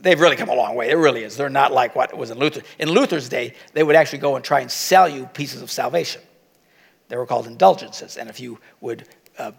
they've 0.02 0.20
really 0.20 0.36
come 0.36 0.50
a 0.50 0.56
long 0.56 0.76
way. 0.76 0.90
It 0.90 0.96
really 0.96 1.24
is. 1.24 1.38
They're 1.38 1.50
not 1.50 1.72
like 1.72 1.96
what 1.96 2.16
was 2.18 2.32
in 2.32 2.40
Luther. 2.40 2.62
In 2.80 2.90
Luther's 2.90 3.30
day, 3.30 3.54
they 3.74 3.84
would 3.84 3.96
actually 3.96 4.20
go 4.20 4.36
and 4.36 4.44
try 4.44 4.62
and 4.62 4.72
sell 4.72 5.08
you 5.08 5.26
pieces 5.28 5.62
of 5.62 5.72
salvation. 5.72 6.22
They 7.08 7.18
were 7.18 7.26
called 7.26 7.48
indulgences. 7.48 8.18
And 8.18 8.30
if 8.30 8.40
you 8.40 8.60
would 8.82 9.08
uh, 9.38 9.52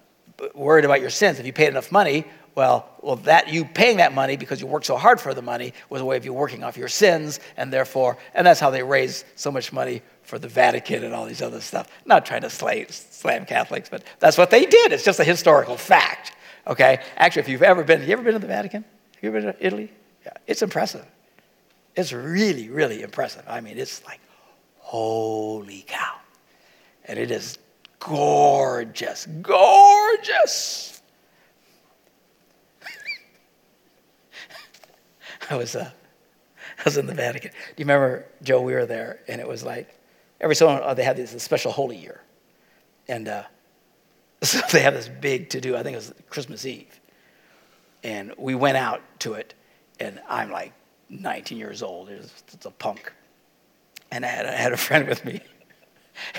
worried 0.54 0.84
about 0.84 1.00
your 1.00 1.10
sins, 1.10 1.38
if 1.38 1.46
you 1.46 1.52
paid 1.52 1.68
enough 1.68 1.92
money, 1.92 2.24
well, 2.54 2.88
well, 3.00 3.16
that 3.16 3.48
you 3.48 3.64
paying 3.64 3.98
that 3.98 4.12
money 4.12 4.36
because 4.36 4.60
you 4.60 4.66
worked 4.66 4.86
so 4.86 4.96
hard 4.96 5.20
for 5.20 5.34
the 5.34 5.42
money 5.42 5.72
was 5.88 6.00
a 6.00 6.04
way 6.04 6.16
of 6.16 6.24
you 6.24 6.32
working 6.32 6.64
off 6.64 6.76
your 6.76 6.88
sins, 6.88 7.38
and 7.56 7.72
therefore, 7.72 8.18
and 8.34 8.46
that's 8.46 8.58
how 8.58 8.70
they 8.70 8.82
raised 8.82 9.24
so 9.36 9.52
much 9.52 9.72
money 9.72 10.02
for 10.22 10.38
the 10.38 10.48
Vatican 10.48 11.04
and 11.04 11.14
all 11.14 11.26
these 11.26 11.42
other 11.42 11.60
stuff. 11.60 11.88
Not 12.04 12.26
trying 12.26 12.42
to 12.42 12.50
slay, 12.50 12.86
slam 12.88 13.46
Catholics, 13.46 13.88
but 13.88 14.02
that's 14.18 14.36
what 14.36 14.50
they 14.50 14.66
did. 14.66 14.92
It's 14.92 15.04
just 15.04 15.20
a 15.20 15.24
historical 15.24 15.76
fact. 15.76 16.32
Okay. 16.66 17.00
Actually, 17.16 17.42
if 17.42 17.48
you've 17.48 17.62
ever 17.62 17.84
been, 17.84 18.02
you 18.02 18.12
ever 18.12 18.22
been 18.22 18.34
to 18.34 18.38
the 18.38 18.46
Vatican? 18.46 18.84
Have 19.14 19.22
you 19.22 19.28
ever 19.30 19.40
been 19.40 19.54
to 19.54 19.66
Italy? 19.66 19.92
Yeah, 20.24 20.32
it's 20.46 20.62
impressive. 20.62 21.06
It's 21.96 22.12
really, 22.12 22.68
really 22.68 23.02
impressive. 23.02 23.44
I 23.48 23.60
mean, 23.60 23.78
it's 23.78 24.04
like, 24.04 24.20
holy 24.78 25.84
cow. 25.86 26.16
And 27.04 27.18
it 27.18 27.30
is 27.30 27.58
gorgeous, 27.98 29.26
gorgeous. 29.42 31.02
I 35.50 35.56
was, 35.56 35.76
uh, 35.76 35.90
I 36.78 36.82
was 36.84 36.96
in 36.96 37.06
the 37.06 37.14
Vatican. 37.14 37.50
Do 37.50 37.56
you 37.76 37.84
remember, 37.84 38.26
Joe, 38.42 38.62
we 38.62 38.74
were 38.74 38.86
there, 38.86 39.20
and 39.28 39.40
it 39.40 39.48
was 39.48 39.62
like, 39.62 39.96
every 40.40 40.56
so 40.56 40.68
often 40.68 40.96
they 40.96 41.04
had 41.04 41.16
this 41.16 41.30
special 41.42 41.72
holy 41.72 41.96
year. 41.96 42.22
And 43.08 43.28
uh, 43.28 43.42
so 44.42 44.60
they 44.72 44.80
had 44.80 44.94
this 44.94 45.08
big 45.08 45.50
to 45.50 45.60
do, 45.60 45.76
I 45.76 45.82
think 45.82 45.94
it 45.94 45.98
was 45.98 46.14
Christmas 46.28 46.64
Eve. 46.64 47.00
And 48.02 48.32
we 48.38 48.54
went 48.54 48.78
out 48.78 49.02
to 49.20 49.34
it, 49.34 49.54
and 50.00 50.20
I'm 50.28 50.50
like 50.50 50.72
19 51.08 51.58
years 51.58 51.82
old. 51.82 52.08
It's, 52.08 52.42
it's 52.52 52.66
a 52.66 52.70
punk. 52.70 53.12
And 54.10 54.24
I 54.24 54.28
had, 54.28 54.46
I 54.46 54.52
had 54.56 54.72
a 54.72 54.76
friend 54.76 55.08
with 55.08 55.24
me. 55.24 55.40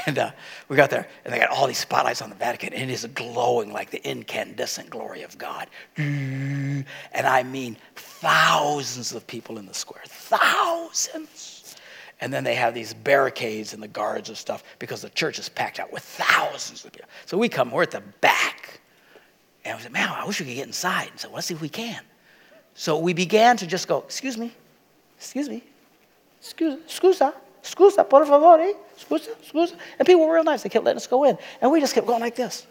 And 0.06 0.20
uh, 0.20 0.32
we 0.68 0.76
got 0.76 0.90
there, 0.90 1.08
and 1.26 1.34
they 1.34 1.40
got 1.40 1.50
all 1.50 1.66
these 1.66 1.80
spotlights 1.80 2.22
on 2.22 2.30
the 2.30 2.36
Vatican, 2.36 2.74
and 2.74 2.92
it 2.92 2.94
is 2.94 3.06
glowing 3.16 3.72
like 3.74 3.90
the 3.90 4.06
incandescent 4.08 4.90
glory 4.90 5.24
of 5.24 5.38
God. 5.38 5.68
And 7.14 7.28
I 7.28 7.44
mean, 7.44 7.78
thousands 7.96 9.14
of 9.14 9.28
people 9.28 9.60
in 9.60 9.68
the 9.68 9.74
square, 9.74 10.02
thousands. 10.08 11.76
And 12.20 12.34
then 12.34 12.44
they 12.44 12.56
have 12.56 12.74
these 12.74 12.94
barricades 12.94 13.74
and 13.74 13.84
the 13.84 13.88
guards 13.88 14.30
and 14.30 14.38
stuff 14.38 14.64
because 14.80 15.02
the 15.04 15.10
church 15.12 15.38
is 15.38 15.48
packed 15.48 15.80
out 15.80 15.94
with 15.94 16.02
thousands 16.02 16.84
of 16.84 16.92
people. 16.92 17.10
So 17.28 17.38
we 17.38 17.50
come, 17.50 17.70
we're 17.70 17.84
at 17.84 17.92
the 17.92 18.02
back. 18.22 18.82
And 19.64 19.78
we 19.78 19.84
said, 19.84 19.92
man, 19.92 20.10
I 20.10 20.26
wish 20.26 20.40
we 20.40 20.48
could 20.48 20.56
get 20.56 20.68
inside. 20.68 21.10
And 21.12 21.20
said, 21.20 21.30
so 21.30 21.36
let's 21.36 21.48
see 21.48 21.54
if 21.54 21.62
we 21.62 21.70
can. 21.70 22.02
So 22.74 22.98
we 22.98 23.14
began 23.14 23.58
to 23.58 23.68
just 23.68 23.88
go, 23.88 24.00
excuse 24.00 24.38
me, 24.38 24.52
excuse 25.18 25.50
me, 25.50 25.64
excuse, 26.40 26.80
scusa, 26.88 27.34
scusa, 27.64 28.10
por 28.10 28.26
favor, 28.26 28.60
eh? 28.60 28.74
scusa, 28.98 29.30
scusa. 29.44 29.76
And 30.00 30.06
people 30.06 30.26
were 30.26 30.34
real 30.34 30.44
nice. 30.44 30.64
They 30.64 30.70
kept 30.70 30.86
letting 30.86 30.98
us 30.98 31.08
go 31.08 31.26
in. 31.26 31.38
And 31.62 31.72
we 31.72 31.80
just 31.80 31.94
kept 31.94 32.08
going 32.08 32.22
like 32.22 32.36
this 32.36 32.66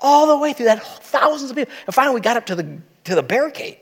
all 0.00 0.26
the 0.26 0.36
way 0.36 0.52
through 0.52 0.66
that 0.66 0.82
thousands 1.04 1.50
of 1.50 1.56
people. 1.56 1.72
And 1.86 1.94
finally 1.94 2.14
we 2.14 2.20
got 2.20 2.36
up 2.36 2.46
to 2.46 2.54
the, 2.54 2.78
to 3.04 3.14
the 3.14 3.22
barricade. 3.22 3.78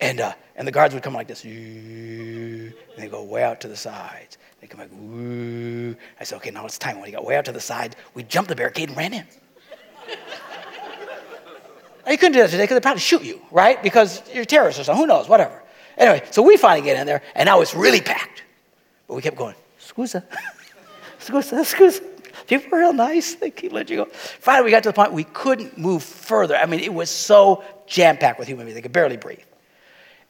And, 0.00 0.20
uh, 0.20 0.32
and 0.54 0.66
the 0.66 0.72
guards 0.72 0.94
would 0.94 1.02
come 1.02 1.14
like 1.14 1.26
this. 1.26 1.44
And 1.44 2.74
they 2.96 3.08
go 3.08 3.22
way 3.22 3.42
out 3.42 3.60
to 3.62 3.68
the 3.68 3.76
sides. 3.76 4.38
They 4.60 4.66
come 4.66 4.80
like, 4.80 4.90
Woo. 4.92 5.96
I 6.20 6.24
said, 6.24 6.36
okay, 6.36 6.50
now 6.50 6.66
it's 6.66 6.78
time. 6.78 6.96
When 6.96 7.06
he 7.06 7.12
got 7.12 7.24
way 7.24 7.36
out 7.36 7.44
to 7.46 7.52
the 7.52 7.60
side, 7.60 7.96
we 8.14 8.22
jumped 8.22 8.48
the 8.48 8.56
barricade 8.56 8.88
and 8.88 8.96
ran 8.98 9.14
in. 9.14 9.26
You 12.10 12.18
couldn't 12.18 12.32
do 12.32 12.40
that 12.40 12.50
today 12.50 12.64
because 12.64 12.76
they'd 12.76 12.82
probably 12.82 13.00
shoot 13.00 13.22
you, 13.22 13.40
right? 13.50 13.82
Because 13.82 14.22
you're 14.32 14.42
a 14.42 14.46
terrorist 14.46 14.80
or 14.80 14.84
something. 14.84 15.02
Who 15.02 15.06
knows? 15.06 15.28
Whatever. 15.28 15.62
Anyway, 15.96 16.22
so 16.30 16.42
we 16.42 16.56
finally 16.56 16.84
get 16.84 16.96
in 16.98 17.06
there, 17.06 17.22
and 17.34 17.46
now 17.46 17.60
it's 17.60 17.74
really 17.74 18.00
packed. 18.00 18.42
But 19.06 19.14
we 19.14 19.22
kept 19.22 19.36
going, 19.36 19.56
scusa, 19.80 20.22
scusa, 21.20 21.60
scusa. 21.60 22.04
People 22.46 22.70
were 22.70 22.78
real 22.78 22.92
nice. 22.92 23.34
They 23.34 23.50
keep 23.50 23.72
letting 23.72 23.98
you 23.98 24.04
go. 24.04 24.10
Finally, 24.12 24.66
we 24.66 24.70
got 24.70 24.82
to 24.84 24.88
the 24.90 24.92
point 24.94 25.12
we 25.12 25.24
couldn't 25.24 25.76
move 25.76 26.02
further. 26.02 26.56
I 26.56 26.66
mean, 26.66 26.80
it 26.80 26.94
was 26.94 27.10
so 27.10 27.62
jam 27.86 28.16
packed 28.16 28.38
with 28.38 28.48
human 28.48 28.64
beings, 28.66 28.76
they 28.76 28.82
could 28.82 28.92
barely 28.92 29.16
breathe. 29.16 29.40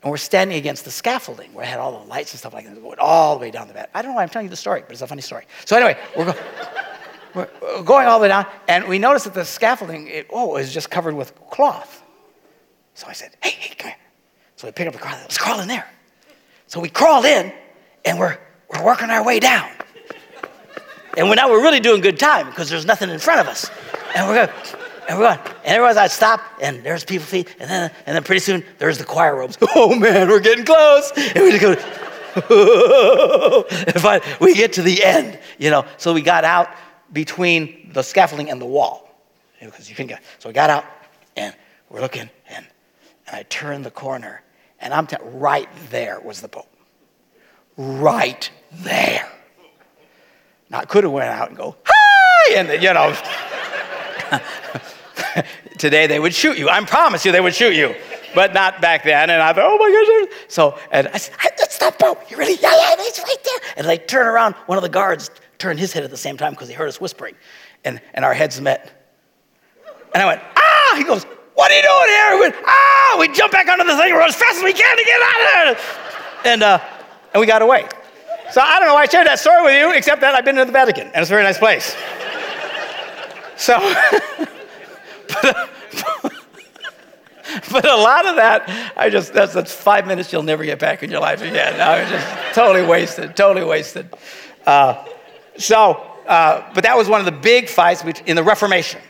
And 0.03 0.11
we're 0.11 0.17
standing 0.17 0.57
against 0.57 0.85
the 0.85 0.91
scaffolding 0.93 1.53
where 1.55 1.65
it 1.65 1.69
had 1.69 1.81
all 1.81 2.01
the 2.01 2.07
lights 2.07 2.33
and 2.33 2.39
stuff 2.39 2.55
like 2.55 2.65
that 2.65 2.81
going 2.81 2.99
all 3.01 3.35
the 3.35 3.41
way 3.41 3.51
down 3.51 3.67
the 3.69 3.75
back. 3.75 3.91
I 3.95 4.01
don't 4.01 4.13
know 4.13 4.17
why 4.17 4.23
I'm 4.23 4.29
telling 4.29 4.47
you 4.47 4.51
the 4.51 4.57
story, 4.57 4.83
but 4.83 4.93
it's 4.93 5.03
a 5.03 5.07
funny 5.07 5.23
story. 5.23 5.45
So, 5.65 5.77
anyway, 5.77 5.99
we're, 6.17 6.27
go- 6.27 6.39
we're 7.39 7.83
going 7.83 8.07
all 8.07 8.19
the 8.19 8.23
way 8.23 8.29
down, 8.29 8.47
and 8.67 8.89
we 8.89 8.99
noticed 8.99 9.25
that 9.27 9.35
the 9.35 9.45
scaffolding, 9.45 10.09
it, 10.09 10.27
oh, 10.31 10.57
is 10.57 10.73
just 10.73 10.91
covered 10.91 11.15
with 11.15 11.35
cloth. 11.51 12.03
So 12.95 13.07
I 13.09 13.13
said, 13.13 13.31
hey, 13.43 13.51
hey, 13.51 13.75
come 13.77 13.91
here. 13.91 13.99
So 14.57 14.67
we 14.67 14.73
picked 14.73 14.89
up 14.89 14.95
the 14.95 15.01
car. 15.01 15.13
Let's 15.13 15.39
crawl 15.39 15.61
in 15.61 15.69
there. 15.69 15.89
So 16.67 16.81
we 16.81 16.89
crawled 16.89 17.25
in, 17.25 17.53
and 18.05 18.19
we're, 18.19 18.37
we're 18.73 18.85
working 18.85 19.11
our 19.11 19.25
way 19.25 19.39
down. 19.41 19.71
And 21.17 21.29
we're, 21.29 21.37
now 21.37 21.49
we're 21.49 21.63
really 21.63 21.81
doing 21.81 22.01
good 22.01 22.19
time 22.19 22.47
because 22.47 22.69
there's 22.69 22.87
nothing 22.87 23.11
in 23.11 23.19
front 23.19 23.41
of 23.41 23.49
us. 23.49 23.71
And 24.15 24.27
we're 24.27 24.47
going, 24.47 24.59
and 25.09 25.19
we're 25.19 25.27
going. 25.27 25.39
And 25.65 25.75
everyone's 25.75 25.97
I'd 25.97 26.11
stop, 26.11 26.41
and 26.61 26.83
there's 26.85 27.05
people 27.05 27.27
feet, 27.27 27.55
and 27.59 27.71
then, 27.71 27.91
and 28.07 28.17
then 28.17 28.23
pretty 28.23 28.41
soon 28.41 28.65
there's 28.79 28.99
the 28.99 29.05
choir 29.05 29.37
robes. 29.37 29.57
Oh 29.75 29.95
man, 29.95 30.29
we're 30.29 30.41
getting 30.41 30.65
close. 30.65 31.13
And 31.17 31.45
we 31.45 31.51
just 31.51 31.63
go, 31.63 31.73
and 33.87 34.01
finally, 34.01 34.27
we 34.41 34.55
get 34.55 34.73
to 34.75 34.83
the 34.83 35.03
end, 35.03 35.39
you 35.59 35.71
know. 35.71 35.85
So 35.97 36.13
we 36.13 36.21
got 36.21 36.45
out 36.45 36.69
between 37.13 37.91
the 37.93 38.03
scaffolding 38.03 38.51
and 38.51 38.61
the 38.61 38.67
wall. 38.67 39.05
Because 39.61 39.89
you 39.89 39.97
can 39.97 40.07
get, 40.07 40.23
so 40.39 40.49
we 40.49 40.53
got 40.53 40.71
out, 40.71 40.85
and 41.37 41.55
we're 41.91 42.01
looking, 42.01 42.31
and, 42.49 42.67
and 43.27 43.37
I 43.37 43.43
turned 43.45 43.85
the 43.85 43.91
corner, 43.91 44.43
and 44.81 44.95
I'm 44.95 45.07
t- 45.07 45.17
right 45.23 45.69
there 45.91 46.21
was 46.21 46.41
the 46.41 46.49
Pope. 46.49 46.69
Right 47.77 48.51
there. 48.73 49.29
Now 50.71 50.81
I 50.81 50.85
could 50.85 51.05
have 51.05 51.13
went 51.13 51.29
out 51.29 51.49
and 51.49 51.57
go, 51.57 51.77
hi, 51.85 52.55
and 52.55 52.83
you 52.83 52.93
know. 52.93 53.17
Today 55.79 56.07
they 56.07 56.19
would 56.19 56.35
shoot 56.35 56.59
you. 56.59 56.69
I 56.69 56.85
promise 56.85 57.25
you 57.25 57.33
they 57.33 57.41
would 57.41 57.55
shoot 57.55 57.75
you, 57.75 57.95
but 58.35 58.53
not 58.53 58.81
back 58.81 59.05
then. 59.05 59.31
And 59.31 59.41
I 59.41 59.53
thought, 59.53 59.65
oh 59.65 59.79
my 59.79 60.27
gosh. 60.29 60.39
So, 60.49 60.79
and 60.91 61.09
I 61.09 61.19
said, 61.19 61.35
that's 61.57 61.81
not 61.81 61.99
Pope. 61.99 62.31
You 62.31 62.37
really? 62.37 62.59
Yeah, 62.61 62.73
yeah, 62.77 62.97
he's 63.03 63.19
right 63.19 63.37
there. 63.45 63.61
And 63.77 63.87
I 63.87 63.97
turn 63.97 64.27
around. 64.27 64.55
One 64.67 64.77
of 64.77 64.83
the 64.83 64.89
guards 64.89 65.31
turned 65.59 65.79
his 65.79 65.93
head 65.93 66.05
at 66.05 66.11
the 66.11 66.17
same 66.17 66.37
time 66.37 66.53
because 66.53 66.69
he 66.69 66.75
heard 66.75 66.89
us 66.89 67.01
whispering, 67.01 67.35
and, 67.85 68.01
and 68.15 68.25
our 68.25 68.35
heads 68.35 68.61
met. 68.61 68.93
And 70.15 70.23
I 70.23 70.27
went, 70.27 70.41
ah! 70.57 70.95
He 70.97 71.05
goes, 71.05 71.25
what 71.55 71.71
are 71.71 71.77
you 71.77 71.83
doing 71.83 72.09
here? 72.09 72.35
We 72.35 72.41
went, 72.41 72.55
ah! 72.65 73.17
We 73.19 73.29
jump 73.29 73.53
back 73.53 73.69
onto 73.69 73.85
the 73.85 73.97
thing, 73.97 74.15
run 74.15 74.29
as 74.29 74.37
fast 74.37 74.59
as 74.59 74.63
we 74.63 74.73
can 74.73 74.97
to 74.97 75.05
get 75.05 75.21
out 75.21 75.41
of 75.41 75.77
there. 76.45 76.53
And, 76.53 76.63
uh, 76.63 76.79
and 77.35 77.41
we 77.41 77.47
got 77.47 77.63
away. 77.63 77.89
So 78.51 78.63
I 78.63 78.79
don't 78.79 78.89
know 78.89 78.95
why 78.95 79.03
I 79.03 79.07
shared 79.07 79.27
that 79.27 79.39
story 79.39 79.63
with 79.63 79.75
you, 79.75 79.93
except 79.93 80.21
that 80.23 80.35
I've 80.35 80.45
been 80.45 80.57
to 80.57 80.65
the 80.65 80.73
Vatican, 80.73 81.09
and 81.09 81.17
it's 81.17 81.31
a 81.31 81.35
very 81.35 81.43
nice 81.43 81.59
place. 81.59 81.95
So, 83.57 83.77
but, 85.43 85.69
but, 87.73 87.85
a 87.85 87.97
lot 87.97 88.27
of 88.27 88.37
that, 88.37 88.93
I 88.97 89.11
just, 89.11 89.35
that's, 89.35 89.53
that's 89.53 89.75
five 89.75 90.07
minutes 90.07 90.33
you'll 90.33 90.45
never 90.45 90.65
get 90.65 90.79
back 90.79 91.03
in 91.03 91.11
your 91.11 91.21
life 91.21 91.43
again. 91.43 91.81
I 91.81 92.01
was 92.01 92.11
just 92.11 92.55
totally 92.55 92.87
wasted, 92.87 93.37
totally 93.37 93.67
wasted. 93.67 94.09
Uh, 94.65 95.05
so, 95.59 95.95
uh, 96.27 96.73
but 96.75 96.85
that 96.85 96.97
was 96.97 97.09
one 97.09 97.21
of 97.21 97.27
the 97.27 97.33
big 97.33 97.69
fights 97.69 98.03
in 98.27 98.37
the 98.37 98.43
Reformation, 98.43 99.01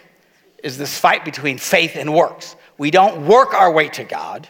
is 0.62 0.76
this 0.76 0.98
fight 0.98 1.24
between 1.24 1.58
faith 1.58 1.94
and 1.96 2.12
works. 2.12 2.56
We 2.78 2.90
don't 2.90 3.26
work 3.26 3.54
our 3.54 3.70
way 3.70 3.88
to 3.90 4.04
God. 4.04 4.48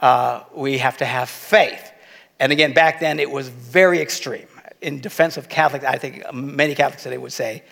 Uh, 0.00 0.44
we 0.54 0.78
have 0.78 0.96
to 0.98 1.04
have 1.04 1.28
faith. 1.28 1.92
And 2.38 2.52
again, 2.52 2.72
back 2.72 3.00
then 3.00 3.18
it 3.18 3.30
was 3.30 3.48
very 3.48 4.00
extreme. 4.00 4.46
In 4.80 5.00
defense 5.00 5.36
of 5.36 5.48
Catholics, 5.48 5.84
I 5.84 5.98
think 5.98 6.24
many 6.32 6.74
Catholics 6.74 7.02
today 7.02 7.18
would 7.18 7.32
say 7.32 7.62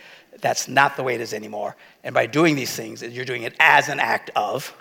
that's 0.40 0.68
not 0.68 0.96
the 0.96 1.02
way 1.02 1.14
it 1.14 1.20
is 1.20 1.32
anymore. 1.32 1.76
And 2.04 2.14
by 2.14 2.26
doing 2.26 2.54
these 2.54 2.74
things, 2.74 3.02
you're 3.02 3.24
doing 3.24 3.42
it 3.42 3.54
as 3.58 3.88
an 3.88 3.98
act 3.98 4.30
of 4.36 4.74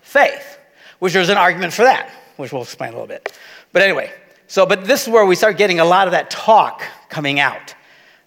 faith, 0.00 0.58
which 0.98 1.12
there's 1.12 1.28
an 1.28 1.36
argument 1.36 1.72
for 1.72 1.82
that, 1.82 2.10
which 2.36 2.52
we'll 2.52 2.62
explain 2.62 2.90
a 2.90 2.92
little 2.92 3.06
bit. 3.06 3.36
But 3.72 3.82
anyway, 3.82 4.12
so, 4.46 4.66
but 4.66 4.84
this 4.84 5.02
is 5.02 5.08
where 5.08 5.26
we 5.26 5.36
start 5.36 5.56
getting 5.56 5.80
a 5.80 5.84
lot 5.84 6.08
of 6.08 6.12
that 6.12 6.30
talk 6.30 6.82
coming 7.08 7.38
out, 7.38 7.73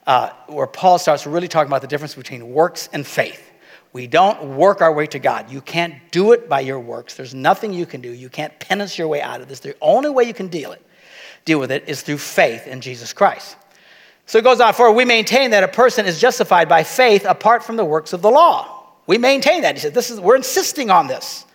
uh, 0.08 0.32
where 0.47 0.66
Paul 0.66 0.97
starts 0.97 1.28
really 1.28 1.47
talking 1.47 1.70
about 1.70 1.82
the 1.82 1.88
difference 1.88 2.16
between 2.16 2.49
works 2.49 2.89
and 2.93 3.05
faith. 3.05 3.43
We 3.93 4.08
don't 4.08 4.55
work 4.55 4.82
our 4.82 4.93
way 4.93 5.05
to 5.08 5.20
God. 5.20 5.51
You 5.51 5.62
can't 5.62 5.95
do 6.12 6.32
it 6.32 6.47
by 6.47 6.62
your 6.62 6.80
works. 6.80 7.16
There's 7.16 7.34
nothing 7.36 7.74
you 7.74 7.86
can 7.86 8.01
do. 8.01 8.12
You 8.12 8.30
can't 8.30 8.58
penance 8.60 8.97
your 8.97 9.08
way 9.08 9.22
out 9.22 9.41
of 9.41 9.49
this. 9.49 9.60
The 9.60 9.76
only 9.82 10.10
way 10.10 10.24
you 10.24 10.34
can 10.34 10.47
deal 10.47 10.72
it, 10.72 10.82
deal 11.45 11.60
with 11.60 11.72
it 11.72 11.88
is 11.88 12.01
through 12.01 12.20
faith 12.20 12.68
in 12.68 12.80
Jesus 12.80 13.12
Christ. 13.12 13.58
So 14.26 14.38
it 14.38 14.43
goes 14.43 14.60
on, 14.60 14.74
for 14.74 14.91
we 14.91 15.05
maintain 15.05 15.51
that 15.51 15.64
a 15.64 15.68
person 15.68 16.05
is 16.05 16.20
justified 16.20 16.70
by 16.70 16.84
faith 16.84 17.26
apart 17.26 17.64
from 17.64 17.76
the 17.76 17.86
works 17.86 18.14
of 18.14 18.22
the 18.22 18.30
law. 18.30 18.84
We 19.08 19.18
maintain 19.18 19.62
that. 19.62 19.76
He 19.76 19.82
said, 19.82 19.93
this 19.93 20.10
is, 20.10 20.20
we're 20.20 20.36
insisting 20.36 20.89
on 20.89 21.08
this. 21.08 21.45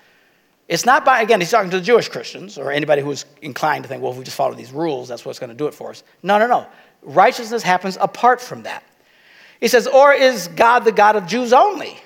It's 0.68 0.86
not 0.86 1.04
by, 1.04 1.20
again, 1.20 1.40
he's 1.40 1.50
talking 1.50 1.70
to 1.70 1.78
the 1.78 1.84
Jewish 1.84 2.08
Christians 2.08 2.56
or 2.56 2.70
anybody 2.70 3.02
who's 3.02 3.24
inclined 3.42 3.84
to 3.84 3.88
think, 3.88 4.02
well, 4.02 4.12
if 4.12 4.18
we 4.18 4.24
just 4.24 4.36
follow 4.36 4.54
these 4.54 4.72
rules, 4.72 5.08
that's 5.08 5.24
what's 5.24 5.38
going 5.38 5.50
to 5.50 5.56
do 5.56 5.66
it 5.66 5.74
for 5.74 5.90
us. 5.90 6.02
No, 6.22 6.38
no, 6.38 6.46
no. 6.46 6.66
Righteousness 7.02 7.62
happens 7.62 7.98
apart 8.00 8.40
from 8.40 8.62
that. 8.62 8.84
He 9.60 9.68
says, 9.68 9.86
or 9.86 10.12
is 10.12 10.48
God 10.48 10.80
the 10.80 10.92
God 10.92 11.16
of 11.16 11.26
Jews 11.26 11.52
only? 11.52 11.96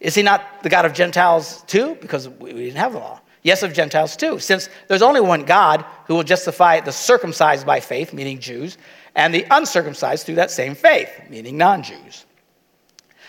Is 0.00 0.14
he 0.14 0.22
not 0.22 0.62
the 0.62 0.68
God 0.68 0.84
of 0.84 0.92
Gentiles 0.92 1.62
too? 1.66 1.96
Because 2.00 2.28
we 2.28 2.52
didn't 2.52 2.76
have 2.76 2.92
the 2.92 2.98
law. 2.98 3.20
Yes, 3.42 3.62
of 3.62 3.74
Gentiles 3.74 4.16
too, 4.16 4.38
since 4.38 4.70
there's 4.88 5.02
only 5.02 5.20
one 5.20 5.44
God 5.44 5.84
who 6.06 6.14
will 6.14 6.22
justify 6.22 6.80
the 6.80 6.92
circumcised 6.92 7.66
by 7.66 7.78
faith, 7.78 8.14
meaning 8.14 8.38
Jews, 8.38 8.78
and 9.14 9.34
the 9.34 9.46
uncircumcised 9.50 10.24
through 10.24 10.36
that 10.36 10.50
same 10.50 10.74
faith, 10.74 11.10
meaning 11.28 11.58
non 11.58 11.82
Jews. 11.82 12.24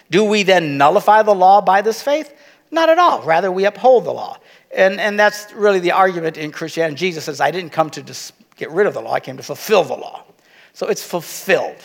Do 0.10 0.24
we 0.24 0.44
then 0.44 0.78
nullify 0.78 1.24
the 1.24 1.36
law 1.36 1.60
by 1.60 1.82
this 1.82 2.02
faith? 2.02 2.34
Not 2.72 2.90
at 2.90 2.98
all. 2.98 3.24
Rather, 3.24 3.52
we 3.52 3.66
uphold 3.66 4.06
the 4.06 4.14
law. 4.14 4.38
And, 4.76 5.00
and 5.00 5.18
that's 5.18 5.52
really 5.54 5.80
the 5.80 5.94
argument 5.94 6.38
in 6.38 6.52
Christianity. 6.52 6.98
Jesus 6.98 7.24
says, 7.24 7.40
I 7.40 7.50
didn't 7.50 7.72
come 7.72 7.90
to 7.92 8.04
dis- 8.04 8.34
get 8.58 8.70
rid 8.72 8.88
of 8.88 8.94
the 8.94 9.02
law, 9.02 9.14
I 9.14 9.20
came 9.20 9.38
to 9.38 9.44
fulfill 9.44 9.84
the 9.84 9.96
law. 9.96 10.24
So 10.74 10.88
it's 10.88 11.04
fulfilled. 11.04 11.82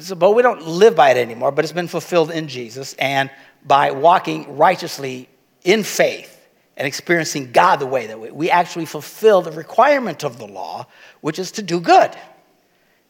So, 0.00 0.14
but 0.16 0.32
we 0.32 0.42
don't 0.42 0.66
live 0.66 0.96
by 0.96 1.10
it 1.10 1.16
anymore, 1.16 1.52
but 1.52 1.64
it's 1.64 1.72
been 1.72 1.88
fulfilled 1.88 2.30
in 2.30 2.48
Jesus. 2.48 2.94
And 2.94 3.30
by 3.64 3.92
walking 3.92 4.56
righteously 4.56 5.28
in 5.62 5.84
faith 5.84 6.48
and 6.76 6.86
experiencing 6.86 7.52
God 7.52 7.76
the 7.76 7.86
way 7.86 8.08
that 8.08 8.18
we, 8.18 8.30
we 8.30 8.50
actually 8.50 8.86
fulfill 8.86 9.42
the 9.42 9.52
requirement 9.52 10.24
of 10.24 10.38
the 10.38 10.46
law, 10.46 10.86
which 11.20 11.38
is 11.38 11.52
to 11.52 11.62
do 11.62 11.80
good 11.80 12.10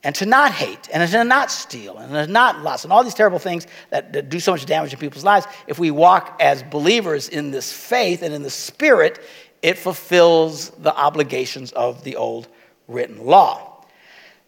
and 0.05 0.15
to 0.17 0.27
not 0.27 0.53
hate 0.53 0.89
and 0.93 1.09
to 1.11 1.25
not 1.25 1.51
steal 1.51 1.99
and 1.99 2.13
to 2.13 2.27
not 2.27 2.63
lust 2.63 2.85
and 2.85 2.93
all 2.93 3.05
these 3.05 3.15
terrible 3.15 3.39
things 3.39 3.67
that, 3.91 4.13
that, 4.13 4.29
do 4.29 4.41
so 4.41 4.53
much 4.53 4.67
damage 4.67 4.93
in 4.93 4.99
people's 4.99 5.25
lives. 5.25 5.47
If 5.67 5.79
we 5.79 5.91
walk 5.91 6.37
as 6.41 6.63
believers 6.63 7.29
in 7.29 7.51
this 7.51 7.73
faith 7.73 8.23
and 8.23 8.35
in 8.35 8.43
the 8.43 8.51
spirit 8.51 9.21
it 9.63 9.79
fulfills 9.79 10.71
the 10.71 10.95
obligations 10.95 11.71
of 11.73 12.03
the 12.03 12.17
old 12.17 12.49
written 12.89 13.25
law. 13.25 13.69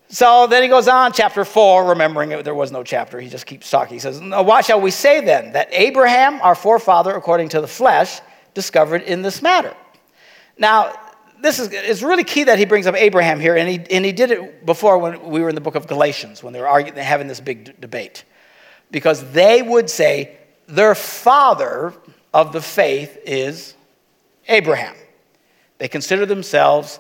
So 0.09 0.47
then 0.47 0.63
he 0.63 0.69
goes 0.69 0.89
on 0.89 1.13
chapter 1.13 1.45
4 1.45 1.89
remembering 1.89 2.33
it, 2.33 2.45
there 2.45 2.55
was 2.55 2.73
no 2.73 2.83
chapter. 2.83 3.21
He 3.21 3.29
just 3.29 3.47
keeps 3.47 3.71
talking. 3.71 3.95
He 3.95 4.01
says 4.01 4.21
"Now, 4.21 4.43
what 4.43 4.65
shall 4.65 4.81
we 4.81 4.91
say 4.91 5.25
then 5.25 5.53
that 5.53 5.69
abraham 5.71 6.41
our 6.43 6.55
forefather 6.55 7.15
according 7.15 7.51
to 7.51 7.61
the 7.61 7.69
flesh 7.69 8.21
discovered 8.55 9.03
in 9.03 9.23
this 9.23 9.41
matter? 9.41 9.75
Now 10.59 10.93
this 11.45 11.59
is 11.59 11.69
it's 11.71 12.03
really 12.03 12.25
key 12.25 12.45
that 12.45 12.59
he 12.59 12.65
brings 12.65 12.87
up 12.87 12.95
Abraham 12.95 13.39
here, 13.39 13.55
and 13.55 13.69
he, 13.69 13.95
and 13.95 14.05
he 14.05 14.13
did 14.13 14.31
it 14.31 14.65
before 14.65 14.99
when 14.99 15.23
we 15.31 15.41
were 15.41 15.51
in 15.51 15.55
the 15.55 15.61
book 15.61 15.75
of 15.75 15.87
Galatians, 15.87 16.43
when 16.43 16.55
they 16.55 16.61
were 16.61 16.69
arguing, 16.69 16.99
having 16.99 17.29
this 17.29 17.41
big 17.41 17.65
d- 17.65 17.73
debate. 17.79 18.25
Because 18.91 19.31
they 19.33 19.61
would 19.61 19.91
say 19.91 20.39
their 20.67 20.95
father 20.95 21.93
of 22.33 22.53
the 22.53 22.63
faith 22.63 23.19
is 23.27 23.75
Abraham. 24.49 24.97
They 25.77 25.89
consider 25.89 26.25
themselves 26.25 26.99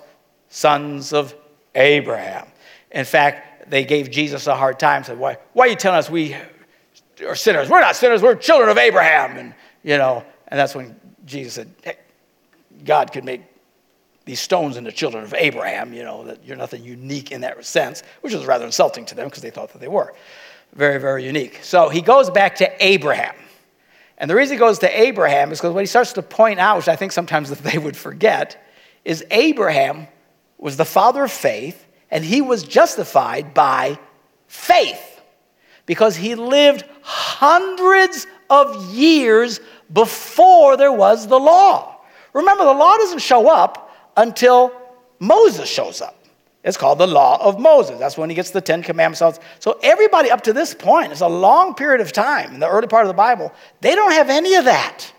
sons 0.51 1.14
of 1.14 1.34
Abraham. 1.74 2.47
In 2.90 3.07
fact, 3.07 3.70
they 3.70 3.84
gave 3.84 4.11
Jesus 4.11 4.47
a 4.47 4.55
hard 4.55 4.78
time, 4.78 5.05
said, 5.05 5.18
Why, 5.18 5.38
why 5.55 5.66
are 5.66 5.68
you 5.68 5.76
telling 5.76 5.99
us 5.99 6.11
we 6.11 6.36
are 7.26 7.34
sinners? 7.34 7.70
We're 7.70 7.80
not 7.80 7.97
sinners, 7.97 8.20
we're 8.20 8.34
children 8.34 8.68
of 8.68 8.76
Abraham. 8.76 9.38
And, 9.38 9.55
you 9.82 9.97
know, 9.97 10.22
and 10.49 10.61
that's 10.61 10.74
when 10.74 11.01
Jesus 11.24 11.55
said, 11.55 11.74
hey, 11.82 11.97
God 12.84 13.11
could 13.11 13.24
make 13.24 13.40
these 14.25 14.41
stones 14.41 14.77
into 14.77 14.91
children 14.91 15.22
of 15.25 15.35
Abraham, 15.35 15.93
you 15.93 16.03
know, 16.03 16.25
that 16.25 16.45
you're 16.45 16.57
nothing 16.57 16.83
unique 16.83 17.31
in 17.31 17.43
that 17.43 17.64
sense, 17.64 18.03
which 18.22 18.33
was 18.33 18.47
rather 18.47 18.64
insulting 18.64 19.05
to 19.07 19.14
them 19.14 19.27
because 19.29 19.43
they 19.43 19.51
thought 19.51 19.72
that 19.72 19.81
they 19.81 19.89
were. 19.89 20.14
Very, 20.75 20.99
very 20.99 21.25
unique. 21.25 21.61
So 21.62 21.89
he 21.89 22.01
goes 22.01 22.31
back 22.31 22.57
to 22.57 22.85
Abraham. 22.85 23.35
And 24.16 24.31
the 24.31 24.35
reason 24.35 24.55
he 24.55 24.59
goes 24.59 24.79
to 24.81 25.01
Abraham 25.01 25.53
is 25.53 25.59
because 25.59 25.75
what 25.75 25.81
he 25.81 25.87
starts 25.87 26.14
to 26.14 26.22
point 26.22 26.59
out, 26.59 26.79
which 26.79 26.89
I 26.89 26.97
think 26.97 27.12
sometimes 27.12 27.49
that 27.51 27.59
they 27.59 27.79
would 27.79 27.97
forget, 27.97 28.61
is 29.05 29.25
Abraham 29.31 30.09
was 30.57 30.77
the 30.77 30.85
father 30.85 31.25
of 31.25 31.33
faith, 31.33 31.87
and 32.11 32.25
he 32.25 32.41
was 32.41 32.62
justified 32.62 33.53
by 33.53 33.99
faith 34.47 35.20
because 35.85 36.16
he 36.16 36.35
lived 36.35 36.85
hundreds 37.03 38.27
of 38.49 38.95
years 38.95 39.61
before 39.93 40.77
there 40.77 40.93
was 40.93 41.27
the 41.27 41.39
law. 41.39 42.01
Remember, 42.33 42.64
the 42.64 42.72
law 42.72 42.97
doesn't 42.97 43.20
show 43.20 43.49
up 43.49 43.84
until 44.17 44.73
Moses 45.19 45.69
shows 45.69 46.01
up. 46.01 46.19
It's 46.65 46.79
called 46.79 46.99
the 46.99 47.07
law 47.07 47.39
of 47.47 47.61
Moses. 47.61 47.99
That's 47.99 48.17
when 48.17 48.31
he 48.31 48.35
gets 48.35 48.51
the 48.51 48.61
Ten 48.61 48.83
Commandments. 48.83 49.39
So, 49.59 49.79
everybody 49.83 50.31
up 50.31 50.41
to 50.45 50.53
this 50.55 50.75
point, 50.75 51.12
it's 51.12 51.21
a 51.21 51.29
long 51.29 51.75
period 51.75 52.01
of 52.01 52.11
time 52.11 52.55
in 52.55 52.61
the 52.61 52.69
early 52.69 52.87
part 52.87 53.05
of 53.05 53.09
the 53.09 53.15
Bible, 53.15 53.53
they 53.83 53.95
don't 53.95 54.12
have 54.12 54.31
any 54.31 54.55
of 54.55 54.65
that. 54.65 55.12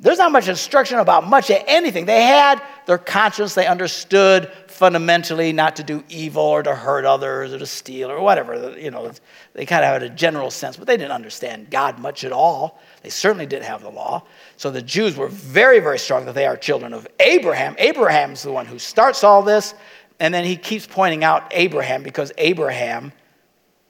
There's 0.00 0.18
not 0.18 0.30
much 0.30 0.46
instruction 0.46 0.98
about 0.98 1.26
much 1.26 1.50
of 1.50 1.56
anything. 1.66 2.04
They 2.04 2.22
had 2.22 2.62
their 2.86 2.98
conscience, 2.98 3.54
they 3.54 3.66
understood 3.66 4.52
fundamentally 4.68 5.52
not 5.52 5.76
to 5.76 5.82
do 5.82 6.04
evil 6.08 6.44
or 6.44 6.62
to 6.62 6.74
hurt 6.74 7.04
others 7.04 7.52
or 7.52 7.58
to 7.58 7.66
steal 7.66 8.10
or 8.10 8.20
whatever. 8.20 8.78
You 8.78 8.92
know, 8.92 9.10
they 9.54 9.66
kind 9.66 9.84
of 9.84 9.90
had 9.90 10.02
a 10.04 10.10
general 10.10 10.50
sense, 10.50 10.76
but 10.76 10.86
they 10.86 10.96
didn't 10.96 11.12
understand 11.12 11.70
God 11.70 11.98
much 11.98 12.22
at 12.22 12.30
all. 12.30 12.80
They 13.02 13.10
certainly 13.10 13.46
didn't 13.46 13.64
have 13.64 13.82
the 13.82 13.90
law. 13.90 14.24
So 14.56 14.70
the 14.70 14.82
Jews 14.82 15.16
were 15.16 15.28
very, 15.28 15.80
very 15.80 15.98
strong 15.98 16.26
that 16.26 16.34
they 16.34 16.46
are 16.46 16.56
children 16.56 16.92
of 16.92 17.06
Abraham. 17.20 17.74
Abraham's 17.78 18.42
the 18.42 18.52
one 18.52 18.66
who 18.66 18.78
starts 18.78 19.22
all 19.22 19.42
this, 19.42 19.74
and 20.20 20.34
then 20.34 20.44
he 20.44 20.56
keeps 20.56 20.86
pointing 20.86 21.24
out 21.24 21.44
Abraham 21.52 22.02
because 22.02 22.32
Abraham 22.38 23.12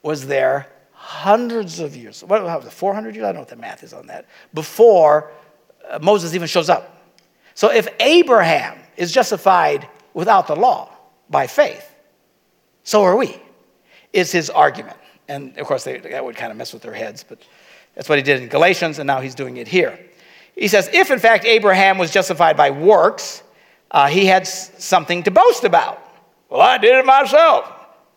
was 0.02 0.26
there 0.26 0.68
hundreds 0.92 1.80
of 1.80 1.96
years. 1.96 2.22
What 2.22 2.42
was 2.42 2.66
it, 2.66 2.72
400 2.72 3.14
years? 3.14 3.24
I 3.24 3.28
don't 3.28 3.36
know 3.36 3.40
what 3.40 3.48
the 3.48 3.56
math 3.56 3.82
is 3.82 3.92
on 3.92 4.06
that. 4.08 4.26
Before 4.52 5.30
uh, 5.88 5.98
Moses 6.02 6.34
even 6.34 6.48
shows 6.48 6.68
up. 6.68 7.02
So 7.54 7.72
if 7.72 7.88
Abraham 8.00 8.78
is 8.96 9.10
justified 9.10 9.88
without 10.12 10.46
the 10.46 10.54
law 10.54 10.90
by 11.30 11.46
faith, 11.46 11.94
so 12.84 13.02
are 13.02 13.16
we, 13.16 13.40
is 14.12 14.30
his 14.32 14.50
argument. 14.50 14.96
And 15.28 15.56
of 15.58 15.66
course, 15.66 15.84
they, 15.84 15.98
that 15.98 16.24
would 16.24 16.36
kind 16.36 16.50
of 16.50 16.56
mess 16.56 16.72
with 16.72 16.82
their 16.82 16.94
heads, 16.94 17.24
but 17.26 17.38
that's 17.98 18.08
what 18.08 18.16
he 18.16 18.22
did 18.22 18.40
in 18.40 18.48
Galatians, 18.48 19.00
and 19.00 19.08
now 19.08 19.20
he's 19.20 19.34
doing 19.34 19.56
it 19.56 19.66
here. 19.66 19.98
He 20.54 20.68
says, 20.68 20.88
if 20.92 21.10
in 21.10 21.18
fact 21.18 21.44
Abraham 21.44 21.98
was 21.98 22.12
justified 22.12 22.56
by 22.56 22.70
works, 22.70 23.42
uh, 23.90 24.06
he 24.06 24.24
had 24.24 24.46
something 24.46 25.24
to 25.24 25.32
boast 25.32 25.64
about. 25.64 26.00
Well, 26.48 26.60
I 26.60 26.78
did 26.78 26.94
it 26.94 27.04
myself, 27.04 27.68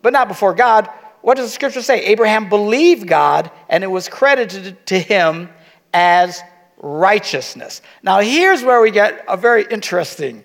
but 0.04 0.14
not 0.14 0.28
before 0.28 0.54
God. 0.54 0.88
What 1.22 1.36
does 1.36 1.48
the 1.48 1.52
scripture 1.52 1.82
say? 1.82 2.06
Abraham 2.06 2.48
believed 2.48 3.08
God, 3.08 3.50
and 3.70 3.84
it 3.84 3.88
was 3.88 4.08
credited 4.08 4.86
to 4.86 5.00
him 5.00 5.50
as 5.96 6.44
righteousness. 6.78 7.82
Now, 8.04 8.20
here's 8.20 8.64
where 8.64 8.82
we 8.82 8.92
get 8.92 9.26
a 9.28 9.36
very 9.36 9.66
interesting 9.66 10.44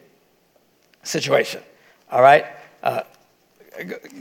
situation. 1.02 1.62
All 2.10 2.22
right? 2.22 2.46
Uh, 2.82 3.02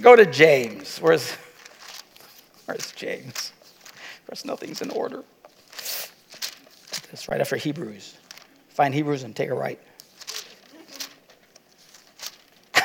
go 0.02 0.18
to 0.18 0.26
James. 0.26 0.98
Where's, 0.98 1.32
where's 2.66 2.92
James? 2.92 3.54
Of 4.26 4.30
course, 4.30 4.44
nothing's 4.44 4.82
in 4.82 4.90
order. 4.90 5.24
It's 7.14 7.30
right 7.30 7.40
after 7.40 7.58
Hebrews. 7.58 8.18
Find 8.70 8.92
Hebrews 8.92 9.22
and 9.22 9.36
take 9.36 9.52
a 9.52 9.54
right. 9.54 9.80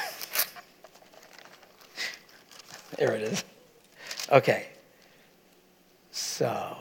there 2.98 3.12
it 3.12 3.22
is. 3.22 3.42
Okay. 4.30 4.66
So. 6.12 6.76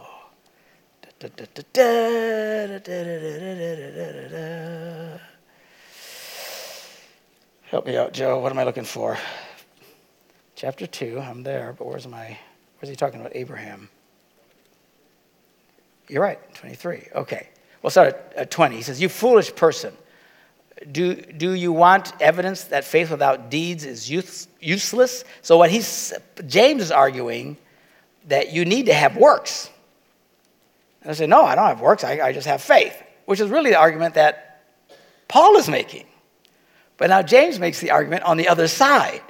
Help 7.64 7.86
me 7.86 7.96
out, 7.96 8.12
Joe. 8.12 8.40
What 8.40 8.52
am 8.52 8.60
I 8.60 8.66
looking 8.66 8.84
for? 8.84 9.18
Chapter 10.56 10.86
2, 10.86 11.22
I'm 11.22 11.44
there, 11.44 11.74
but 11.78 11.88
where's 11.88 12.06
my, 12.06 12.38
where's 12.80 12.90
he 12.90 12.98
talking 12.98 13.22
about 13.22 13.32
Abraham? 13.36 13.88
You're 16.10 16.24
right, 16.24 16.40
23. 16.56 17.10
Okay. 17.16 17.50
We'll 17.82 17.92
start 17.92 18.10
at, 18.10 18.34
at 18.36 18.52
20. 18.52 18.76
He 18.76 18.82
says, 18.82 19.02
You 19.02 19.08
foolish 19.08 19.56
person, 19.56 19.94
do, 20.92 21.16
do 21.16 21.54
you 21.54 21.72
want 21.72 22.14
evidence 22.22 22.66
that 22.66 22.84
faith 22.84 23.12
without 23.12 23.50
deeds 23.50 23.86
is 23.86 24.10
use, 24.10 24.48
useless? 24.60 25.24
So, 25.42 25.58
what 25.58 25.70
he's, 25.70 26.14
James 26.48 26.82
is 26.82 26.92
arguing 26.92 27.58
that 28.28 28.52
you 28.52 28.66
need 28.66 28.88
to 28.88 28.94
have 28.94 29.18
works. 29.18 29.70
And 31.02 31.12
I 31.12 31.14
say, 31.14 31.28
no, 31.28 31.44
I 31.44 31.56
don't 31.56 31.68
have 31.68 31.82
works. 31.82 32.04
I, 32.04 32.20
I 32.20 32.34
just 32.34 32.48
have 32.48 32.62
faith, 32.62 33.02
which 33.26 33.40
is 33.40 33.50
really 33.50 33.72
the 33.72 33.78
argument 33.78 34.16
that 34.16 34.64
Paul 35.28 35.58
is 35.58 35.70
making. 35.70 36.06
But 36.98 37.10
now 37.10 37.22
James 37.22 37.60
makes 37.60 37.80
the 37.80 37.92
argument 37.92 38.24
on 38.24 38.38
the 38.38 38.50
other 38.50 38.68
side. 38.68 39.22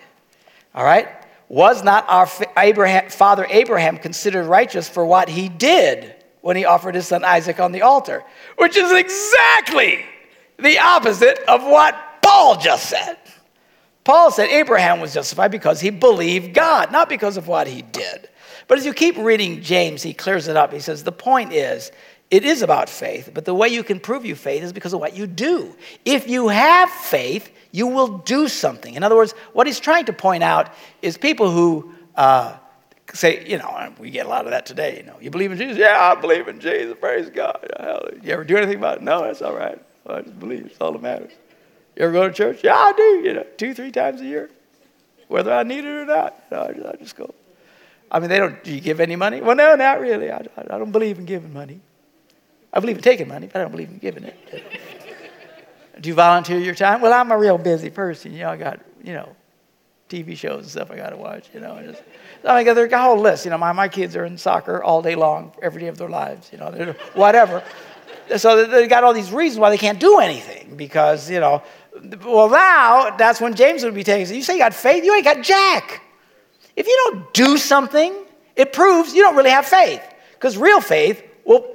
All 0.73 0.83
right? 0.83 1.07
Was 1.47 1.83
not 1.83 2.05
our 2.07 2.27
Abraham, 2.57 3.09
father 3.09 3.45
Abraham 3.49 3.97
considered 3.97 4.45
righteous 4.45 4.89
for 4.89 5.05
what 5.05 5.29
he 5.29 5.49
did 5.49 6.15
when 6.41 6.55
he 6.55 6.65
offered 6.65 6.95
his 6.95 7.07
son 7.07 7.23
Isaac 7.23 7.59
on 7.59 7.71
the 7.71 7.81
altar? 7.81 8.23
Which 8.57 8.77
is 8.77 8.91
exactly 8.91 10.05
the 10.57 10.79
opposite 10.79 11.39
of 11.47 11.63
what 11.63 11.95
Paul 12.21 12.57
just 12.57 12.89
said. 12.89 13.17
Paul 14.03 14.31
said 14.31 14.49
Abraham 14.49 14.99
was 14.99 15.13
justified 15.13 15.51
because 15.51 15.79
he 15.79 15.89
believed 15.89 16.53
God, 16.53 16.91
not 16.91 17.09
because 17.09 17.37
of 17.37 17.47
what 17.47 17.67
he 17.67 17.81
did. 17.81 18.29
But 18.67 18.77
as 18.77 18.85
you 18.85 18.93
keep 18.93 19.17
reading 19.17 19.61
James, 19.61 20.03
he 20.03 20.13
clears 20.13 20.47
it 20.47 20.55
up. 20.55 20.71
He 20.71 20.79
says, 20.79 21.03
The 21.03 21.11
point 21.11 21.53
is, 21.53 21.91
it 22.31 22.45
is 22.45 22.61
about 22.61 22.89
faith, 22.89 23.31
but 23.33 23.45
the 23.45 23.53
way 23.53 23.69
you 23.69 23.83
can 23.83 23.99
prove 23.99 24.25
your 24.25 24.35
faith 24.35 24.63
is 24.63 24.71
because 24.71 24.93
of 24.93 24.99
what 24.99 25.17
you 25.17 25.25
do. 25.25 25.75
If 26.05 26.27
you 26.27 26.47
have 26.47 26.89
faith, 26.89 27.51
you 27.71 27.87
will 27.87 28.19
do 28.19 28.47
something. 28.47 28.93
In 28.93 29.03
other 29.03 29.15
words, 29.15 29.33
what 29.53 29.65
he's 29.65 29.79
trying 29.79 30.05
to 30.05 30.13
point 30.13 30.43
out 30.43 30.73
is 31.01 31.17
people 31.17 31.49
who 31.49 31.93
uh, 32.15 32.55
say, 33.13 33.45
you 33.47 33.57
know, 33.57 33.93
we 33.99 34.09
get 34.09 34.25
a 34.25 34.29
lot 34.29 34.45
of 34.45 34.51
that 34.51 34.65
today. 34.65 34.97
You 34.97 35.03
know, 35.03 35.17
you 35.19 35.29
believe 35.29 35.51
in 35.51 35.57
Jesus? 35.57 35.77
Yeah, 35.77 35.97
I 35.99 36.19
believe 36.19 36.47
in 36.47 36.59
Jesus. 36.59 36.95
Praise 36.99 37.29
God. 37.29 37.59
You 38.21 38.33
ever 38.33 38.43
do 38.43 38.57
anything 38.57 38.77
about 38.77 38.97
it? 38.97 39.03
No, 39.03 39.23
that's 39.23 39.41
all 39.41 39.55
right. 39.55 39.79
I 40.07 40.21
just 40.21 40.39
believe. 40.39 40.65
It's 40.65 40.77
all 40.81 40.91
that 40.91 41.01
matters. 41.01 41.31
You 41.95 42.05
ever 42.05 42.13
go 42.13 42.27
to 42.27 42.33
church? 42.33 42.63
Yeah, 42.63 42.75
I 42.75 42.93
do. 42.93 43.21
You 43.23 43.33
know, 43.33 43.45
two, 43.57 43.73
three 43.73 43.91
times 43.91 44.21
a 44.21 44.25
year, 44.25 44.49
whether 45.27 45.53
I 45.53 45.63
need 45.63 45.85
it 45.85 45.87
or 45.87 46.05
not. 46.05 46.43
You 46.51 46.57
know, 46.57 46.91
I 46.93 46.95
just 46.95 47.15
go. 47.15 47.33
I 48.11 48.19
mean, 48.19 48.29
they 48.29 48.37
don't, 48.37 48.63
do 48.63 48.73
you 48.73 48.81
give 48.81 48.99
any 48.99 49.15
money? 49.15 49.41
Well, 49.41 49.55
no, 49.55 49.75
not 49.75 49.99
really. 49.99 50.31
I, 50.31 50.43
I 50.57 50.77
don't 50.77 50.91
believe 50.91 51.19
in 51.19 51.25
giving 51.25 51.53
money. 51.53 51.79
I 52.73 52.79
believe 52.79 52.97
in 52.97 53.03
taking 53.03 53.27
money, 53.27 53.47
but 53.47 53.57
I 53.59 53.61
don't 53.63 53.71
believe 53.71 53.89
in 53.89 53.97
giving 53.97 54.23
it. 54.23 54.37
do 56.01 56.09
you 56.09 56.15
volunteer 56.15 56.57
your 56.59 56.75
time? 56.75 57.01
Well, 57.01 57.13
I'm 57.13 57.31
a 57.31 57.37
real 57.37 57.57
busy 57.57 57.89
person. 57.89 58.33
You 58.33 58.39
know, 58.39 58.49
I 58.49 58.57
got, 58.57 58.79
you 59.03 59.13
know, 59.13 59.35
TV 60.09 60.35
shows 60.35 60.63
and 60.63 60.71
stuff 60.71 60.89
I 60.91 60.95
got 60.95 61.09
to 61.09 61.17
watch, 61.17 61.49
you 61.53 61.59
know. 61.59 61.79
just, 61.83 62.01
I 62.45 62.63
mean, 62.63 62.73
there's 62.73 62.91
a 62.91 63.01
whole 63.01 63.19
list. 63.19 63.45
You 63.45 63.51
know, 63.51 63.57
my, 63.57 63.71
my 63.71 63.87
kids 63.87 64.15
are 64.15 64.25
in 64.25 64.37
soccer 64.37 64.81
all 64.83 65.01
day 65.01 65.15
long, 65.15 65.51
every 65.61 65.81
day 65.81 65.87
of 65.87 65.97
their 65.97 66.09
lives, 66.09 66.49
you 66.51 66.57
know, 66.57 66.95
whatever. 67.13 67.63
so 68.37 68.65
they 68.65 68.87
got 68.87 69.03
all 69.03 69.13
these 69.13 69.31
reasons 69.31 69.59
why 69.59 69.69
they 69.69 69.77
can't 69.77 69.99
do 69.99 70.19
anything 70.19 70.75
because, 70.75 71.29
you 71.29 71.39
know, 71.39 71.61
well, 72.25 72.49
now 72.49 73.15
that's 73.17 73.41
when 73.41 73.55
James 73.55 73.83
would 73.83 73.93
be 73.93 74.03
taking. 74.03 74.33
You 74.33 74.43
say 74.43 74.53
you 74.53 74.59
got 74.59 74.73
faith, 74.73 75.03
you 75.03 75.13
ain't 75.13 75.25
got 75.25 75.43
jack. 75.43 76.01
If 76.75 76.87
you 76.87 77.11
don't 77.11 77.33
do 77.33 77.57
something, 77.57 78.13
it 78.55 78.71
proves 78.73 79.13
you 79.13 79.21
don't 79.21 79.35
really 79.35 79.49
have 79.49 79.65
faith. 79.65 80.01
Because 80.33 80.57
real 80.57 80.79
faith 80.79 81.23
will, 81.43 81.65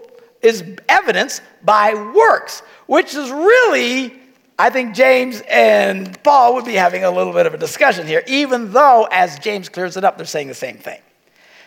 is 0.41 0.65
evidence 0.89 1.41
by 1.63 1.95
works, 2.15 2.61
which 2.87 3.15
is 3.15 3.31
really, 3.31 4.19
I 4.59 4.71
think 4.71 4.95
James 4.95 5.43
and 5.49 6.23
Paul 6.23 6.55
would 6.55 6.65
be 6.65 6.75
having 6.75 7.03
a 7.03 7.11
little 7.11 7.33
bit 7.33 7.47
of 7.47 7.55
a 7.55 7.59
discussion 7.59 8.07
here, 8.07 8.23
even 8.29 8.73
though, 8.73 9.09
as 9.11 9.39
James 9.41 9.69
clears 9.69 9.97
it 9.97 10.05
up, 10.05 10.17
they're 10.17 10.27
saying 10.27 10.47
the 10.47 10.55
same 10.55 10.79
thing. 10.79 11.01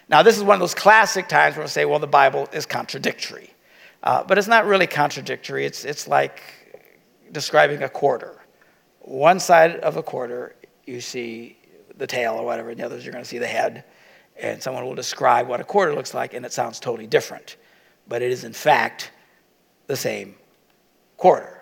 Now, 0.09 0.23
this 0.23 0.37
is 0.37 0.43
one 0.43 0.55
of 0.55 0.61
those 0.61 0.73
classic 0.73 1.27
times 1.27 1.57
where 1.57 1.65
we 1.65 1.69
say, 1.69 1.83
well, 1.83 1.99
the 1.99 2.07
Bible 2.07 2.47
is 2.53 2.65
contradictory. 2.65 3.49
Uh, 4.03 4.23
but 4.23 4.37
it's 4.37 4.47
not 4.47 4.65
really 4.65 4.87
contradictory. 4.87 5.65
It's, 5.65 5.83
it's 5.83 6.07
like 6.07 6.41
describing 7.33 7.83
a 7.83 7.89
quarter. 7.89 8.39
One 9.01 9.41
side 9.41 9.77
of 9.77 9.97
a 9.97 10.03
quarter, 10.03 10.55
you 10.85 11.01
see 11.01 11.57
the 11.97 12.07
tail 12.07 12.35
or 12.35 12.45
whatever, 12.45 12.69
and 12.69 12.79
the 12.79 12.85
others 12.85 13.03
you're 13.03 13.11
going 13.11 13.23
to 13.23 13.29
see 13.29 13.37
the 13.37 13.47
head. 13.47 13.83
And 14.39 14.63
someone 14.63 14.85
will 14.85 14.95
describe 14.95 15.49
what 15.49 15.59
a 15.59 15.65
quarter 15.65 15.93
looks 15.93 16.13
like, 16.13 16.33
and 16.33 16.45
it 16.45 16.53
sounds 16.53 16.79
totally 16.79 17.07
different. 17.07 17.57
But 18.07 18.21
it 18.21 18.31
is, 18.31 18.45
in 18.45 18.53
fact, 18.53 19.11
the 19.87 19.97
same 19.97 20.35
quarter. 21.17 21.56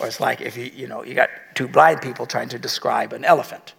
Or 0.00 0.06
it's 0.06 0.20
like 0.20 0.40
if 0.40 0.56
you, 0.56 0.64
you 0.74 0.86
know, 0.86 1.04
you 1.04 1.14
got 1.14 1.28
two 1.54 1.68
blind 1.68 2.00
people 2.00 2.26
trying 2.26 2.48
to 2.48 2.58
describe 2.58 3.12
an 3.12 3.24
elephant. 3.24 3.74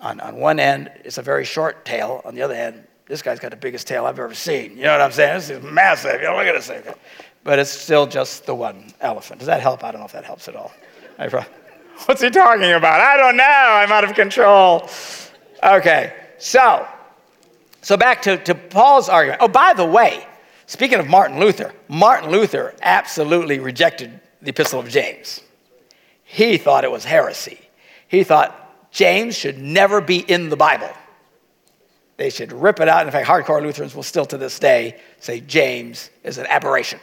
On, 0.00 0.18
on 0.20 0.36
one 0.36 0.58
end, 0.58 0.90
it's 1.04 1.18
a 1.18 1.22
very 1.22 1.44
short 1.44 1.84
tail. 1.84 2.22
On 2.24 2.34
the 2.34 2.42
other 2.42 2.54
end, 2.54 2.84
this 3.06 3.20
guy's 3.20 3.38
got 3.38 3.50
the 3.50 3.56
biggest 3.56 3.86
tail 3.86 4.06
I've 4.06 4.18
ever 4.18 4.34
seen. 4.34 4.76
You 4.76 4.84
know 4.84 4.92
what 4.92 5.02
I'm 5.02 5.12
saying? 5.12 5.34
This 5.34 5.50
is 5.50 5.62
massive. 5.62 6.20
You 6.20 6.28
know, 6.28 6.36
look 6.36 6.46
at 6.46 6.54
this 6.54 6.66
thing. 6.66 6.82
But 7.44 7.58
it's 7.58 7.70
still 7.70 8.06
just 8.06 8.46
the 8.46 8.54
one 8.54 8.92
elephant. 9.00 9.40
Does 9.40 9.46
that 9.46 9.60
help? 9.60 9.84
I 9.84 9.92
don't 9.92 10.00
know 10.00 10.06
if 10.06 10.12
that 10.12 10.24
helps 10.24 10.48
at 10.48 10.56
all. 10.56 10.72
What's 12.06 12.22
he 12.22 12.30
talking 12.30 12.72
about? 12.72 13.00
I 13.00 13.16
don't 13.16 13.36
know. 13.36 13.44
I'm 13.44 13.92
out 13.92 14.04
of 14.04 14.14
control. 14.14 14.88
Okay, 15.62 16.14
so, 16.38 16.88
so 17.82 17.96
back 17.96 18.22
to, 18.22 18.38
to 18.38 18.54
Paul's 18.54 19.08
argument. 19.08 19.42
Oh, 19.42 19.48
by 19.48 19.74
the 19.74 19.84
way, 19.84 20.26
speaking 20.66 20.98
of 20.98 21.06
Martin 21.06 21.38
Luther, 21.38 21.72
Martin 21.88 22.30
Luther 22.30 22.74
absolutely 22.82 23.60
rejected 23.60 24.18
the 24.42 24.50
Epistle 24.50 24.80
of 24.80 24.88
James. 24.88 25.40
He 26.24 26.58
thought 26.58 26.84
it 26.84 26.90
was 26.90 27.04
heresy. 27.04 27.60
He 28.08 28.24
thought 28.24 28.90
James 28.90 29.36
should 29.36 29.58
never 29.58 30.00
be 30.00 30.18
in 30.18 30.50
the 30.50 30.56
Bible. 30.56 30.90
They 32.16 32.28
should 32.28 32.52
rip 32.52 32.80
it 32.80 32.88
out. 32.88 33.06
In 33.06 33.12
fact, 33.12 33.26
hardcore 33.26 33.62
Lutherans 33.62 33.94
will 33.94 34.02
still 34.02 34.26
to 34.26 34.36
this 34.36 34.58
day 34.58 35.00
say 35.18 35.40
James 35.40 36.10
is 36.24 36.38
an 36.38 36.46
aberration. 36.46 37.00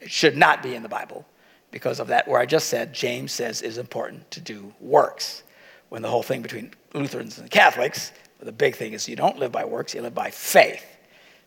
It 0.00 0.10
should 0.10 0.36
not 0.36 0.62
be 0.62 0.74
in 0.74 0.82
the 0.82 0.88
Bible 0.88 1.26
because 1.70 2.00
of 2.00 2.08
that, 2.08 2.28
where 2.28 2.40
I 2.40 2.46
just 2.46 2.68
said 2.68 2.92
James 2.92 3.32
says 3.32 3.62
it 3.62 3.66
is 3.66 3.78
important 3.78 4.30
to 4.30 4.40
do 4.40 4.72
works. 4.80 5.42
When 5.88 6.02
the 6.02 6.08
whole 6.08 6.22
thing 6.22 6.42
between 6.42 6.72
Lutherans 6.94 7.38
and 7.38 7.50
Catholics, 7.50 8.12
the 8.40 8.52
big 8.52 8.76
thing 8.76 8.92
is 8.92 9.08
you 9.08 9.16
don't 9.16 9.38
live 9.38 9.52
by 9.52 9.64
works, 9.64 9.94
you 9.94 10.02
live 10.02 10.14
by 10.14 10.30
faith. 10.30 10.84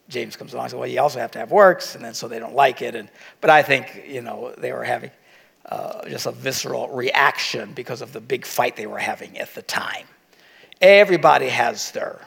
James 0.08 0.36
comes 0.36 0.54
along 0.54 0.66
and 0.66 0.72
says, 0.72 0.80
well, 0.80 0.88
you 0.88 1.00
also 1.02 1.20
have 1.20 1.32
to 1.32 1.40
have 1.40 1.52
works, 1.52 1.96
and 1.96 2.04
then 2.04 2.14
so 2.14 2.28
they 2.28 2.40
don't 2.40 2.54
like 2.54 2.82
it. 2.82 2.96
And, 2.96 3.10
but 3.42 3.50
I 3.50 3.64
think, 3.64 4.04
you 4.08 4.22
know, 4.22 4.54
they 4.58 4.72
were 4.72 4.84
having 4.84 5.12
uh, 5.66 6.08
just 6.08 6.28
a 6.28 6.32
visceral 6.32 6.90
reaction 6.90 7.74
because 7.74 8.02
of 8.02 8.14
the 8.14 8.22
big 8.22 8.46
fight 8.46 8.76
they 8.76 8.86
were 8.86 9.00
having 9.00 9.38
at 9.40 9.54
the 9.56 9.64
time. 9.64 10.06
Everybody 10.80 11.50
has 11.50 11.92
their 11.92 12.22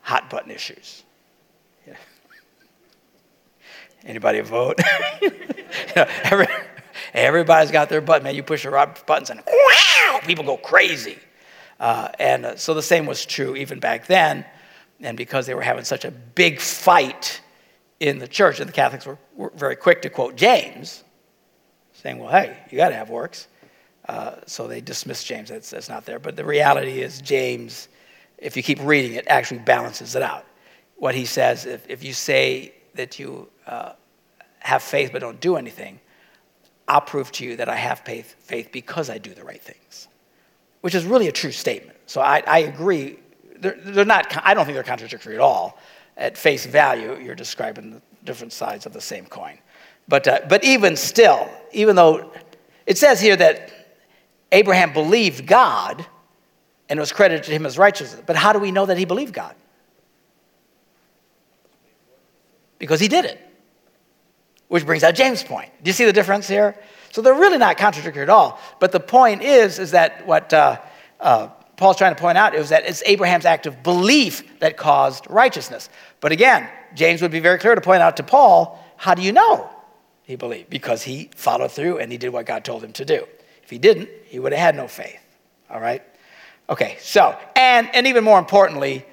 hot 0.00 0.30
button 0.30 0.50
issues. 0.50 1.04
Anybody 4.04 4.40
vote? 4.40 4.80
you 5.22 5.30
know, 5.94 6.06
every, 6.24 6.48
everybody's 7.14 7.70
got 7.70 7.88
their 7.88 8.00
button. 8.00 8.24
Man, 8.24 8.34
you 8.34 8.42
push 8.42 8.64
the 8.64 8.70
right 8.70 9.06
buttons 9.06 9.30
and 9.30 9.40
wow, 9.46 10.20
people 10.24 10.44
go 10.44 10.56
crazy. 10.56 11.18
Uh, 11.78 12.08
and 12.18 12.46
uh, 12.46 12.56
so 12.56 12.74
the 12.74 12.82
same 12.82 13.06
was 13.06 13.24
true 13.24 13.54
even 13.54 13.78
back 13.78 14.06
then. 14.06 14.44
And 15.02 15.16
because 15.16 15.46
they 15.46 15.54
were 15.54 15.62
having 15.62 15.84
such 15.84 16.04
a 16.04 16.10
big 16.10 16.60
fight 16.60 17.40
in 18.00 18.18
the 18.18 18.28
church, 18.28 18.60
and 18.60 18.68
the 18.68 18.72
Catholics 18.72 19.04
were, 19.04 19.18
were 19.36 19.52
very 19.54 19.76
quick 19.76 20.02
to 20.02 20.10
quote 20.10 20.36
James, 20.36 21.04
saying, 21.92 22.18
well, 22.18 22.30
hey, 22.30 22.56
you 22.70 22.76
got 22.78 22.88
to 22.88 22.94
have 22.94 23.10
works. 23.10 23.48
Uh, 24.08 24.36
so 24.46 24.66
they 24.66 24.80
dismissed 24.80 25.26
James. 25.26 25.48
That's, 25.48 25.70
that's 25.70 25.88
not 25.88 26.04
there. 26.04 26.18
But 26.18 26.34
the 26.36 26.44
reality 26.44 27.02
is, 27.02 27.20
James, 27.20 27.88
if 28.38 28.56
you 28.56 28.62
keep 28.62 28.80
reading 28.82 29.14
it, 29.14 29.26
actually 29.28 29.60
balances 29.60 30.16
it 30.16 30.22
out. 30.22 30.44
What 30.96 31.14
he 31.14 31.24
says, 31.24 31.66
if, 31.66 31.88
if 31.88 32.02
you 32.02 32.12
say 32.12 32.74
that 32.94 33.18
you 33.18 33.48
uh, 33.66 33.92
have 34.58 34.82
faith 34.82 35.10
but 35.12 35.20
don't 35.20 35.40
do 35.40 35.56
anything, 35.56 36.00
I'll 36.88 37.00
prove 37.00 37.30
to 37.32 37.44
you 37.44 37.56
that 37.56 37.68
I 37.68 37.76
have 37.76 38.00
faith, 38.00 38.68
because 38.72 39.08
I 39.08 39.18
do 39.18 39.32
the 39.32 39.44
right 39.44 39.62
things, 39.62 40.08
which 40.80 40.94
is 40.94 41.04
really 41.04 41.28
a 41.28 41.32
true 41.32 41.52
statement. 41.52 41.96
So 42.06 42.20
I, 42.20 42.42
I 42.46 42.58
agree. 42.60 43.18
They're, 43.62 43.76
they're 43.78 44.04
not, 44.04 44.26
I 44.44 44.54
don't 44.54 44.64
think 44.64 44.74
they're 44.74 44.82
contradictory 44.82 45.36
at 45.36 45.40
all. 45.40 45.78
At 46.16 46.36
face 46.36 46.66
value, 46.66 47.16
you're 47.18 47.36
describing 47.36 47.92
the 47.92 48.02
different 48.24 48.52
sides 48.52 48.86
of 48.86 48.92
the 48.92 49.00
same 49.00 49.24
coin. 49.24 49.56
But, 50.08 50.26
uh, 50.26 50.40
but 50.48 50.64
even 50.64 50.96
still, 50.96 51.48
even 51.72 51.94
though 51.96 52.32
it 52.86 52.98
says 52.98 53.20
here 53.20 53.36
that 53.36 53.72
Abraham 54.50 54.92
believed 54.92 55.46
God 55.46 56.04
and 56.88 56.98
it 56.98 57.00
was 57.00 57.12
credited 57.12 57.44
to 57.44 57.52
him 57.52 57.64
as 57.64 57.78
righteousness, 57.78 58.20
but 58.26 58.34
how 58.36 58.52
do 58.52 58.58
we 58.58 58.72
know 58.72 58.84
that 58.84 58.98
he 58.98 59.04
believed 59.04 59.32
God? 59.32 59.54
Because 62.78 62.98
he 62.98 63.06
did 63.06 63.24
it. 63.24 63.40
Which 64.66 64.84
brings 64.84 65.04
out 65.04 65.14
James' 65.14 65.44
point. 65.44 65.70
Do 65.82 65.88
you 65.88 65.92
see 65.92 66.04
the 66.04 66.12
difference 66.12 66.48
here? 66.48 66.76
So 67.12 67.22
they're 67.22 67.32
really 67.32 67.58
not 67.58 67.76
contradictory 67.76 68.22
at 68.22 68.28
all. 68.28 68.58
But 68.80 68.90
the 68.90 69.00
point 69.00 69.42
is, 69.42 69.78
is 69.78 69.92
that 69.92 70.26
what 70.26 70.52
uh, 70.52 70.80
uh, 71.20 71.48
Paul's 71.76 71.96
trying 71.96 72.14
to 72.14 72.20
point 72.20 72.38
out 72.38 72.54
is 72.54 72.68
that 72.68 72.84
it's 72.84 73.02
Abraham's 73.06 73.44
act 73.44 73.66
of 73.66 73.82
belief 73.82 74.58
that 74.60 74.76
caused 74.76 75.26
righteousness. 75.28 75.88
But 76.20 76.32
again, 76.32 76.68
James 76.94 77.22
would 77.22 77.30
be 77.30 77.40
very 77.40 77.58
clear 77.58 77.74
to 77.74 77.80
point 77.80 78.02
out 78.02 78.16
to 78.18 78.22
Paul, 78.22 78.78
how 78.96 79.14
do 79.14 79.22
you 79.22 79.32
know? 79.32 79.68
he 80.32 80.36
believed 80.36 80.70
because 80.70 81.02
he 81.02 81.30
followed 81.34 81.72
through 81.72 81.98
and 81.98 82.10
he 82.10 82.18
did 82.18 82.30
what 82.30 82.46
God 82.46 82.64
told 82.64 82.82
him 82.82 82.92
to 82.94 83.04
do. 83.04 83.26
If 83.62 83.70
he 83.70 83.78
didn't, 83.78 84.08
he 84.26 84.38
would 84.38 84.52
have 84.52 84.60
had 84.60 84.76
no 84.76 84.88
faith. 84.88 85.20
All 85.70 85.80
right? 85.80 86.02
Okay, 86.70 86.96
so, 87.00 87.36
and, 87.56 87.88
and 87.92 88.06
even 88.06 88.24
more 88.24 88.38
importantly, 88.38 89.04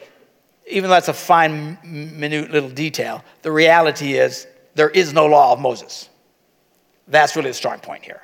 even 0.68 0.89
though 0.89 0.95
that's 0.95 1.07
a 1.07 1.14
fine, 1.14 1.78
minute 1.84 2.51
little 2.51 2.70
detail, 2.70 3.24
the 3.41 3.51
reality 3.51 4.14
is 4.14 4.47
there 4.76 4.89
is 4.89 5.14
no 5.14 5.26
law 5.26 5.51
of 5.51 5.60
Moses. 5.60 6.10
That's 7.07 7.36
really 7.36 7.49
the 7.49 7.55
strong 7.55 7.80
point 7.80 8.03
here. 8.05 8.22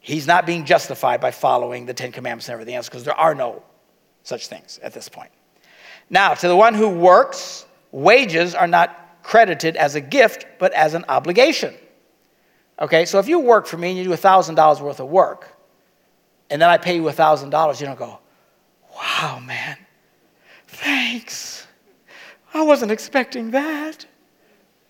He's 0.00 0.26
not 0.26 0.46
being 0.46 0.64
justified 0.64 1.20
by 1.20 1.30
following 1.30 1.86
the 1.86 1.94
Ten 1.94 2.10
Commandments 2.10 2.48
and 2.48 2.54
everything 2.54 2.74
else 2.74 2.88
because 2.88 3.04
there 3.04 3.14
are 3.14 3.34
no 3.34 3.62
such 4.22 4.48
things 4.48 4.80
at 4.82 4.94
this 4.94 5.08
point. 5.08 5.30
Now, 6.08 6.34
to 6.34 6.48
the 6.48 6.56
one 6.56 6.74
who 6.74 6.88
works, 6.88 7.66
wages 7.92 8.54
are 8.54 8.66
not 8.66 9.22
credited 9.22 9.76
as 9.76 9.94
a 9.94 10.00
gift, 10.00 10.46
but 10.58 10.72
as 10.72 10.94
an 10.94 11.04
obligation. 11.08 11.74
Okay, 12.80 13.04
so 13.04 13.18
if 13.18 13.28
you 13.28 13.38
work 13.38 13.66
for 13.66 13.76
me 13.76 13.90
and 13.90 13.98
you 13.98 14.04
do 14.04 14.10
$1,000 14.10 14.80
worth 14.80 15.00
of 15.00 15.08
work, 15.08 15.54
and 16.48 16.60
then 16.60 16.70
I 16.70 16.78
pay 16.78 16.96
you 16.96 17.02
$1,000, 17.02 17.80
you 17.80 17.86
don't 17.86 17.98
go, 17.98 18.18
wow, 18.96 19.38
man, 19.44 19.76
thanks. 20.66 21.66
I 22.54 22.62
wasn't 22.62 22.90
expecting 22.90 23.50
that. 23.52 24.06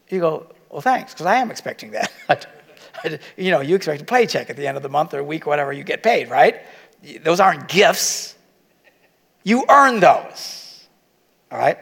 You 0.09 0.21
go, 0.21 0.47
well, 0.71 0.81
thanks, 0.81 1.13
because 1.13 1.27
I 1.27 1.37
am 1.37 1.51
expecting 1.51 1.91
that. 1.91 2.47
you 3.37 3.51
know, 3.51 3.61
you 3.61 3.77
expect 3.77 4.03
a 4.03 4.05
paycheck 4.05 4.51
at 4.51 4.57
the 4.57 4.67
end 4.67 4.77
of 4.77 4.83
the 4.83 4.89
month 4.89 5.15
or 5.15 5.19
a 5.21 5.25
week 5.25 5.47
whatever 5.47 5.73
you 5.73 5.85
get 5.85 6.03
paid, 6.03 6.29
right? 6.29 6.63
Those 7.23 7.41
aren't 7.41 7.69
gifts. 7.69 8.37
You 9.43 9.65
earn 9.69 10.01
those. 10.01 10.89
All 11.51 11.59
right? 11.59 11.79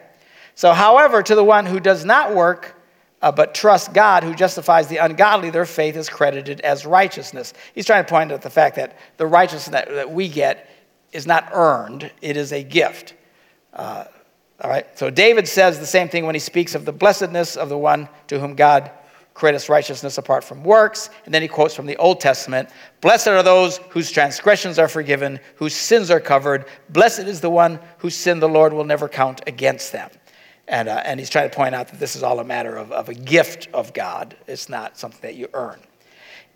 So, 0.55 0.73
however, 0.73 1.23
to 1.23 1.35
the 1.35 1.45
one 1.45 1.67
who 1.67 1.81
does 1.81 2.05
not 2.05 2.35
work, 2.35 2.81
uh, 3.21 3.33
but 3.33 3.55
trust 3.55 3.93
God 3.93 4.23
who 4.23 4.35
justifies 4.35 4.87
the 4.89 4.99
ungodly, 4.99 5.51
their 5.51 5.65
faith 5.65 5.97
is 5.97 6.09
credited 6.09 6.61
as 6.61 6.87
righteousness. 6.87 7.53
He's 7.75 7.87
trying 7.87 8.05
to 8.05 8.09
point 8.09 8.33
out 8.33 8.43
the 8.43 8.51
fact 8.51 8.77
that 8.77 8.99
the 9.17 9.27
righteousness 9.27 9.73
that, 9.73 9.89
that 9.89 10.11
we 10.11 10.29
get 10.29 10.71
is 11.13 11.27
not 11.27 11.49
earned, 11.53 12.11
it 12.21 12.37
is 12.37 12.53
a 12.53 12.63
gift. 12.63 13.15
Uh, 13.73 14.05
all 14.61 14.71
right, 14.71 14.87
so 14.99 15.11
David 15.11 15.47
says 15.47 15.79
the 15.79 15.87
same 15.87 16.09
thing 16.09 16.27
when 16.27 16.35
he 16.35 16.41
speaks 16.41 16.75
of 16.75 16.85
the 16.85 16.93
blessedness 16.93 17.57
of 17.57 17.69
the 17.69 17.79
one 17.79 18.09
to 18.27 18.41
whom 18.41 18.55
God 18.55 18.91
credits 19.39 19.69
righteousness 19.69 20.19
apart 20.19 20.43
from 20.43 20.65
works. 20.65 21.11
And 21.25 21.33
then 21.33 21.43
he 21.43 21.49
quotes 21.49 21.73
from 21.73 21.87
the 21.87 21.97
Old 21.99 22.21
Testament 22.21 22.71
Blessed 23.01 23.29
are 23.29 23.43
those 23.45 23.79
whose 23.91 24.11
transgressions 24.11 24.81
are 24.81 24.89
forgiven, 24.89 25.39
whose 25.55 25.75
sins 25.75 26.11
are 26.11 26.19
covered. 26.19 26.67
Blessed 26.91 27.21
is 27.21 27.41
the 27.41 27.49
one 27.49 27.79
whose 27.99 28.17
sin 28.17 28.41
the 28.41 28.49
Lord 28.49 28.73
will 28.73 28.85
never 28.85 29.09
count 29.09 29.41
against 29.47 29.93
them. 29.93 30.11
And, 30.67 30.89
uh, 30.89 31.03
and 31.05 31.21
he's 31.21 31.31
trying 31.31 31.49
to 31.49 31.55
point 31.55 31.75
out 31.75 31.87
that 31.89 32.01
this 32.01 32.17
is 32.17 32.25
all 32.25 32.41
a 32.41 32.45
matter 32.45 32.77
of, 32.77 32.91
of 32.91 33.09
a 33.09 33.15
gift 33.15 33.69
of 33.73 33.95
God. 33.95 34.37
It's 34.49 34.69
not 34.69 34.99
something 34.99 35.21
that 35.23 35.37
you 35.37 35.49
earn. 35.55 35.79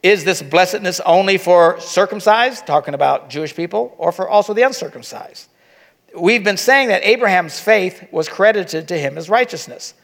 Is 0.03 0.25
this 0.25 0.43
blessedness 0.43 0.99
only 1.07 1.39
for 1.39 1.79
circumcised, 1.81 2.67
talking 2.67 2.95
about 2.95 3.31
Jewish 3.31 3.55
people, 3.55 3.95
or 3.97 4.11
for 4.11 4.29
also 4.29 4.53
the 4.53 4.63
uncircumcised? 4.63 5.49
We've 6.19 6.43
been 6.43 6.57
saying 6.57 6.89
that 6.89 7.05
Abraham's 7.05 7.61
faith 7.61 8.09
was 8.11 8.29
credited 8.29 8.89
to 8.89 8.99
him 8.99 9.17
as 9.17 9.31
righteousness. 9.31 9.95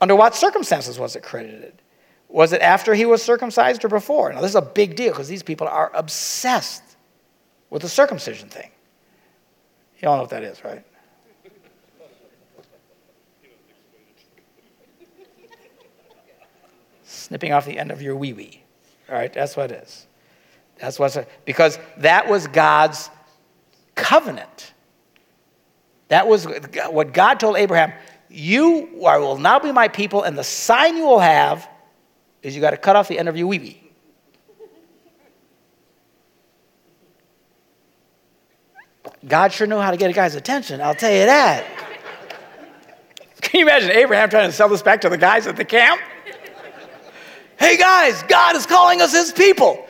Under 0.00 0.16
what 0.16 0.34
circumstances 0.34 0.98
was 0.98 1.14
it 1.14 1.22
credited? 1.22 1.80
Was 2.28 2.52
it 2.52 2.60
after 2.60 2.94
he 2.94 3.06
was 3.06 3.22
circumcised 3.22 3.84
or 3.84 3.88
before? 3.88 4.32
Now, 4.32 4.40
this 4.40 4.50
is 4.50 4.56
a 4.56 4.62
big 4.62 4.96
deal 4.96 5.12
because 5.12 5.28
these 5.28 5.42
people 5.42 5.68
are 5.68 5.90
obsessed 5.94 6.82
with 7.70 7.82
the 7.82 7.88
circumcision 7.88 8.48
thing. 8.48 8.70
You 10.00 10.08
all 10.08 10.16
know 10.16 10.22
what 10.22 10.30
that 10.30 10.42
is, 10.42 10.62
right? 10.64 10.84
snipping 17.26 17.52
off 17.52 17.66
the 17.66 17.78
end 17.78 17.90
of 17.90 18.02
your 18.02 18.16
wee 18.16 18.32
wee. 18.32 18.62
All 19.08 19.14
right, 19.14 19.32
that's 19.32 19.56
what 19.56 19.70
it 19.70 19.82
is. 19.82 20.06
That's 20.78 20.98
what's 20.98 21.16
because 21.44 21.78
that 21.98 22.28
was 22.28 22.46
God's 22.46 23.10
covenant. 23.94 24.72
That 26.08 26.28
was 26.28 26.46
what 26.90 27.12
God 27.12 27.40
told 27.40 27.56
Abraham. 27.56 27.92
You 28.28 28.90
will 28.94 29.38
now 29.38 29.58
be 29.58 29.72
my 29.72 29.88
people, 29.88 30.22
and 30.22 30.36
the 30.36 30.44
sign 30.44 30.96
you 30.96 31.04
will 31.04 31.20
have 31.20 31.68
is 32.46 32.54
you 32.54 32.60
got 32.60 32.70
to 32.70 32.76
cut 32.76 32.94
off 32.94 33.08
the 33.08 33.18
end 33.18 33.28
of 33.28 33.36
your 33.36 33.48
wee 33.48 33.58
wee. 33.58 33.82
God 39.26 39.52
sure 39.52 39.66
knew 39.66 39.78
how 39.78 39.90
to 39.90 39.96
get 39.96 40.10
a 40.10 40.12
guy's 40.12 40.36
attention, 40.36 40.80
I'll 40.80 40.94
tell 40.94 41.10
you 41.10 41.26
that. 41.26 41.66
Can 43.40 43.58
you 43.58 43.66
imagine 43.66 43.90
Abraham 43.90 44.30
trying 44.30 44.48
to 44.48 44.52
sell 44.52 44.68
this 44.68 44.80
back 44.80 45.00
to 45.00 45.08
the 45.08 45.18
guys 45.18 45.48
at 45.48 45.56
the 45.56 45.64
camp? 45.64 46.00
Hey 47.58 47.76
guys, 47.76 48.22
God 48.28 48.54
is 48.54 48.64
calling 48.64 49.02
us 49.02 49.12
his 49.12 49.32
people. 49.32 49.84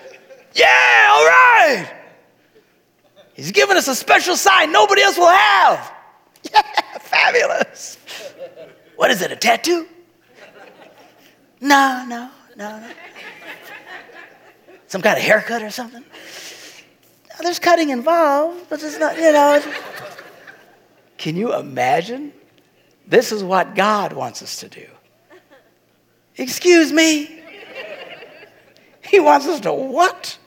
Yeah, 0.54 1.09
all 1.11 1.26
right. 1.26 1.92
He's 3.34 3.52
given 3.52 3.76
us 3.76 3.86
a 3.86 3.94
special 3.94 4.34
sign 4.34 4.72
nobody 4.72 5.02
else 5.02 5.18
will 5.18 5.28
have. 5.28 5.92
Yeah, 6.52 6.62
fabulous. 7.00 7.98
What 8.94 9.11
is 9.11 9.20
it, 9.20 9.32
a 9.32 9.36
tattoo? 9.36 9.88
No, 11.61 12.04
no, 12.07 12.30
no, 12.57 12.80
no. 12.80 12.90
Some 14.88 15.02
kind 15.02 15.16
of 15.16 15.22
haircut 15.22 15.62
or 15.62 15.70
something? 15.70 16.04
there's 17.42 17.59
cutting 17.59 17.90
involved, 17.90 18.68
but 18.68 18.82
it's 18.82 18.98
not, 18.98 19.16
you 19.16 19.32
know. 19.32 19.62
Can 21.18 21.36
you 21.36 21.54
imagine? 21.54 22.32
This 23.07 23.30
is 23.30 23.44
what 23.44 23.74
God 23.74 24.12
wants 24.12 24.42
us 24.42 24.61
to 24.61 24.68
do. 24.68 24.86
Excuse 26.36 26.92
me? 26.92 27.42
He 29.02 29.20
wants 29.20 29.46
us 29.46 29.61
to 29.61 29.72
what? 29.72 30.38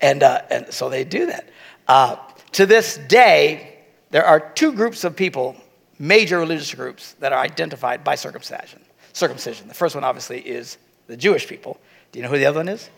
And, 0.00 0.22
uh, 0.22 0.42
and 0.50 0.72
so 0.72 0.88
they 0.88 1.04
do 1.04 1.26
that. 1.26 1.48
Uh, 1.88 2.16
to 2.52 2.66
this 2.66 2.98
day, 3.08 3.78
there 4.10 4.24
are 4.24 4.40
two 4.50 4.72
groups 4.72 5.04
of 5.04 5.16
people, 5.16 5.56
major 5.98 6.38
religious 6.38 6.72
groups, 6.74 7.14
that 7.14 7.32
are 7.32 7.40
identified 7.40 8.04
by 8.04 8.14
circumcision. 8.14 8.80
Circumcision. 9.12 9.68
The 9.68 9.74
first 9.74 9.94
one, 9.94 10.04
obviously, 10.04 10.40
is 10.40 10.78
the 11.08 11.16
Jewish 11.16 11.48
people. 11.48 11.80
Do 12.12 12.18
you 12.18 12.22
know 12.22 12.30
who 12.30 12.38
the 12.38 12.46
other 12.46 12.60
one 12.60 12.68
is? 12.68 12.88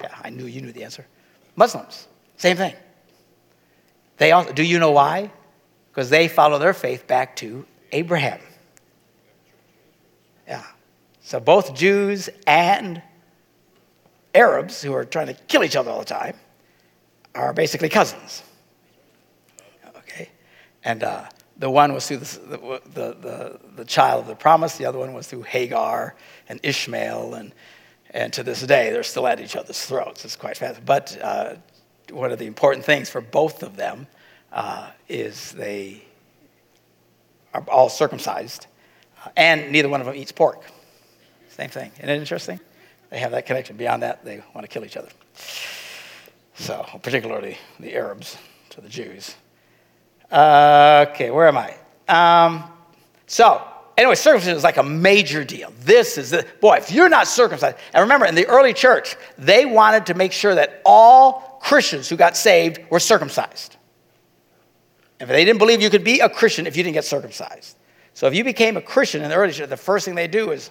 Yeah, 0.00 0.08
I 0.24 0.30
knew 0.30 0.46
you 0.46 0.62
knew 0.62 0.72
the 0.72 0.82
answer. 0.82 1.06
Muslims, 1.54 2.08
same 2.36 2.56
thing. 2.56 2.74
They 4.16 4.32
also, 4.32 4.52
do 4.52 4.62
you 4.62 4.78
know 4.78 4.90
why? 4.90 5.30
Because 5.90 6.10
they 6.10 6.26
follow 6.26 6.58
their 6.58 6.74
faith 6.74 7.06
back 7.06 7.36
to 7.36 7.66
Abraham. 7.92 8.40
Yeah. 10.48 10.64
So 11.20 11.38
both 11.38 11.74
Jews 11.74 12.28
and 12.46 13.02
Arabs, 14.34 14.82
who 14.82 14.94
are 14.94 15.04
trying 15.04 15.26
to 15.28 15.34
kill 15.34 15.64
each 15.64 15.76
other 15.76 15.90
all 15.90 16.00
the 16.00 16.04
time, 16.04 16.34
are 17.34 17.52
basically 17.52 17.88
cousins. 17.88 18.42
Okay? 19.96 20.28
And 20.82 21.02
uh, 21.02 21.24
the 21.60 21.70
one 21.70 21.92
was 21.92 22.08
through 22.08 22.16
the, 22.16 22.80
the, 22.94 23.16
the, 23.20 23.60
the, 23.76 23.84
child 23.84 24.22
of 24.22 24.26
the 24.26 24.34
promise, 24.34 24.76
the 24.76 24.86
other 24.86 24.98
one 24.98 25.12
was 25.12 25.28
through 25.28 25.42
Hagar 25.42 26.16
and 26.48 26.58
Ishmael 26.62 27.34
and 27.34 27.52
and 28.12 28.32
to 28.32 28.42
this 28.42 28.60
day, 28.62 28.90
they're 28.90 29.02
still 29.02 29.26
at 29.26 29.40
each 29.40 29.56
other's 29.56 29.84
throats. 29.84 30.24
It's 30.24 30.36
quite 30.36 30.56
fast. 30.56 30.84
But 30.84 31.16
uh, 31.22 31.54
one 32.10 32.32
of 32.32 32.38
the 32.38 32.46
important 32.46 32.84
things 32.84 33.08
for 33.08 33.20
both 33.20 33.62
of 33.62 33.76
them 33.76 34.06
uh, 34.52 34.90
is 35.08 35.52
they 35.52 36.02
are 37.54 37.64
all 37.68 37.88
circumcised, 37.88 38.66
uh, 39.24 39.30
and 39.36 39.70
neither 39.70 39.88
one 39.88 40.00
of 40.00 40.06
them 40.06 40.16
eats 40.16 40.32
pork. 40.32 40.64
Same 41.50 41.70
thing. 41.70 41.92
Isn't 41.98 42.08
it 42.08 42.18
interesting? 42.18 42.58
They 43.10 43.18
have 43.18 43.30
that 43.32 43.46
connection. 43.46 43.76
Beyond 43.76 44.02
that, 44.02 44.24
they 44.24 44.42
want 44.54 44.62
to 44.64 44.68
kill 44.68 44.84
each 44.84 44.96
other. 44.96 45.08
So, 46.54 46.84
particularly 47.02 47.58
the 47.78 47.94
Arabs 47.94 48.36
to 48.70 48.80
the 48.80 48.88
Jews. 48.88 49.36
Okay, 50.32 51.30
where 51.30 51.48
am 51.48 51.58
I? 51.58 51.74
Um, 52.08 52.64
so, 53.26 53.62
Anyway, 54.00 54.14
circumcision 54.14 54.56
is 54.56 54.64
like 54.64 54.78
a 54.78 54.82
major 54.82 55.44
deal. 55.44 55.70
This 55.80 56.16
is 56.16 56.30
the, 56.30 56.46
boy, 56.62 56.76
if 56.76 56.90
you're 56.90 57.10
not 57.10 57.28
circumcised, 57.28 57.76
and 57.92 58.00
remember 58.00 58.24
in 58.24 58.34
the 58.34 58.46
early 58.46 58.72
church, 58.72 59.14
they 59.36 59.66
wanted 59.66 60.06
to 60.06 60.14
make 60.14 60.32
sure 60.32 60.54
that 60.54 60.80
all 60.86 61.58
Christians 61.60 62.08
who 62.08 62.16
got 62.16 62.34
saved 62.34 62.80
were 62.88 62.98
circumcised. 62.98 63.76
If 65.20 65.28
they 65.28 65.44
didn't 65.44 65.58
believe 65.58 65.82
you 65.82 65.90
could 65.90 66.02
be 66.02 66.20
a 66.20 66.30
Christian 66.30 66.66
if 66.66 66.78
you 66.78 66.82
didn't 66.82 66.94
get 66.94 67.04
circumcised. 67.04 67.76
So 68.14 68.26
if 68.26 68.34
you 68.34 68.42
became 68.42 68.78
a 68.78 68.80
Christian 68.80 69.22
in 69.22 69.28
the 69.28 69.36
early 69.36 69.52
church, 69.52 69.68
the 69.68 69.76
first 69.76 70.06
thing 70.06 70.14
they 70.14 70.28
do 70.28 70.52
is, 70.52 70.70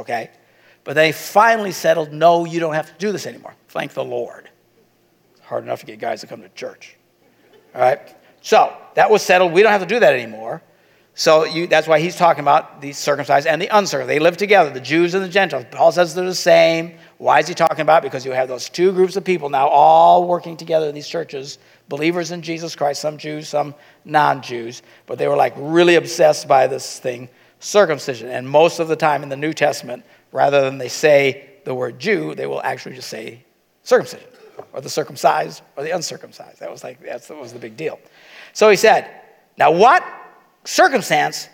okay? 0.00 0.30
But 0.84 0.94
they 0.94 1.12
finally 1.12 1.72
settled, 1.72 2.10
no, 2.10 2.46
you 2.46 2.58
don't 2.58 2.72
have 2.72 2.86
to 2.86 2.98
do 2.98 3.12
this 3.12 3.26
anymore. 3.26 3.54
Thank 3.68 3.92
the 3.92 4.02
Lord. 4.02 4.48
It's 5.32 5.44
hard 5.44 5.62
enough 5.62 5.80
to 5.80 5.86
get 5.86 5.98
guys 5.98 6.22
to 6.22 6.26
come 6.26 6.40
to 6.40 6.48
church. 6.48 6.96
All 7.74 7.82
right? 7.82 8.00
So 8.42 8.74
that 8.94 9.10
was 9.10 9.22
settled. 9.22 9.52
We 9.52 9.62
don't 9.62 9.72
have 9.72 9.82
to 9.82 9.86
do 9.86 10.00
that 10.00 10.14
anymore. 10.14 10.62
So 11.18 11.42
you, 11.42 11.66
that's 11.66 11.88
why 11.88 11.98
he's 11.98 12.14
talking 12.14 12.42
about 12.42 12.80
the 12.80 12.92
circumcised 12.92 13.48
and 13.48 13.60
the 13.60 13.66
uncircumcised. 13.76 14.08
They 14.08 14.20
live 14.20 14.36
together, 14.36 14.70
the 14.70 14.80
Jews 14.80 15.14
and 15.14 15.24
the 15.24 15.28
Gentiles. 15.28 15.64
Paul 15.72 15.90
says 15.90 16.14
they're 16.14 16.24
the 16.24 16.32
same. 16.32 16.96
Why 17.16 17.40
is 17.40 17.48
he 17.48 17.54
talking 17.54 17.80
about? 17.80 18.04
Because 18.04 18.24
you 18.24 18.30
have 18.30 18.46
those 18.46 18.68
two 18.68 18.92
groups 18.92 19.16
of 19.16 19.24
people 19.24 19.48
now 19.48 19.66
all 19.66 20.28
working 20.28 20.56
together 20.56 20.88
in 20.88 20.94
these 20.94 21.08
churches, 21.08 21.58
believers 21.88 22.30
in 22.30 22.40
Jesus 22.40 22.76
Christ, 22.76 23.00
some 23.00 23.18
Jews, 23.18 23.48
some 23.48 23.74
non 24.04 24.42
Jews. 24.42 24.82
But 25.06 25.18
they 25.18 25.26
were 25.26 25.34
like 25.34 25.54
really 25.56 25.96
obsessed 25.96 26.46
by 26.46 26.68
this 26.68 27.00
thing, 27.00 27.28
circumcision. 27.58 28.28
And 28.28 28.48
most 28.48 28.78
of 28.78 28.86
the 28.86 28.94
time 28.94 29.24
in 29.24 29.28
the 29.28 29.36
New 29.36 29.52
Testament, 29.52 30.04
rather 30.30 30.60
than 30.60 30.78
they 30.78 30.88
say 30.88 31.50
the 31.64 31.74
word 31.74 31.98
Jew, 31.98 32.36
they 32.36 32.46
will 32.46 32.62
actually 32.62 32.94
just 32.94 33.08
say 33.08 33.44
circumcision, 33.82 34.28
or 34.72 34.80
the 34.80 34.88
circumcised, 34.88 35.62
or 35.76 35.82
the 35.82 35.90
uncircumcised. 35.90 36.60
That 36.60 36.70
was 36.70 36.84
like, 36.84 37.00
that 37.02 37.28
was 37.30 37.52
the 37.52 37.58
big 37.58 37.76
deal. 37.76 37.98
So 38.52 38.70
he 38.70 38.76
said, 38.76 39.10
now 39.56 39.70
what 39.70 40.04
circumstance 40.64 41.48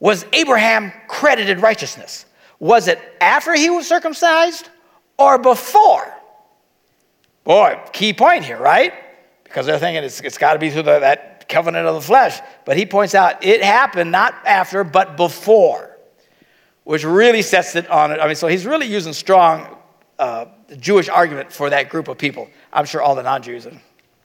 was 0.00 0.24
Abraham 0.32 0.92
credited 1.08 1.60
righteousness? 1.60 2.26
Was 2.60 2.88
it 2.88 2.98
after 3.20 3.54
he 3.54 3.70
was 3.70 3.86
circumcised 3.86 4.68
or 5.18 5.38
before? 5.38 6.12
Boy, 7.44 7.80
key 7.92 8.12
point 8.12 8.44
here, 8.44 8.58
right? 8.58 8.92
Because 9.44 9.66
they're 9.66 9.78
thinking 9.78 10.04
it's, 10.04 10.20
it's 10.20 10.38
got 10.38 10.52
to 10.52 10.58
be 10.58 10.70
through 10.70 10.82
the, 10.82 10.98
that 10.98 11.48
covenant 11.48 11.86
of 11.86 11.94
the 11.94 12.00
flesh. 12.00 12.40
But 12.64 12.76
he 12.76 12.84
points 12.84 13.14
out 13.14 13.42
it 13.44 13.62
happened 13.62 14.10
not 14.10 14.34
after, 14.44 14.84
but 14.84 15.16
before, 15.16 15.96
which 16.84 17.04
really 17.04 17.42
sets 17.42 17.74
it 17.74 17.88
on 17.88 18.12
it. 18.12 18.20
I 18.20 18.26
mean, 18.26 18.36
so 18.36 18.48
he's 18.48 18.66
really 18.66 18.86
using 18.86 19.12
strong 19.12 19.78
uh, 20.18 20.46
Jewish 20.78 21.08
argument 21.08 21.52
for 21.52 21.70
that 21.70 21.88
group 21.88 22.08
of 22.08 22.18
people. 22.18 22.48
I'm 22.72 22.84
sure 22.84 23.00
all 23.00 23.14
the 23.14 23.22
non 23.22 23.42
Jews 23.42 23.66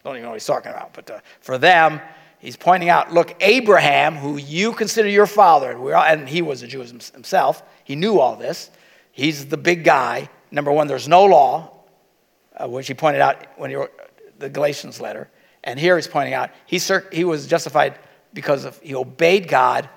don't 0.09 0.15
even 0.15 0.23
know 0.23 0.29
what 0.29 0.35
he's 0.35 0.45
talking 0.45 0.71
about, 0.71 0.93
but 0.93 1.09
uh, 1.09 1.19
for 1.39 1.57
them, 1.57 2.01
He's 2.43 2.57
pointing 2.57 2.89
out, 2.89 3.13
look, 3.13 3.33
Abraham, 3.39 4.17
who 4.17 4.35
you 4.35 4.73
consider 4.73 5.07
your 5.07 5.27
father, 5.27 5.71
and 5.95 6.27
he 6.27 6.41
was 6.41 6.61
a 6.61 6.67
Jew 6.67 6.81
himself, 6.81 7.63
he 7.85 7.95
knew 7.95 8.19
all 8.19 8.35
this. 8.35 8.69
He's 9.13 9.45
the 9.45 9.55
big 9.55 9.85
guy. 9.85 10.29
Number 10.51 10.69
one, 10.69 10.87
there's 10.87 11.07
no 11.07 11.23
law, 11.23 11.71
uh, 12.57 12.67
which 12.67 12.87
he 12.87 12.95
pointed 12.95 13.21
out 13.21 13.57
when 13.57 13.69
he 13.69 13.77
wrote 13.77 13.93
the 14.39 14.49
Galatians 14.49 14.99
letter. 14.99 15.29
And 15.63 15.79
here 15.79 15.95
he's 15.95 16.05
pointing 16.05 16.33
out 16.33 16.49
he, 16.65 16.81
he 17.13 17.23
was 17.23 17.47
justified 17.47 17.97
because 18.33 18.65
of, 18.65 18.77
he 18.81 18.93
obeyed 18.93 19.47
God, 19.47 19.87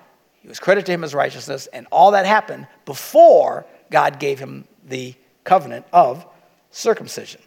he 0.41 0.47
was 0.47 0.61
credited 0.61 0.87
to 0.87 0.93
him 0.93 1.03
as 1.03 1.17
righteousness, 1.17 1.67
and 1.73 1.89
all 1.91 2.13
that 2.13 2.27
happened 2.27 2.69
before 2.85 3.67
God 3.91 4.21
gave 4.21 4.39
him 4.39 4.69
the 4.85 5.17
covenant 5.43 5.85
of 5.93 6.25
circumcision. 6.71 7.41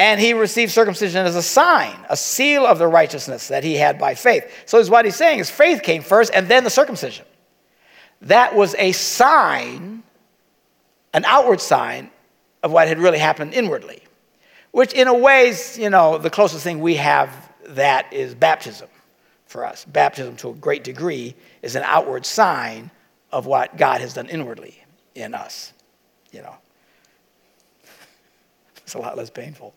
And 0.00 0.18
he 0.18 0.32
received 0.32 0.72
circumcision 0.72 1.26
as 1.26 1.36
a 1.36 1.42
sign, 1.42 1.94
a 2.08 2.16
seal 2.16 2.64
of 2.64 2.78
the 2.78 2.86
righteousness 2.86 3.48
that 3.48 3.62
he 3.64 3.74
had 3.74 3.98
by 3.98 4.14
faith. 4.14 4.50
So 4.64 4.78
is 4.78 4.88
what 4.88 5.04
he's 5.04 5.14
saying 5.14 5.40
is 5.40 5.50
faith 5.50 5.82
came 5.82 6.00
first 6.00 6.32
and 6.32 6.48
then 6.48 6.64
the 6.64 6.70
circumcision. 6.70 7.26
That 8.22 8.56
was 8.56 8.74
a 8.78 8.92
sign, 8.92 10.02
an 11.12 11.26
outward 11.26 11.60
sign 11.60 12.10
of 12.62 12.72
what 12.72 12.88
had 12.88 12.98
really 12.98 13.18
happened 13.18 13.52
inwardly. 13.52 14.02
Which, 14.70 14.94
in 14.94 15.06
a 15.06 15.12
ways, 15.12 15.76
you 15.76 15.90
know, 15.90 16.16
the 16.16 16.30
closest 16.30 16.64
thing 16.64 16.80
we 16.80 16.94
have 16.94 17.30
that 17.66 18.10
is 18.10 18.34
baptism 18.34 18.88
for 19.44 19.66
us. 19.66 19.84
Baptism, 19.84 20.36
to 20.36 20.48
a 20.48 20.54
great 20.54 20.82
degree, 20.82 21.34
is 21.60 21.76
an 21.76 21.82
outward 21.84 22.24
sign 22.24 22.90
of 23.32 23.44
what 23.44 23.76
God 23.76 24.00
has 24.00 24.14
done 24.14 24.30
inwardly 24.30 24.82
in 25.14 25.34
us. 25.34 25.74
You 26.32 26.40
know, 26.40 26.54
it's 28.78 28.94
a 28.94 28.98
lot 28.98 29.18
less 29.18 29.28
painful. 29.28 29.74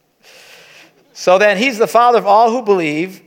So 1.14 1.38
then 1.38 1.58
he's 1.58 1.78
the 1.78 1.88
father 1.88 2.18
of 2.18 2.26
all 2.26 2.52
who 2.52 2.62
believe 2.62 3.22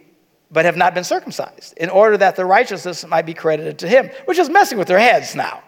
but 0.51 0.65
have 0.65 0.77
not 0.77 0.95
been 0.95 1.05
circumcised, 1.05 1.75
in 1.77 1.91
order 1.91 2.17
that 2.17 2.37
the 2.37 2.45
righteousness 2.45 3.07
might 3.07 3.27
be 3.27 3.35
credited 3.35 3.79
to 3.81 3.89
him, 3.89 4.09
which 4.27 4.39
is 4.39 4.49
messing 4.49 4.79
with 4.79 4.87
their 4.87 4.99
heads 4.99 5.35
now. 5.35 5.63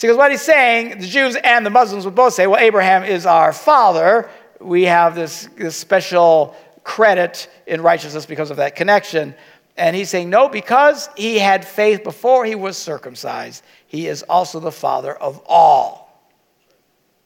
Because 0.00 0.16
what 0.16 0.30
he's 0.30 0.42
saying, 0.42 0.98
the 0.98 1.06
Jews 1.06 1.36
and 1.36 1.64
the 1.64 1.70
Muslims 1.70 2.04
would 2.04 2.14
both 2.14 2.34
say, 2.34 2.46
well, 2.46 2.58
Abraham 2.58 3.04
is 3.04 3.26
our 3.26 3.52
father. 3.52 4.28
We 4.60 4.84
have 4.84 5.14
this, 5.14 5.48
this 5.56 5.76
special 5.76 6.56
credit 6.82 7.48
in 7.66 7.82
righteousness 7.82 8.26
because 8.26 8.50
of 8.50 8.56
that 8.56 8.74
connection. 8.74 9.34
And 9.76 9.94
he's 9.94 10.10
saying, 10.10 10.28
no, 10.28 10.48
because 10.48 11.08
he 11.16 11.38
had 11.38 11.64
faith 11.64 12.02
before 12.02 12.44
he 12.44 12.54
was 12.54 12.76
circumcised, 12.76 13.62
he 13.86 14.08
is 14.08 14.22
also 14.24 14.60
the 14.60 14.72
father 14.72 15.14
of 15.14 15.40
all 15.46 16.26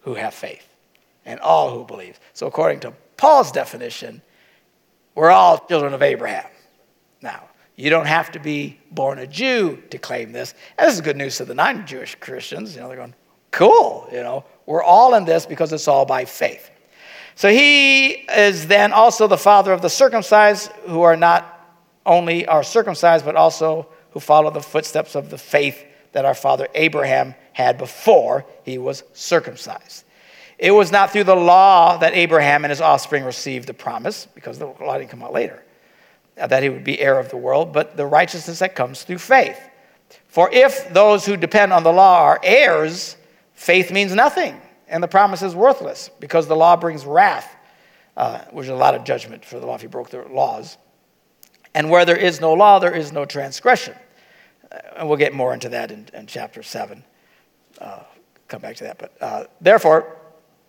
who 0.01 0.15
have 0.15 0.35
faith 0.35 0.69
and 1.25 1.41
all 1.41 1.73
who 1.73 1.85
believe. 1.85 2.21
So, 2.35 2.47
according 2.47 2.81
to 2.81 2.93
Paul's 3.17 3.51
definition, 3.51 4.21
we're 5.17 5.31
all 5.31 5.59
children 5.59 5.95
of 5.95 6.03
Abraham. 6.03 6.49
Now, 7.21 7.49
you 7.75 7.91
don't 7.91 8.07
have 8.07 8.31
to 8.33 8.39
be 8.39 8.79
born 8.93 9.19
a 9.19 9.27
Jew 9.27 9.83
to 9.91 9.99
claim 9.99 10.31
this. 10.31 10.55
And 10.79 10.87
this 10.87 10.95
is 10.95 11.01
good 11.01 11.17
news 11.17 11.39
to 11.39 11.45
the 11.45 11.55
non 11.55 11.87
Jewish 11.87 12.14
Christians. 12.14 12.75
You 12.75 12.83
know, 12.83 12.89
they're 12.89 12.97
going, 12.97 13.14
cool, 13.51 14.09
you 14.12 14.23
know, 14.23 14.45
we're 14.67 14.83
all 14.83 15.14
in 15.14 15.25
this 15.25 15.45
because 15.47 15.73
it's 15.73 15.89
all 15.89 16.07
by 16.07 16.25
faith. 16.25 16.71
So 17.35 17.51
he 17.51 18.11
is 18.11 18.67
then 18.67 18.93
also 18.93 19.27
the 19.27 19.37
father 19.37 19.73
of 19.73 19.83
the 19.83 19.91
circumcised 19.91 20.71
who 20.87 21.03
are 21.03 21.17
not 21.17 21.53
only 22.07 22.47
are 22.47 22.62
circumcised, 22.62 23.25
but 23.25 23.37
also 23.37 23.89
who 24.11 24.21
follow 24.21 24.51
the 24.51 24.62
footsteps 24.62 25.14
of 25.14 25.29
the 25.29 25.37
faith 25.37 25.85
that 26.12 26.25
our 26.25 26.35
father 26.35 26.69
Abraham 26.75 27.35
had 27.53 27.77
before 27.77 28.47
he 28.64 28.79
was 28.79 29.03
circumcised. 29.12 30.05
It 30.59 30.71
was 30.71 30.91
not 30.91 31.13
through 31.13 31.25
the 31.25 31.37
law 31.37 31.99
that 31.99 32.15
Abraham 32.15 32.65
and 32.65 32.71
his 32.71 32.81
offspring 32.81 33.25
received 33.25 33.69
the 33.69 33.75
promise, 33.75 34.27
because 34.35 34.59
the 34.59 34.67
law 34.67 34.97
didn't 34.97 35.11
come 35.11 35.23
out 35.23 35.33
later, 35.33 35.63
that 36.37 36.63
he 36.63 36.69
would 36.69 36.85
be 36.85 36.99
heir 36.99 37.19
of 37.19 37.31
the 37.31 37.37
world, 37.37 37.73
but 37.73 37.97
the 37.97 38.07
righteousness 38.07 38.61
that 38.61 38.75
comes 38.75 39.03
through 39.03 39.19
faith. 39.19 39.59
For 40.29 40.51
if 40.53 40.93
those 40.93 41.27
who 41.27 41.37
depend 41.37 41.73
on 41.73 41.83
the 41.83 41.93
law 41.93 42.23
are 42.23 42.41
heirs, 42.43 43.17
faith 43.55 43.91
means 43.91 44.15
nothing, 44.15 44.61
and 44.89 45.03
the 45.03 45.09
promise 45.09 45.43
is 45.43 45.55
worthless 45.55 46.11
because 46.21 46.47
the 46.47 46.57
law 46.57 46.77
brings 46.77 47.05
wrath, 47.05 47.55
uh, 48.17 48.41
which 48.51 48.65
is 48.65 48.71
a 48.71 48.75
lot 48.75 48.95
of 48.95 49.05
judgment 49.05 49.45
for 49.45 49.61
the 49.61 49.67
law 49.67 49.75
if 49.75 49.83
you 49.83 49.89
broke 49.89 50.11
the 50.11 50.23
laws. 50.23 50.79
And 51.75 51.91
where 51.91 52.07
there 52.07 52.17
is 52.17 52.41
no 52.41 52.55
law, 52.55 52.79
there 52.79 52.95
is 52.95 53.13
no 53.13 53.27
transgression. 53.27 53.95
Uh, 54.73 54.79
and 54.97 55.09
we'll 55.09 55.19
get 55.19 55.35
more 55.35 55.53
into 55.53 55.69
that 55.71 55.91
in, 55.91 56.09
in 56.15 56.27
chapter 56.27 56.63
7. 56.63 57.05
Uh, 57.79 58.03
come 58.49 58.63
back 58.63 58.77
to 58.77 58.85
that. 58.85 58.99
But 58.99 59.17
uh, 59.21 59.45
therefore, 59.61 60.17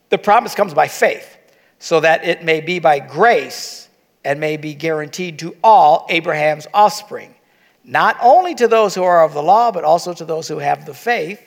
the 0.09 0.17
promise 0.17 0.55
comes 0.55 0.73
by 0.73 0.87
faith, 0.87 1.37
so 1.79 1.99
that 1.99 2.23
it 2.23 2.43
may 2.43 2.61
be 2.61 2.79
by 2.79 2.99
grace 2.99 3.87
and 4.25 4.39
may 4.39 4.57
be 4.57 4.73
guaranteed 4.73 5.39
to 5.39 5.55
all 5.63 6.05
Abraham's 6.09 6.67
offspring, 6.73 7.35
not 7.83 8.17
only 8.21 8.55
to 8.55 8.67
those 8.67 8.95
who 8.95 9.03
are 9.03 9.23
of 9.23 9.33
the 9.33 9.43
law, 9.43 9.71
but 9.71 9.83
also 9.83 10.13
to 10.13 10.25
those 10.25 10.47
who 10.47 10.57
have 10.57 10.85
the 10.85 10.93
faith 10.93 11.41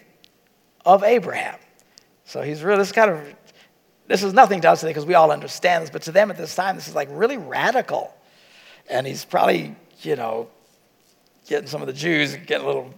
of 0.86 1.02
Abraham. 1.02 1.58
So 2.24 2.42
he's 2.42 2.62
really, 2.62 2.78
this 2.78 2.92
kind 2.92 3.10
of, 3.10 3.20
this 4.06 4.22
is 4.22 4.32
nothing 4.32 4.60
to 4.62 4.70
us 4.70 4.80
today 4.80 4.90
because 4.90 5.04
we 5.04 5.14
all 5.14 5.30
understand 5.30 5.82
this, 5.82 5.90
but 5.90 6.02
to 6.02 6.12
them 6.12 6.30
at 6.30 6.36
this 6.36 6.54
time, 6.54 6.76
this 6.76 6.88
is 6.88 6.94
like 6.94 7.08
really 7.10 7.36
radical. 7.36 8.14
And 8.88 9.06
he's 9.06 9.24
probably, 9.24 9.74
you 10.02 10.16
know, 10.16 10.48
getting 11.46 11.68
some 11.68 11.80
of 11.80 11.86
the 11.86 11.92
Jews 11.92 12.36
getting 12.36 12.64
a 12.64 12.66
little 12.66 12.94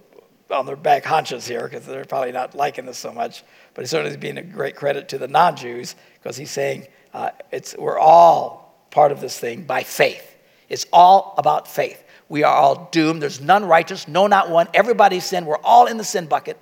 on 0.53 0.67
their 0.67 0.77
back 0.77 1.05
haunches 1.05 1.47
here 1.47 1.65
because 1.65 1.87
they're 1.87 2.05
probably 2.05 2.33
not 2.33 2.55
liking 2.55 2.87
this 2.87 2.99
so 2.99 3.13
much. 3.13 3.43
But 3.75 3.83
he's 3.83 3.91
certainly 3.91 4.17
being 4.17 4.39
a 4.39 4.43
great 4.43 4.77
credit 4.77 5.09
to 5.11 5.19
the 5.19 5.29
non 5.29 5.57
Jews 5.57 5.95
because 6.15 6.37
he's 6.37 6.51
saying 6.51 6.87
uh, 7.15 7.31
it's, 7.51 7.77
we're 7.77 7.99
all 7.99 8.87
part 8.91 9.13
of 9.13 9.21
this 9.21 9.39
thing 9.39 9.65
by 9.65 9.83
faith. 9.83 10.37
It's 10.69 10.87
all 10.93 11.35
about 11.39 11.69
faith. 11.69 12.03
We 12.29 12.45
are 12.45 12.55
all 12.55 12.89
doomed. 12.93 13.21
There's 13.21 13.41
none 13.41 13.65
righteous, 13.65 14.09
no, 14.09 14.27
not 14.27 14.49
one. 14.49 14.69
Everybody's 14.73 15.25
sin. 15.25 15.45
We're 15.45 15.59
all 15.59 15.87
in 15.87 15.99
the 15.99 16.05
sin 16.05 16.27
bucket. 16.27 16.59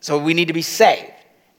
So 0.00 0.18
we 0.18 0.34
need 0.34 0.48
to 0.48 0.52
be 0.52 0.62
saved. 0.62 1.12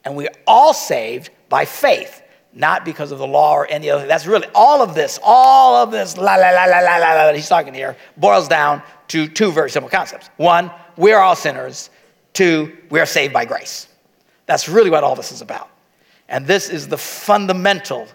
And 0.03 0.15
we're 0.15 0.33
all 0.47 0.73
saved 0.73 1.29
by 1.49 1.65
faith, 1.65 2.18
not 2.53 2.83
because 2.83 3.11
of 3.11 3.19
the 3.19 3.27
law 3.27 3.53
or 3.53 3.67
any 3.67 3.89
other. 3.89 4.07
That's 4.07 4.25
really 4.25 4.47
all 4.55 4.81
of 4.81 4.95
this, 4.95 5.19
all 5.23 5.75
of 5.75 5.91
this, 5.91 6.17
la 6.17 6.35
la 6.35 6.49
la 6.49 6.65
la 6.65 6.79
la 6.79 6.97
la, 6.97 7.25
la 7.25 7.33
he's 7.33 7.47
talking 7.47 7.73
here, 7.73 7.95
boils 8.17 8.47
down 8.47 8.81
to 9.09 9.27
two 9.27 9.51
very 9.51 9.69
simple 9.69 9.89
concepts. 9.89 10.29
One, 10.37 10.71
we're 10.97 11.19
all 11.19 11.35
sinners. 11.35 11.89
Two, 12.33 12.75
we 12.89 12.99
are 12.99 13.05
saved 13.05 13.33
by 13.33 13.45
grace. 13.45 13.87
That's 14.45 14.67
really 14.67 14.89
what 14.89 15.03
all 15.03 15.15
this 15.15 15.31
is 15.31 15.41
about. 15.41 15.69
And 16.27 16.45
this 16.45 16.69
is 16.69 16.87
the 16.87 16.97
fundamental 16.97 18.07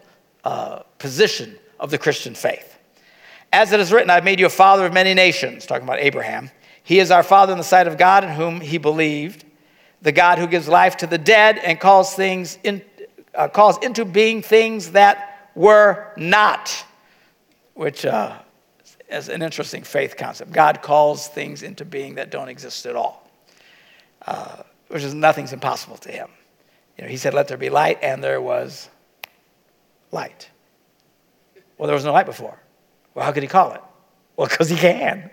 uh, 0.45 0.81
position 0.99 1.57
of 1.81 1.91
the 1.91 1.99
Christian 1.99 2.35
faith. 2.35 2.79
As 3.53 3.73
it 3.73 3.81
is 3.81 3.93
written, 3.93 4.11
I've 4.11 4.25
made 4.25 4.41
you 4.41 4.47
a 4.47 4.51
father 4.51 4.87
of 4.87 4.93
many 4.93 5.15
nations, 5.15 5.65
talking 5.67 5.85
about 5.85 6.01
Abraham. 6.01 6.51
He 6.83 6.99
is 6.99 7.11
our 7.11 7.23
father 7.23 7.53
in 7.53 7.59
the 7.59 7.65
sight 7.65 7.87
of 7.87 7.97
God 7.97 8.25
in 8.25 8.31
whom 8.31 8.61
he 8.61 8.79
believed 8.79 9.45
the 10.05 10.13
God 10.13 10.39
who 10.39 10.47
gives 10.47 10.69
life 10.69 10.99
to 10.99 11.07
the 11.07 11.17
dead 11.17 11.59
and 11.59 11.81
calls 11.81 12.15
things 12.15 12.59
in, 12.63 12.83
uh, 13.35 13.49
calls 13.49 13.79
into 13.79 14.05
being 14.05 14.43
things 14.43 14.93
that 14.93 15.51
were 15.55 16.13
not, 16.17 16.85
which 17.75 18.07
uh, 18.07 18.39
is 19.11 19.29
an 19.29 19.43
interesting 19.43 19.83
faith 19.83 20.17
concept. 20.17 20.53
God 20.53 20.83
calls 20.83 21.29
things 21.29 21.63
into 21.63 21.85
being 21.85 22.17
that 22.17 22.31
don't 22.31 22.49
exist 22.49 22.87
at 22.87 22.97
all, 22.97 23.29
uh, 24.27 24.63
which 24.89 25.03
is 25.03 25.15
nothing's 25.15 25.53
impossible 25.53 25.97
to 25.99 26.11
him. 26.11 26.29
You 26.97 27.05
know, 27.05 27.11
he 27.11 27.17
said, 27.17 27.35
"Let 27.35 27.49
there 27.49 27.57
be 27.57 27.71
light," 27.71 27.99
and 28.03 28.23
there 28.23 28.41
was 28.41 28.89
light. 30.11 30.49
Well, 31.77 31.87
there 31.87 31.95
was 31.95 32.05
no 32.05 32.13
light 32.13 32.27
before. 32.27 32.59
Well, 33.15 33.25
how 33.25 33.33
could 33.33 33.43
he 33.43 33.49
call 33.49 33.73
it? 33.73 33.83
Well, 34.37 34.49
because 34.49 34.69
he 34.69 34.77
can. 34.77 35.31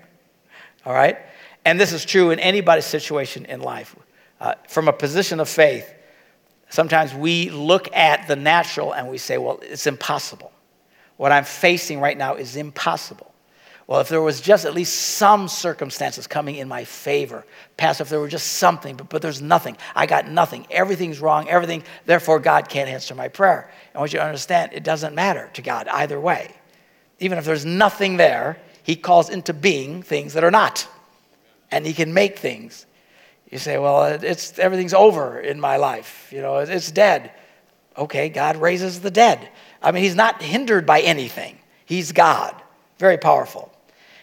All 0.86 0.94
right? 0.94 1.18
And 1.66 1.80
this 1.80 1.94
is 1.94 2.06
true 2.06 2.32
in 2.32 2.40
anybody's 2.40 2.86
situation 2.86 3.46
in 3.46 3.62
life 3.62 3.96
uh, 4.40 4.56
from 4.68 4.88
a 4.88 4.94
position 4.94 5.40
of 5.40 5.48
faith, 5.48 5.94
sometimes 6.72 7.14
we 7.14 7.52
look 7.52 7.94
at 7.96 8.28
the 8.28 8.36
natural 8.36 8.94
and 8.94 9.08
we 9.08 9.20
say, 9.20 9.38
well, 9.38 9.60
it's 9.62 9.86
impossible. 9.86 10.52
What 11.18 11.32
I'm 11.32 11.44
facing 11.44 12.00
right 12.00 12.18
now 12.18 12.36
is 12.36 12.56
impossible. 12.56 13.32
Well, 13.92 14.00
if 14.00 14.08
there 14.08 14.22
was 14.22 14.40
just 14.40 14.64
at 14.64 14.74
least 14.74 14.96
some 14.96 15.50
circumstances 15.50 16.26
coming 16.26 16.56
in 16.56 16.70
my 16.70 16.86
favor, 16.86 17.46
Pastor, 17.76 18.04
if 18.04 18.10
there 18.10 18.22
were 18.22 18.30
just 18.30 18.54
something, 18.54 18.96
but, 18.96 19.10
but 19.10 19.22
there's 19.22 19.42
nothing. 19.42 19.76
I 19.94 20.06
got 20.06 20.30
nothing. 20.30 20.66
Everything's 20.72 21.20
wrong, 21.20 21.50
everything. 21.50 21.84
Therefore, 22.06 22.40
God 22.40 22.70
can't 22.70 22.90
answer 22.90 23.14
my 23.16 23.28
prayer. 23.28 23.70
And 23.94 24.00
what 24.00 24.14
you 24.14 24.20
understand, 24.20 24.72
it 24.74 24.84
doesn't 24.84 25.14
matter 25.14 25.50
to 25.56 25.62
God 25.62 25.90
either 25.90 26.20
way. 26.20 26.56
Even 27.20 27.38
if 27.38 27.44
there's 27.44 27.66
nothing 27.66 28.16
there, 28.16 28.58
He 28.82 28.96
calls 28.96 29.30
into 29.30 29.54
being 29.54 30.04
things 30.04 30.34
that 30.34 30.44
are 30.46 30.52
not. 30.52 30.88
And 31.70 31.86
He 31.86 31.94
can 31.94 32.14
make 32.14 32.40
things 32.40 32.86
you 33.52 33.58
say, 33.58 33.78
well, 33.78 34.06
it's, 34.06 34.58
everything's 34.58 34.94
over 34.94 35.40
in 35.40 35.60
my 35.60 35.76
life. 35.76 36.30
You 36.32 36.42
know, 36.42 36.58
it's 36.58 36.90
dead. 36.90 37.32
Okay, 37.98 38.30
God 38.30 38.56
raises 38.56 39.02
the 39.02 39.12
dead. 39.12 39.50
I 39.82 39.92
mean, 39.92 40.04
he's 40.04 40.16
not 40.16 40.42
hindered 40.42 40.86
by 40.86 41.02
anything. 41.02 41.58
He's 41.86 42.14
God, 42.14 42.56
very 42.98 43.18
powerful. 43.18 43.72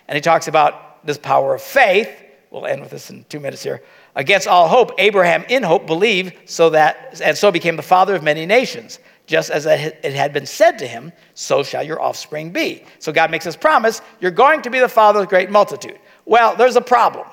And 0.08 0.16
he 0.16 0.22
talks 0.22 0.48
about 0.48 1.04
this 1.06 1.18
power 1.18 1.54
of 1.54 1.60
faith. 1.60 2.10
We'll 2.50 2.66
end 2.66 2.80
with 2.80 2.90
this 2.90 3.10
in 3.10 3.24
two 3.28 3.38
minutes 3.38 3.62
here. 3.62 3.82
Against 4.16 4.48
all 4.48 4.66
hope, 4.66 4.92
Abraham 4.98 5.44
in 5.50 5.62
hope 5.62 5.86
believed 5.86 6.34
so 6.48 6.70
that, 6.70 7.20
and 7.22 7.36
so 7.36 7.52
became 7.52 7.76
the 7.76 7.82
father 7.82 8.14
of 8.14 8.22
many 8.22 8.46
nations. 8.46 8.98
Just 9.26 9.50
as 9.50 9.66
it 9.66 10.02
had 10.14 10.32
been 10.32 10.46
said 10.46 10.78
to 10.78 10.86
him, 10.86 11.12
so 11.34 11.62
shall 11.62 11.82
your 11.82 12.00
offspring 12.00 12.50
be. 12.50 12.82
So 12.98 13.12
God 13.12 13.30
makes 13.30 13.44
this 13.44 13.56
promise 13.56 14.00
you're 14.20 14.30
going 14.30 14.62
to 14.62 14.70
be 14.70 14.78
the 14.78 14.88
father 14.88 15.20
of 15.20 15.26
a 15.26 15.28
great 15.28 15.50
multitude. 15.50 15.98
Well, 16.24 16.56
there's 16.56 16.76
a 16.76 16.80
problem. 16.80 17.26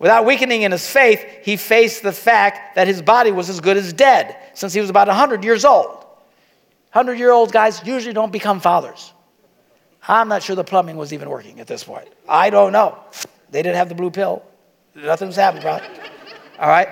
Without 0.00 0.24
weakening 0.24 0.62
in 0.62 0.72
his 0.72 0.88
faith, 0.88 1.24
he 1.42 1.58
faced 1.58 2.02
the 2.02 2.10
fact 2.10 2.74
that 2.74 2.88
his 2.88 3.02
body 3.02 3.30
was 3.30 3.50
as 3.50 3.60
good 3.60 3.76
as 3.76 3.92
dead 3.92 4.34
since 4.54 4.72
he 4.72 4.80
was 4.80 4.88
about 4.88 5.06
100 5.06 5.44
years 5.44 5.64
old. 5.64 5.98
100 6.92 7.18
year 7.18 7.30
old 7.30 7.52
guys 7.52 7.86
usually 7.86 8.14
don't 8.14 8.32
become 8.32 8.60
fathers. 8.60 9.12
I'm 10.08 10.28
not 10.28 10.42
sure 10.42 10.56
the 10.56 10.64
plumbing 10.64 10.96
was 10.96 11.12
even 11.12 11.28
working 11.28 11.60
at 11.60 11.66
this 11.66 11.84
point. 11.84 12.08
I 12.26 12.48
don't 12.48 12.72
know. 12.72 12.98
They 13.50 13.62
didn't 13.62 13.76
have 13.76 13.90
the 13.90 13.94
blue 13.94 14.10
pill. 14.10 14.42
Nothing's 14.94 15.36
happened, 15.36 15.62
bro. 15.62 15.78
All 16.58 16.68
right? 16.68 16.88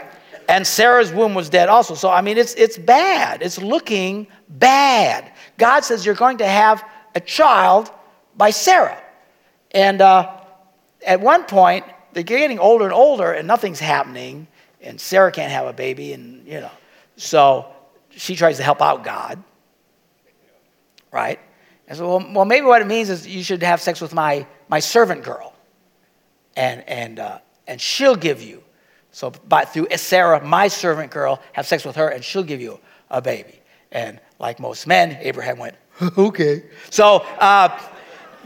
And 0.46 0.66
Sarah's 0.66 1.11
womb 1.11 1.34
was 1.34 1.48
dead 1.48 1.70
also. 1.70 1.94
So, 1.94 2.11
I 2.11 2.20
mean, 2.20 2.36
it's, 2.36 2.54
it's 2.54 2.76
bad. 2.76 3.40
It's 3.42 3.59
looking 3.59 4.26
bad. 4.50 5.32
God 5.56 5.82
says 5.82 6.04
you're 6.04 6.14
going 6.14 6.38
to 6.38 6.46
have 6.46 6.84
a 7.14 7.20
child 7.20 7.90
by 8.36 8.50
Sarah. 8.50 9.02
And 9.70 10.02
uh, 10.02 10.30
at 11.06 11.20
one 11.20 11.44
point, 11.44 11.86
they're 12.18 12.38
getting 12.38 12.58
older 12.58 12.84
and 12.84 12.92
older 12.92 13.32
and 13.32 13.46
nothing's 13.46 13.78
happening 13.78 14.48
and 14.80 15.00
sarah 15.00 15.30
can't 15.30 15.52
have 15.52 15.66
a 15.66 15.72
baby 15.72 16.12
and 16.12 16.46
you 16.48 16.60
know. 16.60 16.70
So 17.16 17.66
she 18.10 18.34
tries 18.34 18.56
to 18.56 18.64
help 18.64 18.82
out 18.82 19.04
god. 19.04 19.40
Right? 21.12 21.38
And 21.86 21.96
so 21.96 22.08
well, 22.08 22.32
well 22.32 22.44
maybe 22.44 22.66
what 22.66 22.82
it 22.82 22.86
means 22.86 23.08
is 23.08 23.26
you 23.26 23.44
should 23.44 23.62
have 23.62 23.80
sex 23.80 24.00
with 24.00 24.12
my 24.12 24.46
my 24.68 24.80
servant 24.80 25.22
girl. 25.22 25.54
And 26.56 26.82
and 26.88 27.20
uh, 27.20 27.38
and 27.68 27.80
she'll 27.80 28.16
give 28.16 28.42
you. 28.42 28.64
So 29.12 29.30
by 29.30 29.64
through 29.64 29.86
sarah 29.96 30.44
my 30.44 30.66
servant 30.66 31.12
girl 31.12 31.40
have 31.52 31.68
sex 31.68 31.84
with 31.84 31.94
her 31.94 32.08
and 32.08 32.24
she'll 32.24 32.42
give 32.42 32.60
you 32.60 32.80
a 33.10 33.22
baby. 33.22 33.60
And 33.92 34.18
like 34.40 34.58
most 34.58 34.88
men 34.88 35.18
abraham 35.20 35.58
went 35.58 35.76
okay. 36.18 36.64
So 36.90 37.18
uh, 37.38 37.80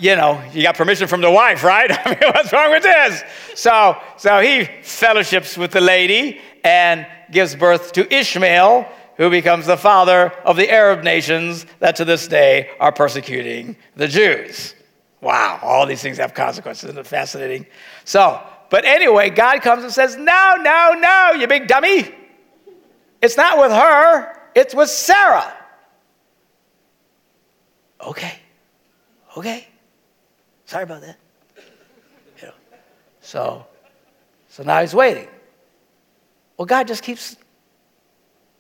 you 0.03 0.17
know, 0.17 0.43
you 0.53 0.65
got 0.65 0.77
permission 0.77 1.07
from 1.07 1.21
the 1.21 1.31
wife, 1.31 1.63
right? 1.63 1.89
I 2.07 2.11
mean, 2.11 2.33
what's 2.35 2.53
wrong 2.53 2.73
with 2.73 2.83
this? 2.83 3.23
So, 3.55 3.97
so 4.17 4.41
he 4.41 4.65
fellowships 4.83 5.57
with 5.57 5.71
the 5.71 5.81
lady 5.81 6.41
and 6.65 7.07
gives 7.31 7.55
birth 7.55 7.93
to 7.93 8.13
Ishmael, 8.13 8.89
who 9.17 9.31
becomes 9.31 9.67
the 9.67 9.77
father 9.77 10.33
of 10.45 10.57
the 10.57 10.69
Arab 10.69 11.05
nations 11.05 11.67
that 11.79 11.95
to 11.97 12.05
this 12.05 12.27
day 12.27 12.71
are 12.81 12.91
persecuting 12.91 13.77
the 13.95 14.09
Jews. 14.09 14.75
Wow, 15.21 15.61
all 15.63 15.87
these 15.87 16.03
things 16.03 16.17
have 16.17 16.35
consequences. 16.35 16.85
Isn't 16.85 16.99
it 16.99 17.07
fascinating? 17.07 17.65
So, 18.05 18.43
but 18.71 18.85
anyway, 18.85 19.31
God 19.31 19.63
comes 19.63 19.85
and 19.85 19.93
says, 19.93 20.17
No, 20.17 20.57
no, 20.61 20.95
no, 20.99 21.33
you 21.39 21.47
big 21.47 21.69
dummy. 21.69 22.13
It's 23.21 23.37
not 23.37 23.57
with 23.57 23.71
her, 23.71 24.37
it's 24.57 24.75
with 24.75 24.91
Sarah. 24.91 25.55
Okay, 28.05 28.35
okay. 29.37 29.69
Sorry 30.73 30.85
about 30.85 31.03
that. 31.03 31.19
You 32.41 32.47
know. 32.47 32.55
So, 33.21 33.67
so 34.49 34.63
now 34.63 34.81
he's 34.81 34.95
waiting. 34.95 35.29
Well, 36.57 36.65
God 36.65 36.89
just 36.89 37.03
keeps 37.03 37.37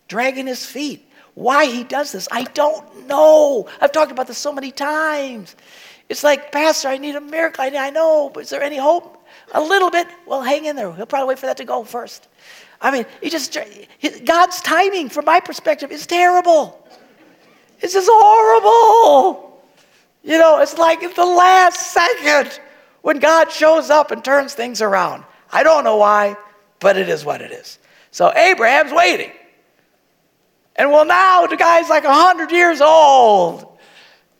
dragging 0.08 0.46
his 0.46 0.66
feet. 0.66 1.08
Why 1.32 1.64
he 1.64 1.84
does 1.84 2.12
this, 2.12 2.28
I 2.30 2.42
don't 2.42 3.06
know. 3.06 3.66
I've 3.80 3.92
talked 3.92 4.12
about 4.12 4.26
this 4.26 4.36
so 4.36 4.52
many 4.52 4.70
times. 4.70 5.56
It's 6.10 6.22
like, 6.22 6.52
Pastor, 6.52 6.88
I 6.88 6.98
need 6.98 7.14
a 7.14 7.20
miracle. 7.22 7.64
I 7.64 7.88
know, 7.88 8.28
but 8.28 8.40
is 8.40 8.50
there 8.50 8.62
any 8.62 8.76
hope? 8.76 9.26
A 9.54 9.62
little 9.62 9.88
bit. 9.88 10.06
Well, 10.26 10.42
hang 10.42 10.66
in 10.66 10.76
there. 10.76 10.92
He'll 10.92 11.06
probably 11.06 11.28
wait 11.28 11.38
for 11.38 11.46
that 11.46 11.56
to 11.56 11.64
go 11.64 11.82
first. 11.82 12.28
I 12.82 12.90
mean, 12.90 13.06
he 13.22 13.30
just 13.30 13.56
God's 14.26 14.60
timing, 14.60 15.08
from 15.08 15.24
my 15.24 15.40
perspective, 15.40 15.90
is 15.90 16.06
terrible. 16.06 16.86
It's 17.80 17.94
just 17.94 18.10
horrible. 18.12 19.51
You 20.22 20.38
know, 20.38 20.60
it's 20.60 20.78
like 20.78 21.02
at 21.02 21.16
the 21.16 21.24
last 21.24 21.92
second 21.92 22.60
when 23.02 23.18
God 23.18 23.50
shows 23.50 23.90
up 23.90 24.10
and 24.10 24.24
turns 24.24 24.54
things 24.54 24.80
around. 24.80 25.24
I 25.52 25.62
don't 25.62 25.84
know 25.84 25.96
why, 25.96 26.36
but 26.80 26.96
it 26.96 27.08
is 27.08 27.24
what 27.24 27.40
it 27.42 27.50
is. 27.50 27.78
So 28.10 28.32
Abraham's 28.32 28.92
waiting. 28.92 29.32
And 30.76 30.90
well, 30.90 31.04
now 31.04 31.46
the 31.46 31.56
guy's 31.56 31.88
like 31.88 32.04
100 32.04 32.50
years 32.50 32.80
old. 32.80 33.68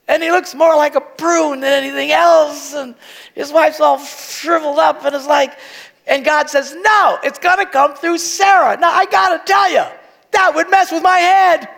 And 0.09 0.23
he 0.23 0.31
looks 0.31 0.55
more 0.55 0.75
like 0.77 0.95
a 0.95 1.01
prune 1.01 1.61
than 1.61 1.85
anything 1.85 2.11
else. 2.13 2.75
And 2.75 2.95
his 3.35 3.53
wife's 3.53 3.81
all 3.81 3.99
shriveled 3.99 4.79
up 4.79 5.05
and 5.05 5.15
is 5.15 5.27
like, 5.27 5.59
and 6.07 6.25
God 6.25 6.51
says, 6.51 6.75
no, 6.75 7.19
it's 7.23 7.39
going 7.39 7.59
to 7.59 7.67
come 7.67 7.95
through 7.95 8.19
Sarah. 8.19 8.77
Now, 8.77 8.91
I 8.93 9.07
got 9.07 9.39
to 9.39 9.53
tell 9.53 9.71
you, 9.71 9.85
that 10.33 10.55
would 10.55 10.71
mess 10.71 10.91
with 10.91 11.03
my 11.03 11.19
head. 11.19 11.69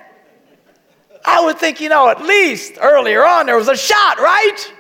I 1.25 1.43
would 1.45 1.59
think, 1.59 1.81
you 1.81 1.89
know, 1.89 2.09
at 2.09 2.23
least 2.23 2.75
earlier 2.81 3.25
on 3.25 3.47
there 3.47 3.57
was 3.57 3.69
a 3.69 3.77
shot, 3.77 4.19
right? 4.19 4.73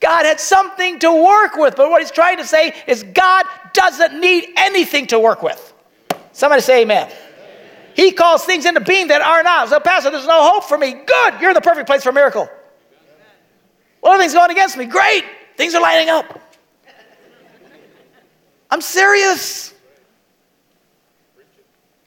God 0.00 0.24
had 0.24 0.40
something 0.40 0.98
to 1.00 1.12
work 1.12 1.56
with. 1.56 1.76
But 1.76 1.90
what 1.90 2.00
he's 2.00 2.10
trying 2.10 2.36
to 2.38 2.46
say 2.46 2.74
is 2.86 3.02
God 3.02 3.46
doesn't 3.72 4.20
need 4.20 4.48
anything 4.56 5.06
to 5.08 5.18
work 5.18 5.42
with. 5.42 5.72
Somebody 6.32 6.62
say 6.62 6.82
amen. 6.82 7.10
He 7.94 8.10
calls 8.12 8.44
things 8.44 8.64
into 8.64 8.80
being 8.80 9.08
that 9.08 9.20
are 9.20 9.42
not. 9.42 9.68
So, 9.68 9.78
Pastor, 9.78 10.10
there's 10.10 10.26
no 10.26 10.48
hope 10.48 10.64
for 10.64 10.78
me. 10.78 10.92
Good. 10.92 11.40
You're 11.40 11.50
in 11.50 11.54
the 11.54 11.60
perfect 11.60 11.86
place 11.86 12.02
for 12.02 12.08
a 12.08 12.12
miracle. 12.12 12.48
Well, 14.02 14.12
everything's 14.12 14.34
going 14.34 14.50
against 14.50 14.76
me. 14.76 14.86
Great. 14.86 15.24
Things 15.56 15.74
are 15.74 15.82
lining 15.82 16.08
up. 16.08 16.40
I'm 18.70 18.80
serious. 18.80 19.74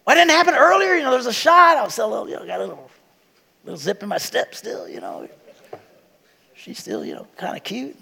Why 0.03 0.15
didn't 0.15 0.31
it 0.31 0.33
happen 0.33 0.55
earlier? 0.55 0.95
You 0.95 1.03
know, 1.03 1.11
there 1.11 1.17
was 1.17 1.27
a 1.27 1.33
shot. 1.33 1.77
I 1.77 1.83
was 1.83 1.93
still 1.93 2.07
a 2.07 2.11
little, 2.11 2.29
you 2.29 2.35
know, 2.35 2.45
got 2.45 2.59
a 2.59 2.63
little, 2.63 2.84
little 3.65 3.77
zip 3.77 4.03
in 4.03 4.09
my 4.09 4.17
step 4.17 4.55
still, 4.55 4.87
you 4.87 5.01
know. 5.01 5.27
She's 6.53 6.79
still, 6.79 7.03
you 7.03 7.13
know, 7.13 7.27
kind 7.35 7.57
of 7.57 7.63
cute. 7.63 7.97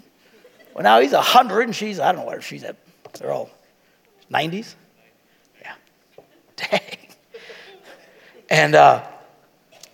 Well, 0.74 0.84
now 0.84 1.00
he's 1.00 1.12
100 1.12 1.62
and 1.62 1.74
she's, 1.74 1.98
I 1.98 2.12
don't 2.12 2.22
know 2.22 2.26
where 2.26 2.40
she's 2.40 2.64
at. 2.64 2.76
They're 3.14 3.32
all 3.32 3.50
90s? 4.30 4.74
Yeah. 5.60 5.74
Dang. 6.56 6.98
And 8.50 8.74
uh, 8.74 9.06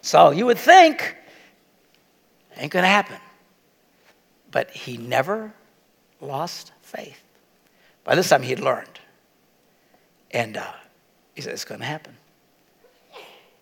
so 0.03 0.31
you 0.31 0.47
would 0.47 0.59
think, 0.59 1.17
ain't 2.57 2.73
going 2.73 2.83
to 2.83 2.89
happen. 2.89 3.17
But 4.51 4.71
he 4.71 4.97
never 4.97 5.53
lost 6.21 6.73
faith. 6.83 7.23
By 8.05 8.15
this 8.17 8.29
time, 8.29 8.43
he 8.43 8.51
had 8.51 8.61
learned. 8.61 8.99
And 10.33 10.57
uh, 10.57 10.73
he 11.35 11.43
said, 11.43 11.53
It's 11.53 11.65
going 11.65 11.81
to 11.81 11.87
happen. 11.87 12.17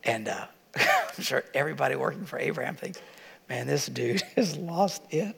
And 0.05 0.29
uh, 0.29 0.47
I'm 1.17 1.23
sure 1.23 1.45
everybody 1.55 1.97
working 1.97 2.25
for 2.25 2.39
Abraham 2.39 2.75
thinks, 2.75 3.01
Man, 3.49 3.67
this 3.67 3.87
dude 3.87 4.21
has 4.37 4.57
lost 4.57 5.03
it. 5.11 5.35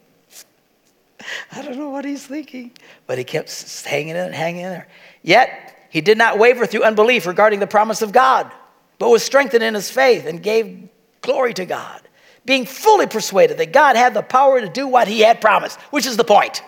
I 1.53 1.63
don't 1.63 1.77
know 1.77 1.91
what 1.91 2.05
he's 2.05 2.27
thinking, 2.27 2.73
but 3.07 3.19
he 3.19 3.25
kept 3.25 3.85
hanging 3.85 4.11
in 4.11 4.17
and 4.17 4.35
hanging 4.35 4.63
in 4.63 4.71
there. 4.71 4.89
Yet, 5.23 5.87
he 5.91 6.01
did 6.01 6.19
not 6.19 6.39
waver 6.39 6.67
through 6.67 6.85
unbelief 6.85 7.27
regarding 7.27 7.61
the 7.61 7.67
promise 7.67 8.03
of 8.03 8.13
God, 8.13 8.51
but 8.99 9.09
was 9.11 9.23
strengthened 9.23 9.63
in 9.63 9.75
his 9.75 9.91
faith 9.91 10.27
and 10.27 10.43
gave 10.43 10.89
glory 11.21 11.53
to 11.55 11.67
God, 11.67 12.01
being 12.45 12.65
fully 12.65 13.07
persuaded 13.07 13.59
that 13.59 13.73
God 13.73 13.97
had 13.97 14.15
the 14.15 14.23
power 14.23 14.61
to 14.61 14.69
do 14.69 14.87
what 14.87 15.09
he 15.09 15.21
had 15.21 15.41
promised, 15.41 15.79
which 15.91 16.07
is 16.07 16.17
the 16.17 16.25
point. 16.25 16.63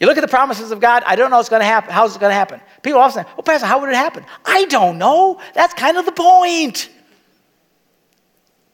You 0.00 0.06
look 0.06 0.18
at 0.18 0.22
the 0.22 0.28
promises 0.28 0.72
of 0.72 0.80
God, 0.80 1.02
I 1.06 1.16
don't 1.16 1.30
know 1.30 1.36
what's 1.36 1.48
going 1.48 1.60
to 1.60 1.66
happen. 1.66 1.92
How's 1.92 2.16
it 2.16 2.20
going 2.20 2.30
to 2.30 2.34
happen? 2.34 2.60
People 2.82 3.00
often 3.00 3.24
say, 3.24 3.30
Oh, 3.38 3.42
Pastor, 3.42 3.66
how 3.66 3.80
would 3.80 3.88
it 3.88 3.96
happen? 3.96 4.26
I 4.44 4.66
don't 4.66 4.98
know. 4.98 5.40
That's 5.54 5.72
kind 5.72 5.96
of 5.96 6.04
the 6.04 6.12
point. 6.12 6.90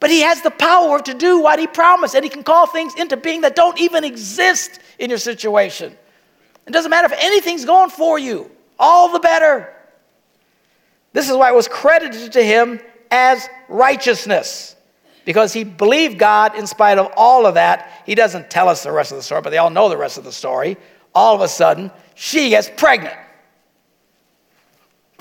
But 0.02 0.10
he 0.10 0.22
has 0.22 0.42
the 0.42 0.50
power 0.50 1.00
to 1.00 1.14
do 1.14 1.38
what 1.38 1.60
he 1.60 1.68
promised, 1.68 2.16
and 2.16 2.24
he 2.24 2.28
can 2.28 2.42
call 2.42 2.66
things 2.66 2.92
into 2.96 3.16
being 3.16 3.42
that 3.42 3.54
don't 3.54 3.80
even 3.80 4.02
exist 4.02 4.80
in 4.98 5.10
your 5.10 5.18
situation. 5.20 5.96
It 6.66 6.72
doesn't 6.72 6.90
matter 6.90 7.06
if 7.06 7.16
anything's 7.20 7.64
going 7.64 7.88
for 7.88 8.18
you, 8.18 8.50
all 8.80 9.12
the 9.12 9.20
better. 9.20 9.72
This 11.12 11.30
is 11.30 11.36
why 11.36 11.50
it 11.50 11.54
was 11.54 11.68
credited 11.68 12.32
to 12.32 12.42
him 12.42 12.80
as 13.12 13.48
righteousness 13.68 14.74
because 15.24 15.52
he 15.52 15.62
believed 15.62 16.18
God 16.18 16.56
in 16.56 16.66
spite 16.66 16.98
of 16.98 17.12
all 17.16 17.46
of 17.46 17.54
that. 17.54 18.02
He 18.04 18.16
doesn't 18.16 18.50
tell 18.50 18.68
us 18.68 18.82
the 18.82 18.90
rest 18.90 19.12
of 19.12 19.18
the 19.18 19.22
story, 19.22 19.42
but 19.42 19.50
they 19.50 19.58
all 19.58 19.70
know 19.70 19.88
the 19.88 19.96
rest 19.96 20.18
of 20.18 20.24
the 20.24 20.32
story. 20.32 20.78
All 21.14 21.32
of 21.32 21.42
a 21.42 21.48
sudden, 21.48 21.92
she 22.16 22.48
gets 22.48 22.68
pregnant. 22.76 23.14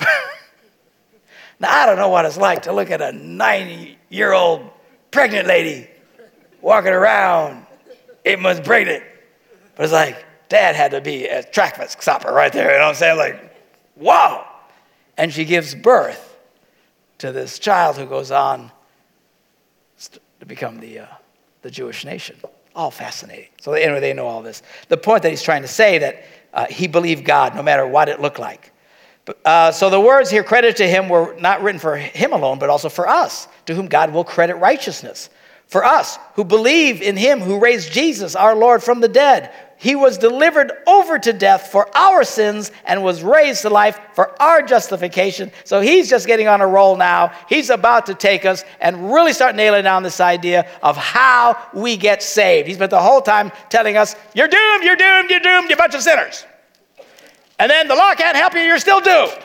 now, 1.60 1.70
I 1.70 1.86
don't 1.86 1.98
know 1.98 2.08
what 2.08 2.24
it's 2.24 2.36
like 2.36 2.62
to 2.62 2.72
look 2.72 2.90
at 2.90 3.00
a 3.00 3.12
90 3.12 3.98
year 4.10 4.32
old 4.32 4.71
pregnant 5.12 5.46
lady 5.46 5.88
walking 6.60 6.92
around, 6.92 7.64
eight 8.24 8.40
months 8.40 8.66
pregnant. 8.66 9.04
But 9.76 9.84
it's 9.84 9.92
like, 9.92 10.24
dad 10.48 10.74
had 10.74 10.90
to 10.90 11.00
be 11.00 11.26
a 11.26 11.42
track 11.42 11.80
stopper 12.00 12.32
right 12.32 12.52
there. 12.52 12.72
You 12.72 12.78
know 12.78 12.84
what 12.84 12.88
I'm 12.90 12.94
saying? 12.96 13.18
Like, 13.18 13.56
wow. 13.96 14.46
And 15.16 15.32
she 15.32 15.44
gives 15.44 15.74
birth 15.74 16.36
to 17.18 17.30
this 17.30 17.58
child 17.58 17.96
who 17.96 18.06
goes 18.06 18.30
on 18.30 18.72
to 20.40 20.46
become 20.46 20.80
the, 20.80 21.00
uh, 21.00 21.06
the 21.62 21.70
Jewish 21.70 22.04
nation. 22.04 22.36
All 22.74 22.90
fascinating. 22.90 23.50
So 23.60 23.72
anyway, 23.74 24.00
they 24.00 24.12
know 24.12 24.26
all 24.26 24.42
this. 24.42 24.62
The 24.88 24.96
point 24.96 25.22
that 25.22 25.30
he's 25.30 25.42
trying 25.42 25.62
to 25.62 25.68
say 25.68 25.98
that 25.98 26.24
uh, 26.52 26.66
he 26.66 26.88
believed 26.88 27.24
God 27.24 27.54
no 27.54 27.62
matter 27.62 27.86
what 27.86 28.08
it 28.08 28.20
looked 28.20 28.38
like. 28.38 28.71
Uh, 29.44 29.70
so 29.70 29.88
the 29.88 30.00
words 30.00 30.30
here 30.30 30.42
credited 30.42 30.76
to 30.76 30.88
him 30.88 31.08
were 31.08 31.36
not 31.38 31.62
written 31.62 31.78
for 31.78 31.96
him 31.96 32.32
alone, 32.32 32.58
but 32.58 32.70
also 32.70 32.88
for 32.88 33.08
us, 33.08 33.46
to 33.66 33.74
whom 33.74 33.86
God 33.86 34.12
will 34.12 34.24
credit 34.24 34.56
righteousness. 34.56 35.30
For 35.68 35.84
us 35.84 36.18
who 36.34 36.44
believe 36.44 37.00
in 37.00 37.16
him 37.16 37.40
who 37.40 37.58
raised 37.58 37.92
Jesus, 37.92 38.36
our 38.36 38.54
Lord, 38.54 38.82
from 38.82 39.00
the 39.00 39.08
dead, 39.08 39.52
he 39.78 39.96
was 39.96 40.18
delivered 40.18 40.70
over 40.86 41.18
to 41.18 41.32
death 41.32 41.68
for 41.68 41.88
our 41.96 42.24
sins 42.24 42.70
and 42.84 43.02
was 43.02 43.22
raised 43.22 43.62
to 43.62 43.70
life 43.70 43.98
for 44.12 44.40
our 44.40 44.62
justification. 44.62 45.50
So 45.64 45.80
he's 45.80 46.10
just 46.10 46.26
getting 46.26 46.46
on 46.46 46.60
a 46.60 46.66
roll 46.66 46.96
now. 46.96 47.32
He's 47.48 47.70
about 47.70 48.06
to 48.06 48.14
take 48.14 48.44
us 48.44 48.64
and 48.80 49.12
really 49.12 49.32
start 49.32 49.56
nailing 49.56 49.84
down 49.84 50.02
this 50.02 50.20
idea 50.20 50.68
of 50.82 50.96
how 50.96 51.56
we 51.72 51.96
get 51.96 52.22
saved. 52.22 52.68
He's 52.68 52.78
been 52.78 52.90
the 52.90 53.00
whole 53.00 53.22
time 53.22 53.50
telling 53.70 53.96
us, 53.96 54.14
You're 54.34 54.48
doomed, 54.48 54.84
you're 54.84 54.96
doomed, 54.96 55.30
you're 55.30 55.40
doomed, 55.40 55.68
you're 55.68 55.78
a 55.78 55.82
bunch 55.82 55.94
of 55.94 56.02
sinners. 56.02 56.44
And 57.58 57.70
then 57.70 57.88
the 57.88 57.94
law 57.94 58.14
can't 58.14 58.36
help 58.36 58.54
you, 58.54 58.60
you're 58.60 58.78
still 58.78 59.00
doomed. 59.00 59.38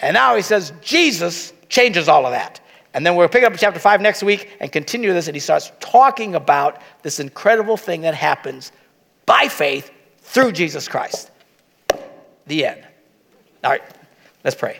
And 0.00 0.14
now 0.14 0.36
he 0.36 0.42
says, 0.42 0.72
Jesus 0.80 1.52
changes 1.68 2.08
all 2.08 2.26
of 2.26 2.32
that. 2.32 2.60
And 2.92 3.04
then 3.04 3.16
we'll 3.16 3.28
pick 3.28 3.42
up 3.42 3.52
chapter 3.56 3.80
5 3.80 4.00
next 4.00 4.22
week 4.22 4.56
and 4.60 4.70
continue 4.70 5.12
this. 5.12 5.26
And 5.26 5.34
he 5.34 5.40
starts 5.40 5.72
talking 5.80 6.34
about 6.34 6.80
this 7.02 7.20
incredible 7.20 7.76
thing 7.76 8.02
that 8.02 8.14
happens 8.14 8.70
by 9.26 9.48
faith 9.48 9.90
through 10.20 10.52
Jesus 10.52 10.88
Christ. 10.88 11.30
The 12.46 12.66
end. 12.66 12.86
All 13.64 13.70
right, 13.70 13.82
let's 14.44 14.56
pray. 14.56 14.78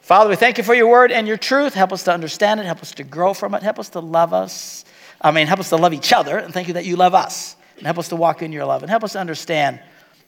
Father, 0.00 0.28
we 0.28 0.36
thank 0.36 0.58
you 0.58 0.64
for 0.64 0.74
your 0.74 0.88
word 0.88 1.12
and 1.12 1.28
your 1.28 1.36
truth. 1.36 1.74
Help 1.74 1.92
us 1.92 2.02
to 2.04 2.12
understand 2.12 2.60
it. 2.60 2.66
Help 2.66 2.82
us 2.82 2.92
to 2.92 3.04
grow 3.04 3.32
from 3.32 3.54
it. 3.54 3.62
Help 3.62 3.78
us 3.78 3.88
to 3.90 4.00
love 4.00 4.32
us. 4.32 4.84
I 5.20 5.30
mean, 5.30 5.46
help 5.46 5.60
us 5.60 5.68
to 5.68 5.76
love 5.76 5.94
each 5.94 6.12
other. 6.12 6.36
And 6.36 6.52
thank 6.52 6.66
you 6.66 6.74
that 6.74 6.84
you 6.84 6.96
love 6.96 7.14
us. 7.14 7.56
And 7.76 7.86
help 7.86 7.98
us 7.98 8.08
to 8.08 8.16
walk 8.16 8.42
in 8.42 8.52
your 8.52 8.64
love. 8.64 8.82
And 8.82 8.90
help 8.90 9.04
us 9.04 9.12
to 9.12 9.20
understand 9.20 9.80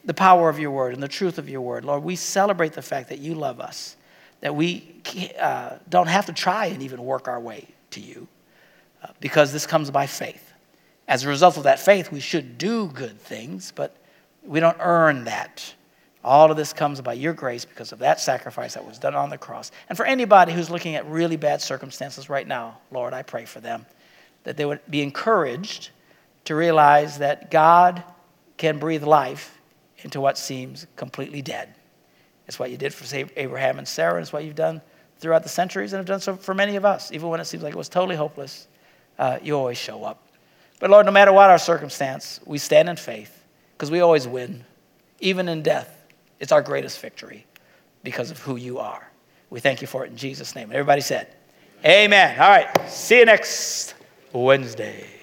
the 0.05 0.15
power 0.15 0.49
of 0.49 0.59
your 0.59 0.71
word 0.71 0.95
and 0.95 1.03
the 1.03 1.09
truth 1.09 1.39
of 1.39 1.49
your 1.49 1.61
word. 1.61 1.85
Lord, 1.85 2.03
we 2.03 2.17
celebrate 2.17 2.73
the 2.73 2.83
fact 2.83 3.09
that 3.09 3.19
you 3.19 3.35
love 3.35 3.61
us, 3.61 3.97
that 4.41 4.55
we 4.55 5.01
uh, 5.41 5.77
don't 5.89 6.09
have 6.09 6.27
to 6.27 6.33
try 6.33 6.67
and 6.67 6.83
even 6.83 7.05
work 7.05 7.29
our 7.29 7.41
way 7.41 7.67
to 7.91 8.01
you 8.01 8.29
uh, 9.03 9.09
because 9.21 9.53
this 9.53 9.67
comes 9.67 9.91
by 9.91 10.07
faith. 10.07 10.53
As 11.09 11.25
a 11.25 11.29
result 11.29 11.57
of 11.57 11.65
that 11.65 11.79
faith, 11.79 12.13
we 12.13 12.21
should 12.21 12.59
do 12.59 12.89
good 12.89 13.19
things, 13.21 13.73
but 13.75 13.97
we 14.45 14.61
don't 14.61 14.77
earn 14.81 15.25
that. 15.25 15.75
All 16.23 16.51
of 16.51 16.57
this 16.57 16.73
comes 16.73 17.01
by 17.03 17.13
your 17.13 17.35
grace 17.35 17.67
because 17.67 17.93
of 17.93 17.99
that 17.99 18.19
sacrifice 18.19 18.75
that 18.75 18.87
was 18.87 18.99
done 18.99 19.15
on 19.15 19.29
the 19.29 19.37
cross. 19.37 19.71
And 19.91 19.97
for 19.97 20.07
anybody 20.07 20.53
who's 20.53 20.71
looking 20.71 20.95
at 20.97 21.07
really 21.07 21.37
bad 21.37 21.61
circumstances 21.61 22.31
right 22.31 22.47
now, 22.47 22.79
Lord, 22.91 23.13
I 23.13 23.23
pray 23.23 23.45
for 23.45 23.61
them 23.61 23.85
that 24.45 24.57
they 24.57 24.65
would 24.65 24.81
be 24.89 25.03
encouraged 25.03 25.91
to 26.47 26.55
realize 26.55 27.19
that 27.19 27.51
God 27.51 28.03
can 28.57 28.79
breathe 28.79 29.05
life 29.05 29.54
into 30.05 30.21
what 30.21 30.39
seems 30.39 30.87
completely 30.95 31.43
dead. 31.43 31.75
It's 32.47 32.59
what 32.59 32.71
you 32.71 32.77
did 32.77 32.95
for 32.95 33.27
Abraham 33.37 33.79
and 33.79 33.89
Sarah, 33.89 34.15
and 34.15 34.23
it's 34.23 34.33
what 34.33 34.45
you've 34.45 34.55
done 34.55 34.81
throughout 35.19 35.43
the 35.43 35.49
centuries 35.49 35.93
and 35.93 35.99
have 35.99 36.07
done 36.07 36.21
so 36.21 36.37
for 36.37 36.55
many 36.55 36.77
of 36.77 36.85
us. 36.85 37.11
Even 37.11 37.31
when 37.31 37.41
it 37.41 37.47
seems 37.47 37.63
like 37.63 37.73
it 37.73 37.79
was 37.79 37.89
totally 37.89 38.15
hopeless, 38.15 38.69
uh, 39.19 39.39
you 39.43 39.57
always 39.57 39.79
show 39.79 40.05
up. 40.05 40.29
But 40.79 40.91
Lord, 40.91 41.07
no 41.07 41.13
matter 41.13 41.33
what 41.33 41.51
our 41.51 41.59
circumstance, 41.59 42.41
we 42.45 42.59
stand 42.59 42.89
in 42.89 42.97
faith 42.97 43.45
because 43.73 43.91
we 43.91 44.01
always 44.01 44.29
win. 44.29 44.65
Even 45.21 45.49
in 45.49 45.63
death, 45.63 46.05
it's 46.41 46.53
our 46.53 46.61
greatest 46.61 47.01
victory 47.01 47.47
because 48.03 48.31
of 48.31 48.39
who 48.41 48.57
you 48.57 48.79
are. 48.79 49.11
We 49.49 49.61
thank 49.61 49.81
you 49.81 49.87
for 49.87 50.05
it 50.05 50.11
in 50.11 50.17
Jesus' 50.17 50.55
name. 50.55 50.71
Everybody 50.71 51.01
said, 51.01 51.29
Amen. 51.85 52.39
All 52.39 52.49
right. 52.49 52.91
See 52.91 53.19
you 53.19 53.25
next 53.25 53.95
Wednesday. 54.33 55.14